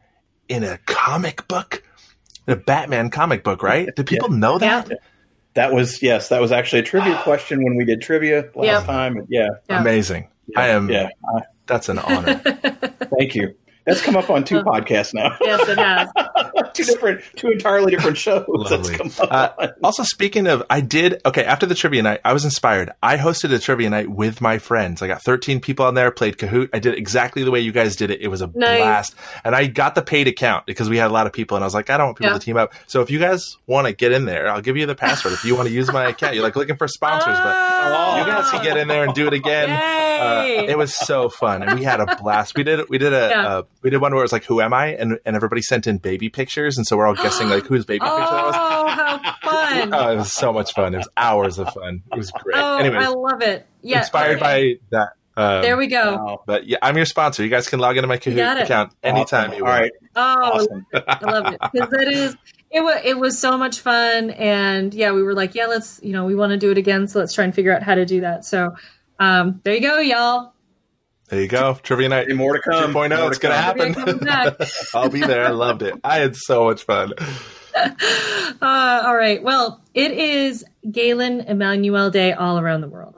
in 0.49 0.63
a 0.63 0.79
comic 0.79 1.47
book, 1.47 1.83
a 2.47 2.55
Batman 2.55 3.11
comic 3.11 3.43
book? 3.43 3.61
Right? 3.61 3.89
Do 3.95 4.03
people 4.03 4.31
yeah. 4.31 4.37
know 4.37 4.57
that? 4.57 4.89
Yeah. 4.89 4.97
That 5.53 5.73
was 5.73 6.01
yes, 6.01 6.29
that 6.29 6.41
was 6.41 6.51
actually 6.51 6.79
a 6.79 6.83
trivia 6.83 7.19
question 7.23 7.63
when 7.63 7.75
we 7.75 7.85
did 7.85 8.01
trivia 8.01 8.49
last 8.55 8.65
yep. 8.65 8.85
time. 8.85 9.25
Yeah. 9.29 9.49
yeah. 9.69 9.81
amazing. 9.81 10.27
Yeah. 10.47 10.59
I 10.59 10.67
am. 10.69 10.89
Yeah, 10.89 11.09
that's 11.67 11.89
an 11.89 11.99
honor. 11.99 12.35
Thank 13.17 13.35
you. 13.35 13.55
That's 13.91 14.01
come 14.01 14.15
up 14.15 14.29
on 14.29 14.45
two 14.45 14.61
podcasts 14.63 15.13
now. 15.13 15.35
Yes, 15.41 15.67
it 15.67 15.77
has. 15.77 16.09
two 16.73 16.83
different, 16.85 17.21
two 17.35 17.49
entirely 17.51 17.91
different 17.91 18.17
shows. 18.17 18.45
Uh, 19.19 19.67
also, 19.83 20.03
speaking 20.03 20.47
of, 20.47 20.63
I 20.69 20.79
did 20.79 21.21
okay 21.25 21.43
after 21.43 21.65
the 21.65 21.75
trivia 21.75 22.01
night. 22.01 22.21
I 22.23 22.31
was 22.31 22.45
inspired. 22.45 22.91
I 23.03 23.17
hosted 23.17 23.53
a 23.53 23.59
trivia 23.59 23.89
night 23.89 24.09
with 24.09 24.39
my 24.39 24.59
friends. 24.59 25.01
I 25.01 25.07
got 25.07 25.21
13 25.21 25.59
people 25.59 25.85
on 25.85 25.95
there, 25.95 26.09
played 26.09 26.37
Kahoot. 26.37 26.69
I 26.73 26.79
did 26.79 26.97
exactly 26.97 27.43
the 27.43 27.51
way 27.51 27.59
you 27.59 27.73
guys 27.73 27.97
did 27.97 28.11
it. 28.11 28.21
It 28.21 28.29
was 28.29 28.41
a 28.41 28.47
nice. 28.47 28.79
blast, 28.79 29.15
and 29.43 29.55
I 29.55 29.67
got 29.67 29.95
the 29.95 30.01
paid 30.01 30.27
account 30.27 30.65
because 30.65 30.89
we 30.89 30.97
had 30.97 31.09
a 31.09 31.13
lot 31.13 31.27
of 31.27 31.33
people, 31.33 31.57
and 31.57 31.63
I 31.63 31.67
was 31.67 31.73
like, 31.73 31.89
I 31.89 31.97
don't 31.97 32.07
want 32.07 32.17
people 32.17 32.31
yeah. 32.31 32.39
to 32.39 32.45
team 32.45 32.57
up. 32.57 32.73
So 32.87 33.01
if 33.01 33.11
you 33.11 33.19
guys 33.19 33.57
want 33.67 33.87
to 33.87 33.93
get 33.93 34.13
in 34.13 34.23
there, 34.23 34.49
I'll 34.49 34.61
give 34.61 34.77
you 34.77 34.85
the 34.85 34.95
password. 34.95 35.33
if 35.33 35.43
you 35.43 35.55
want 35.55 35.67
to 35.67 35.73
use 35.73 35.91
my 35.91 36.07
account, 36.07 36.35
you're 36.35 36.43
like 36.43 36.55
looking 36.55 36.77
for 36.77 36.87
sponsors, 36.87 37.37
but 37.37 37.55
oh. 37.55 38.19
you 38.19 38.25
guys 38.25 38.49
can 38.51 38.63
get 38.63 38.77
in 38.77 38.87
there 38.87 39.03
and 39.03 39.13
do 39.13 39.27
it 39.27 39.33
again. 39.33 39.69
Uh, 39.69 40.63
it 40.67 40.77
was 40.77 40.95
so 40.95 41.29
fun, 41.29 41.63
and 41.63 41.77
we 41.77 41.83
had 41.83 41.99
a 41.99 42.15
blast. 42.17 42.55
We 42.55 42.63
did 42.63 42.87
we 42.89 42.97
did 42.97 43.11
a. 43.11 43.29
Yeah. 43.29 43.57
a 43.59 43.63
we 43.81 43.89
did 43.89 44.01
one 44.01 44.13
where 44.13 44.21
it 44.21 44.25
was 44.25 44.31
like, 44.31 44.45
"Who 44.45 44.61
am 44.61 44.73
I?" 44.73 44.87
and 44.87 45.19
and 45.25 45.35
everybody 45.35 45.61
sent 45.61 45.87
in 45.87 45.97
baby 45.97 46.29
pictures, 46.29 46.77
and 46.77 46.85
so 46.85 46.97
we're 46.97 47.07
all 47.07 47.15
guessing 47.15 47.49
like 47.49 47.65
whose 47.65 47.85
baby 47.85 48.01
oh, 48.03 48.17
picture 48.17 48.35
that 48.35 48.45
was. 48.45 48.55
Oh, 48.57 48.87
how 48.87 49.17
fun! 49.41 49.93
oh, 49.93 50.11
it 50.13 50.15
was 50.17 50.33
so 50.33 50.53
much 50.53 50.73
fun. 50.73 50.93
It 50.93 50.97
was 50.97 51.09
hours 51.17 51.59
of 51.59 51.73
fun. 51.73 52.03
It 52.11 52.17
was 52.17 52.31
great. 52.31 52.57
Oh, 52.57 52.77
Anyways, 52.77 53.05
I 53.05 53.09
love 53.09 53.41
it. 53.41 53.65
Yeah, 53.81 53.99
inspired 53.99 54.41
okay. 54.41 54.79
by 54.79 54.97
that. 54.97 55.09
Um, 55.37 55.61
there 55.61 55.77
we 55.77 55.87
go. 55.87 56.15
Wow. 56.15 56.43
But 56.45 56.67
yeah, 56.67 56.77
I'm 56.81 56.97
your 56.97 57.05
sponsor. 57.05 57.43
You 57.43 57.49
guys 57.49 57.67
can 57.67 57.79
log 57.79 57.97
into 57.97 58.07
my 58.07 58.17
Kahoot 58.17 58.63
account 58.63 58.93
anytime 59.01 59.51
awesome. 59.51 59.57
you 59.57 59.63
want. 59.63 59.73
All 59.73 59.79
right. 59.79 59.91
Oh, 60.15 60.51
awesome. 60.53 60.85
I 60.93 61.31
love 61.31 61.53
it 61.53 61.59
because 61.71 61.89
that 61.91 62.07
is 62.07 62.35
It 62.69 62.81
was 62.81 63.01
it 63.03 63.17
was 63.17 63.39
so 63.39 63.57
much 63.57 63.79
fun, 63.79 64.31
and 64.31 64.93
yeah, 64.93 65.11
we 65.11 65.23
were 65.23 65.33
like, 65.33 65.55
yeah, 65.55 65.67
let's 65.67 65.99
you 66.03 66.13
know 66.13 66.25
we 66.25 66.35
want 66.35 66.51
to 66.51 66.57
do 66.57 66.71
it 66.71 66.77
again, 66.77 67.07
so 67.07 67.19
let's 67.19 67.33
try 67.33 67.43
and 67.43 67.55
figure 67.55 67.73
out 67.73 67.83
how 67.83 67.95
to 67.95 68.05
do 68.05 68.21
that. 68.21 68.45
So 68.45 68.75
um, 69.19 69.61
there 69.63 69.75
you 69.75 69.81
go, 69.81 69.99
y'all. 69.99 70.53
There 71.31 71.39
you 71.39 71.47
go. 71.47 71.79
Trivia 71.81 72.09
night. 72.09 72.29
More 72.35 72.57
to 72.57 72.61
come. 72.61 72.93
2.0. 72.93 73.29
It's 73.29 73.37
going 73.37 73.55
to 73.55 73.61
happen. 73.61 74.67
I'll 74.93 75.09
be 75.09 75.21
there. 75.21 75.45
I 75.45 75.51
loved 75.51 75.81
it. 75.81 75.95
I 76.03 76.19
had 76.19 76.35
so 76.35 76.65
much 76.65 76.83
fun. 76.83 77.13
Uh, 77.73 79.03
all 79.05 79.15
right. 79.15 79.41
Well, 79.41 79.81
it 79.93 80.11
is 80.11 80.65
Galen 80.91 81.39
Emanuele 81.47 82.11
Day 82.11 82.33
all 82.33 82.59
around 82.59 82.81
the 82.81 82.89
world. 82.89 83.17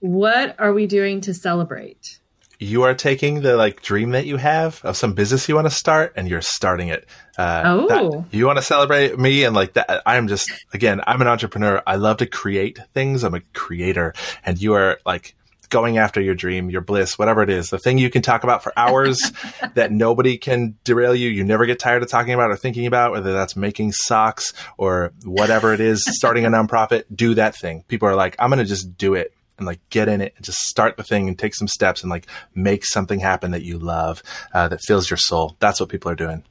What 0.00 0.54
are 0.60 0.74
we 0.74 0.86
doing 0.86 1.22
to 1.22 1.32
celebrate? 1.32 2.20
You 2.58 2.82
are 2.82 2.94
taking 2.94 3.40
the 3.40 3.56
like 3.56 3.80
dream 3.80 4.10
that 4.10 4.26
you 4.26 4.36
have 4.36 4.82
of 4.84 4.94
some 4.94 5.14
business 5.14 5.48
you 5.48 5.54
want 5.54 5.68
to 5.68 5.74
start, 5.74 6.12
and 6.16 6.28
you're 6.28 6.42
starting 6.42 6.88
it. 6.88 7.08
Uh, 7.38 7.62
oh, 7.64 7.88
that, 7.88 8.36
you 8.36 8.46
want 8.46 8.58
to 8.58 8.62
celebrate 8.62 9.18
me 9.18 9.44
and 9.44 9.56
like 9.56 9.72
that? 9.72 10.02
I'm 10.04 10.28
just 10.28 10.52
again, 10.74 11.00
I'm 11.06 11.22
an 11.22 11.26
entrepreneur. 11.26 11.82
I 11.86 11.96
love 11.96 12.18
to 12.18 12.26
create 12.26 12.78
things. 12.92 13.24
I'm 13.24 13.34
a 13.34 13.40
creator, 13.54 14.12
and 14.44 14.60
you 14.60 14.74
are 14.74 15.00
like 15.06 15.34
going 15.66 15.98
after 15.98 16.20
your 16.20 16.34
dream, 16.34 16.70
your 16.70 16.80
bliss, 16.80 17.18
whatever 17.18 17.42
it 17.42 17.50
is, 17.50 17.70
the 17.70 17.78
thing 17.78 17.98
you 17.98 18.10
can 18.10 18.22
talk 18.22 18.44
about 18.44 18.62
for 18.62 18.72
hours 18.76 19.32
that 19.74 19.92
nobody 19.92 20.38
can 20.38 20.76
derail 20.84 21.14
you. 21.14 21.28
You 21.28 21.44
never 21.44 21.66
get 21.66 21.78
tired 21.78 22.02
of 22.02 22.08
talking 22.08 22.34
about 22.34 22.50
or 22.50 22.56
thinking 22.56 22.86
about, 22.86 23.12
whether 23.12 23.32
that's 23.32 23.56
making 23.56 23.92
socks 23.92 24.52
or 24.78 25.12
whatever 25.24 25.72
it 25.72 25.80
is, 25.80 26.04
starting 26.06 26.44
a 26.44 26.50
nonprofit, 26.50 27.04
do 27.14 27.34
that 27.34 27.56
thing. 27.56 27.84
People 27.88 28.08
are 28.08 28.16
like, 28.16 28.36
I'm 28.38 28.50
going 28.50 28.58
to 28.58 28.64
just 28.64 28.96
do 28.96 29.14
it 29.14 29.32
and 29.58 29.66
like 29.66 29.80
get 29.90 30.08
in 30.08 30.20
it 30.20 30.34
and 30.36 30.44
just 30.44 30.58
start 30.58 30.96
the 30.96 31.02
thing 31.02 31.28
and 31.28 31.38
take 31.38 31.54
some 31.54 31.68
steps 31.68 32.02
and 32.02 32.10
like 32.10 32.26
make 32.54 32.84
something 32.84 33.20
happen 33.20 33.52
that 33.52 33.62
you 33.62 33.78
love, 33.78 34.22
uh, 34.52 34.68
that 34.68 34.82
fills 34.82 35.10
your 35.10 35.16
soul. 35.16 35.56
That's 35.60 35.80
what 35.80 35.88
people 35.88 36.10
are 36.10 36.16
doing. 36.16 36.44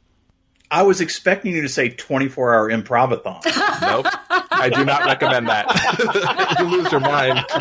I 0.72 0.84
was 0.84 1.02
expecting 1.02 1.54
you 1.56 1.62
to 1.62 1.70
say 1.70 1.90
24 1.90 2.54
hour 2.54 2.70
improvathon. 2.70 3.44
nope. 3.82 4.08
I 4.30 4.70
do 4.74 4.84
not 4.86 5.06
recommend 5.06 5.48
that. 5.48 6.58
you 6.60 6.66
lose 6.66 6.92
your 6.92 7.02
mind. 7.02 7.46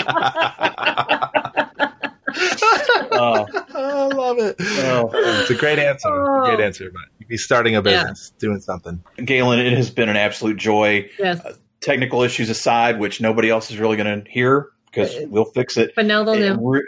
oh. 3.12 3.46
I 3.74 4.06
love 4.06 4.38
it. 4.38 4.56
Oh. 4.60 5.10
It's 5.12 5.50
a 5.50 5.54
great 5.54 5.78
answer. 5.78 6.08
Oh. 6.08 6.46
Great 6.46 6.60
answer. 6.60 6.90
But 6.90 7.02
you'd 7.18 7.28
be 7.28 7.36
starting 7.36 7.76
a 7.76 7.82
business, 7.82 8.32
yeah. 8.32 8.40
doing 8.40 8.60
something. 8.60 9.02
Galen, 9.16 9.58
it 9.60 9.72
has 9.72 9.90
been 9.90 10.08
an 10.08 10.16
absolute 10.16 10.56
joy. 10.56 11.10
Yes. 11.18 11.44
Uh, 11.44 11.54
technical 11.80 12.22
issues 12.22 12.48
aside, 12.48 12.98
which 12.98 13.20
nobody 13.20 13.50
else 13.50 13.70
is 13.70 13.78
really 13.78 13.96
going 13.96 14.24
to 14.24 14.30
hear 14.30 14.70
because 14.94 15.26
we'll 15.28 15.44
fix 15.44 15.76
it. 15.76 15.92
But 15.96 16.06
now 16.06 16.24
they'll 16.24 16.38
know. 16.38 16.82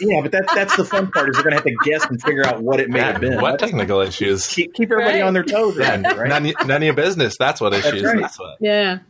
Yeah, 0.00 0.20
but 0.22 0.32
that's 0.32 0.54
that's 0.54 0.76
the 0.76 0.84
fun 0.84 1.10
part 1.10 1.28
is 1.28 1.34
they're 1.34 1.42
going 1.42 1.56
to 1.56 1.56
have 1.56 1.64
to 1.64 1.76
guess 1.84 2.04
and 2.06 2.22
figure 2.22 2.46
out 2.46 2.62
what 2.62 2.80
it 2.80 2.90
may 2.90 3.00
have 3.00 3.20
been. 3.20 3.40
What 3.40 3.58
technical 3.58 4.00
issues? 4.00 4.46
Keep, 4.46 4.74
keep 4.74 4.90
everybody 4.90 5.18
right. 5.18 5.26
on 5.26 5.34
their 5.34 5.44
toes. 5.44 5.76
Right? 5.76 6.00
None, 6.00 6.52
none, 6.66 6.70
of 6.70 6.82
your 6.82 6.94
business. 6.94 7.36
That's 7.36 7.60
what 7.60 7.74
issues. 7.74 8.02
That's, 8.02 8.04
right. 8.04 8.20
that's 8.20 8.38
what. 8.38 8.56
Yeah. 8.60 9.00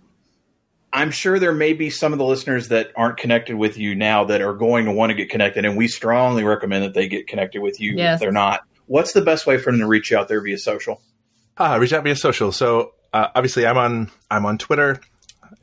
I'm 0.93 1.11
sure 1.11 1.39
there 1.39 1.53
may 1.53 1.75
be 1.75 1.91
some 1.91 2.12
of 2.12 2.19
the 2.19 2.25
listeners 2.25 2.69
that 2.69 2.93
aren't 2.97 3.19
connected 3.19 3.57
with 3.57 3.77
you 3.77 3.95
now 3.95 4.25
that 4.25 4.41
are 4.41 4.55
going 4.55 4.87
to 4.87 4.93
want 4.93 5.11
to 5.11 5.14
get 5.14 5.29
connected, 5.29 5.64
and 5.66 5.77
we 5.77 5.87
strongly 5.87 6.45
recommend 6.45 6.85
that 6.85 6.95
they 6.95 7.09
get 7.09 7.27
connected 7.27 7.61
with 7.61 7.79
you 7.79 7.95
yes. 7.97 8.14
if 8.14 8.21
they're 8.21 8.33
not. 8.33 8.62
What's 8.87 9.12
the 9.12 9.21
best 9.21 9.47
way 9.47 9.59
for 9.59 9.71
them 9.71 9.81
to 9.81 9.87
reach 9.87 10.12
out 10.12 10.29
there 10.29 10.41
via 10.41 10.57
social? 10.57 11.03
Uh, 11.59 11.77
reach 11.79 11.93
out 11.93 12.05
via 12.05 12.16
social. 12.16 12.53
So 12.53 12.95
uh, 13.12 13.29
obviously, 13.35 13.66
I'm 13.66 13.77
on 13.77 14.11
I'm 14.31 14.47
on 14.47 14.57
Twitter. 14.57 15.01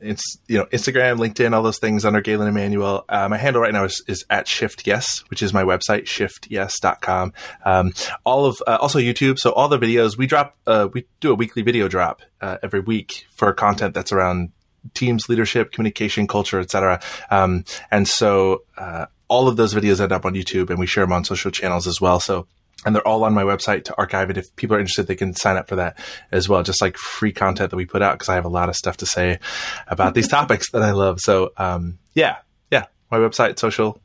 It's 0.00 0.38
you 0.46 0.58
know 0.58 0.66
Instagram, 0.66 1.18
LinkedIn, 1.18 1.52
all 1.52 1.62
those 1.62 1.78
things 1.78 2.04
under 2.04 2.20
Galen 2.20 2.48
Emanuele. 2.48 3.04
Uh, 3.08 3.28
my 3.28 3.36
handle 3.36 3.62
right 3.62 3.72
now 3.72 3.84
is, 3.84 4.02
is 4.06 4.24
at 4.30 4.48
Shift 4.48 4.86
Yes, 4.86 5.24
which 5.28 5.42
is 5.42 5.52
my 5.52 5.62
website, 5.62 6.04
shiftyes.com. 6.04 7.32
Um, 7.64 7.92
all 8.24 8.46
of 8.46 8.62
uh, 8.66 8.78
also 8.80 8.98
YouTube. 8.98 9.38
So 9.38 9.52
all 9.52 9.68
the 9.68 9.78
videos 9.78 10.16
we 10.16 10.26
drop, 10.26 10.56
uh, 10.66 10.88
we 10.92 11.06
do 11.20 11.32
a 11.32 11.34
weekly 11.34 11.62
video 11.62 11.88
drop 11.88 12.22
uh, 12.40 12.58
every 12.62 12.80
week 12.80 13.26
for 13.34 13.52
content 13.52 13.94
that's 13.94 14.12
around 14.12 14.52
teams, 14.94 15.28
leadership, 15.28 15.72
communication, 15.72 16.26
culture, 16.26 16.60
etc. 16.60 17.00
Um, 17.30 17.64
and 17.90 18.06
so 18.06 18.64
uh, 18.76 19.06
all 19.28 19.48
of 19.48 19.56
those 19.56 19.74
videos 19.74 20.00
end 20.00 20.12
up 20.12 20.24
on 20.24 20.34
YouTube, 20.34 20.70
and 20.70 20.78
we 20.78 20.86
share 20.86 21.04
them 21.04 21.12
on 21.12 21.24
social 21.24 21.50
channels 21.50 21.86
as 21.86 22.00
well. 22.00 22.20
So 22.20 22.46
and 22.86 22.94
they're 22.94 23.06
all 23.06 23.24
on 23.24 23.34
my 23.34 23.42
website 23.42 23.84
to 23.84 23.98
archive 23.98 24.30
it. 24.30 24.38
If 24.38 24.54
people 24.54 24.76
are 24.76 24.80
interested, 24.80 25.08
they 25.08 25.16
can 25.16 25.34
sign 25.34 25.56
up 25.56 25.68
for 25.68 25.76
that 25.76 25.98
as 26.30 26.48
well. 26.48 26.62
Just 26.62 26.80
like 26.80 26.96
free 26.96 27.32
content 27.32 27.70
that 27.70 27.76
we 27.76 27.84
put 27.84 28.00
out 28.00 28.14
because 28.14 28.28
I 28.28 28.36
have 28.36 28.44
a 28.44 28.48
lot 28.48 28.68
of 28.68 28.76
stuff 28.76 28.98
to 28.98 29.06
say 29.06 29.40
about 29.88 30.14
these 30.14 30.28
topics 30.38 30.70
that 30.70 30.82
I 30.82 30.92
love. 30.92 31.20
So, 31.20 31.50
um, 31.56 31.98
yeah, 32.14 32.36
yeah, 32.70 32.86
my 33.10 33.18
website, 33.18 33.58
social, 33.58 34.00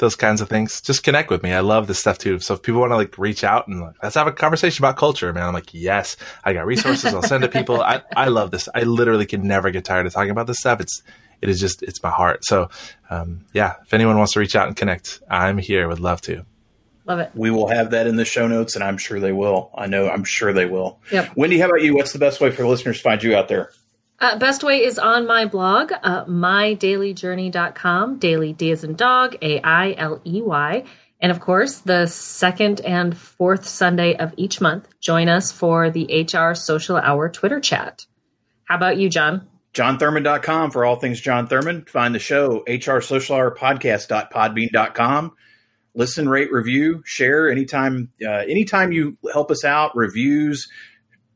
those 0.00 0.16
kinds 0.16 0.42
of 0.42 0.50
things. 0.50 0.82
Just 0.82 1.02
connect 1.02 1.30
with 1.30 1.42
me. 1.42 1.54
I 1.54 1.60
love 1.60 1.86
this 1.86 1.98
stuff 1.98 2.18
too. 2.18 2.40
So 2.40 2.54
if 2.54 2.62
people 2.62 2.80
want 2.80 2.92
to 2.92 2.96
like 2.96 3.16
reach 3.16 3.42
out 3.42 3.68
and 3.68 3.80
like, 3.80 3.94
let's 4.02 4.16
have 4.16 4.26
a 4.26 4.32
conversation 4.32 4.84
about 4.84 4.98
culture, 4.98 5.32
man, 5.32 5.44
I'm 5.44 5.54
like, 5.54 5.72
yes, 5.72 6.18
I 6.44 6.52
got 6.52 6.66
resources. 6.66 7.14
I'll 7.14 7.22
send 7.22 7.42
to 7.42 7.48
people. 7.48 7.80
I, 7.80 8.02
I 8.14 8.28
love 8.28 8.50
this. 8.50 8.68
I 8.74 8.82
literally 8.82 9.24
can 9.24 9.48
never 9.48 9.70
get 9.70 9.86
tired 9.86 10.06
of 10.06 10.12
talking 10.12 10.30
about 10.30 10.46
this 10.46 10.58
stuff. 10.58 10.80
It's, 10.80 11.02
it 11.40 11.48
is 11.48 11.58
just, 11.58 11.82
it's 11.82 12.02
my 12.02 12.10
heart. 12.10 12.44
So, 12.44 12.68
um, 13.08 13.46
yeah, 13.54 13.76
if 13.82 13.94
anyone 13.94 14.18
wants 14.18 14.34
to 14.34 14.40
reach 14.40 14.54
out 14.54 14.68
and 14.68 14.76
connect, 14.76 15.22
I'm 15.30 15.56
here. 15.56 15.88
Would 15.88 16.00
love 16.00 16.20
to. 16.22 16.44
Love 17.10 17.18
it. 17.18 17.32
We 17.34 17.50
will 17.50 17.66
have 17.66 17.90
that 17.90 18.06
in 18.06 18.14
the 18.14 18.24
show 18.24 18.46
notes, 18.46 18.76
and 18.76 18.84
I'm 18.84 18.96
sure 18.96 19.18
they 19.18 19.32
will. 19.32 19.72
I 19.74 19.88
know, 19.88 20.08
I'm 20.08 20.22
sure 20.22 20.52
they 20.52 20.66
will. 20.66 21.00
Yep. 21.10 21.32
Wendy, 21.34 21.58
how 21.58 21.66
about 21.66 21.82
you? 21.82 21.96
What's 21.96 22.12
the 22.12 22.20
best 22.20 22.40
way 22.40 22.52
for 22.52 22.64
listeners 22.64 22.98
to 22.98 23.02
find 23.02 23.20
you 23.20 23.34
out 23.34 23.48
there? 23.48 23.72
Uh, 24.20 24.38
best 24.38 24.62
way 24.62 24.84
is 24.84 24.96
on 24.96 25.26
my 25.26 25.44
blog, 25.44 25.90
uh, 26.04 26.24
mydaileyjourney.com. 26.26 28.20
Dailey 28.20 28.56
D 28.56 28.70
as 28.70 28.84
in 28.84 28.94
dog, 28.94 29.34
A 29.42 29.60
I 29.60 29.96
L 29.98 30.20
E 30.24 30.40
Y. 30.40 30.84
And 31.18 31.32
of 31.32 31.40
course, 31.40 31.78
the 31.78 32.06
second 32.06 32.80
and 32.82 33.18
fourth 33.18 33.66
Sunday 33.66 34.14
of 34.14 34.32
each 34.36 34.60
month, 34.60 34.86
join 35.00 35.28
us 35.28 35.50
for 35.50 35.90
the 35.90 36.28
HR 36.32 36.54
Social 36.54 36.96
Hour 36.96 37.28
Twitter 37.28 37.58
chat. 37.58 38.06
How 38.66 38.76
about 38.76 38.98
you, 38.98 39.08
Jon? 39.08 39.48
JonThurman.com 39.74 40.70
for 40.70 40.84
all 40.84 40.94
things 40.94 41.20
Jon 41.20 41.48
Thurman. 41.48 41.86
Find 41.86 42.14
the 42.14 42.20
show, 42.20 42.62
HR 42.68 43.00
Social 43.00 43.34
Hour 43.34 43.52
Podcast.podbean.com 43.56 45.32
listen, 45.94 46.28
rate, 46.28 46.52
review, 46.52 47.02
share 47.04 47.50
anytime. 47.50 48.10
Uh, 48.24 48.30
anytime 48.30 48.92
you 48.92 49.16
help 49.32 49.50
us 49.50 49.64
out, 49.64 49.96
reviews, 49.96 50.68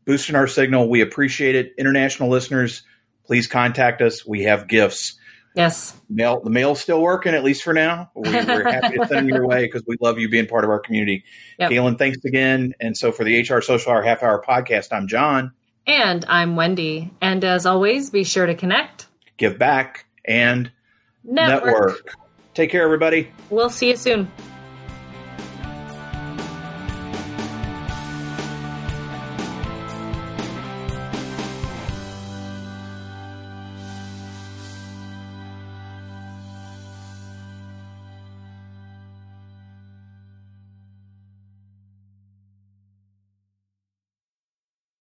boosting 0.04 0.36
our 0.36 0.46
signal, 0.46 0.88
we 0.88 1.00
appreciate 1.00 1.54
it. 1.54 1.72
International 1.78 2.28
listeners, 2.28 2.82
please 3.24 3.46
contact 3.46 4.02
us. 4.02 4.24
We 4.26 4.44
have 4.44 4.68
gifts. 4.68 5.18
Yes, 5.54 5.96
mail. 6.08 6.40
The 6.42 6.50
mail's 6.50 6.80
still 6.80 7.00
working, 7.00 7.32
at 7.32 7.44
least 7.44 7.62
for 7.62 7.72
now. 7.72 8.10
We, 8.16 8.28
are 8.36 8.64
happy 8.64 8.98
to 8.98 9.06
send 9.06 9.28
them 9.28 9.28
your 9.28 9.46
way 9.46 9.66
because 9.66 9.84
we 9.86 9.96
love 10.00 10.18
you 10.18 10.28
being 10.28 10.48
part 10.48 10.64
of 10.64 10.70
our 10.70 10.80
community. 10.80 11.22
Yep. 11.60 11.70
Galen, 11.70 11.96
thanks 11.96 12.24
again. 12.24 12.74
And 12.80 12.96
so 12.96 13.12
for 13.12 13.22
the 13.22 13.40
HR 13.40 13.60
Social 13.60 13.92
Hour 13.92 14.02
Half 14.02 14.24
Hour 14.24 14.42
Podcast, 14.42 14.88
I'm 14.90 15.06
Jon. 15.06 15.52
And 15.86 16.24
I'm 16.26 16.56
Wendy. 16.56 17.12
And 17.20 17.44
as 17.44 17.66
always, 17.66 18.10
be 18.10 18.24
sure 18.24 18.46
to 18.46 18.54
connect, 18.56 19.06
give 19.36 19.56
back, 19.56 20.06
and 20.24 20.72
network. 21.22 21.64
network. 21.64 22.16
Take 22.54 22.70
care, 22.70 22.82
everybody. 22.82 23.30
We'll 23.50 23.68
see 23.68 23.90
you 23.90 23.96
soon. 23.96 24.30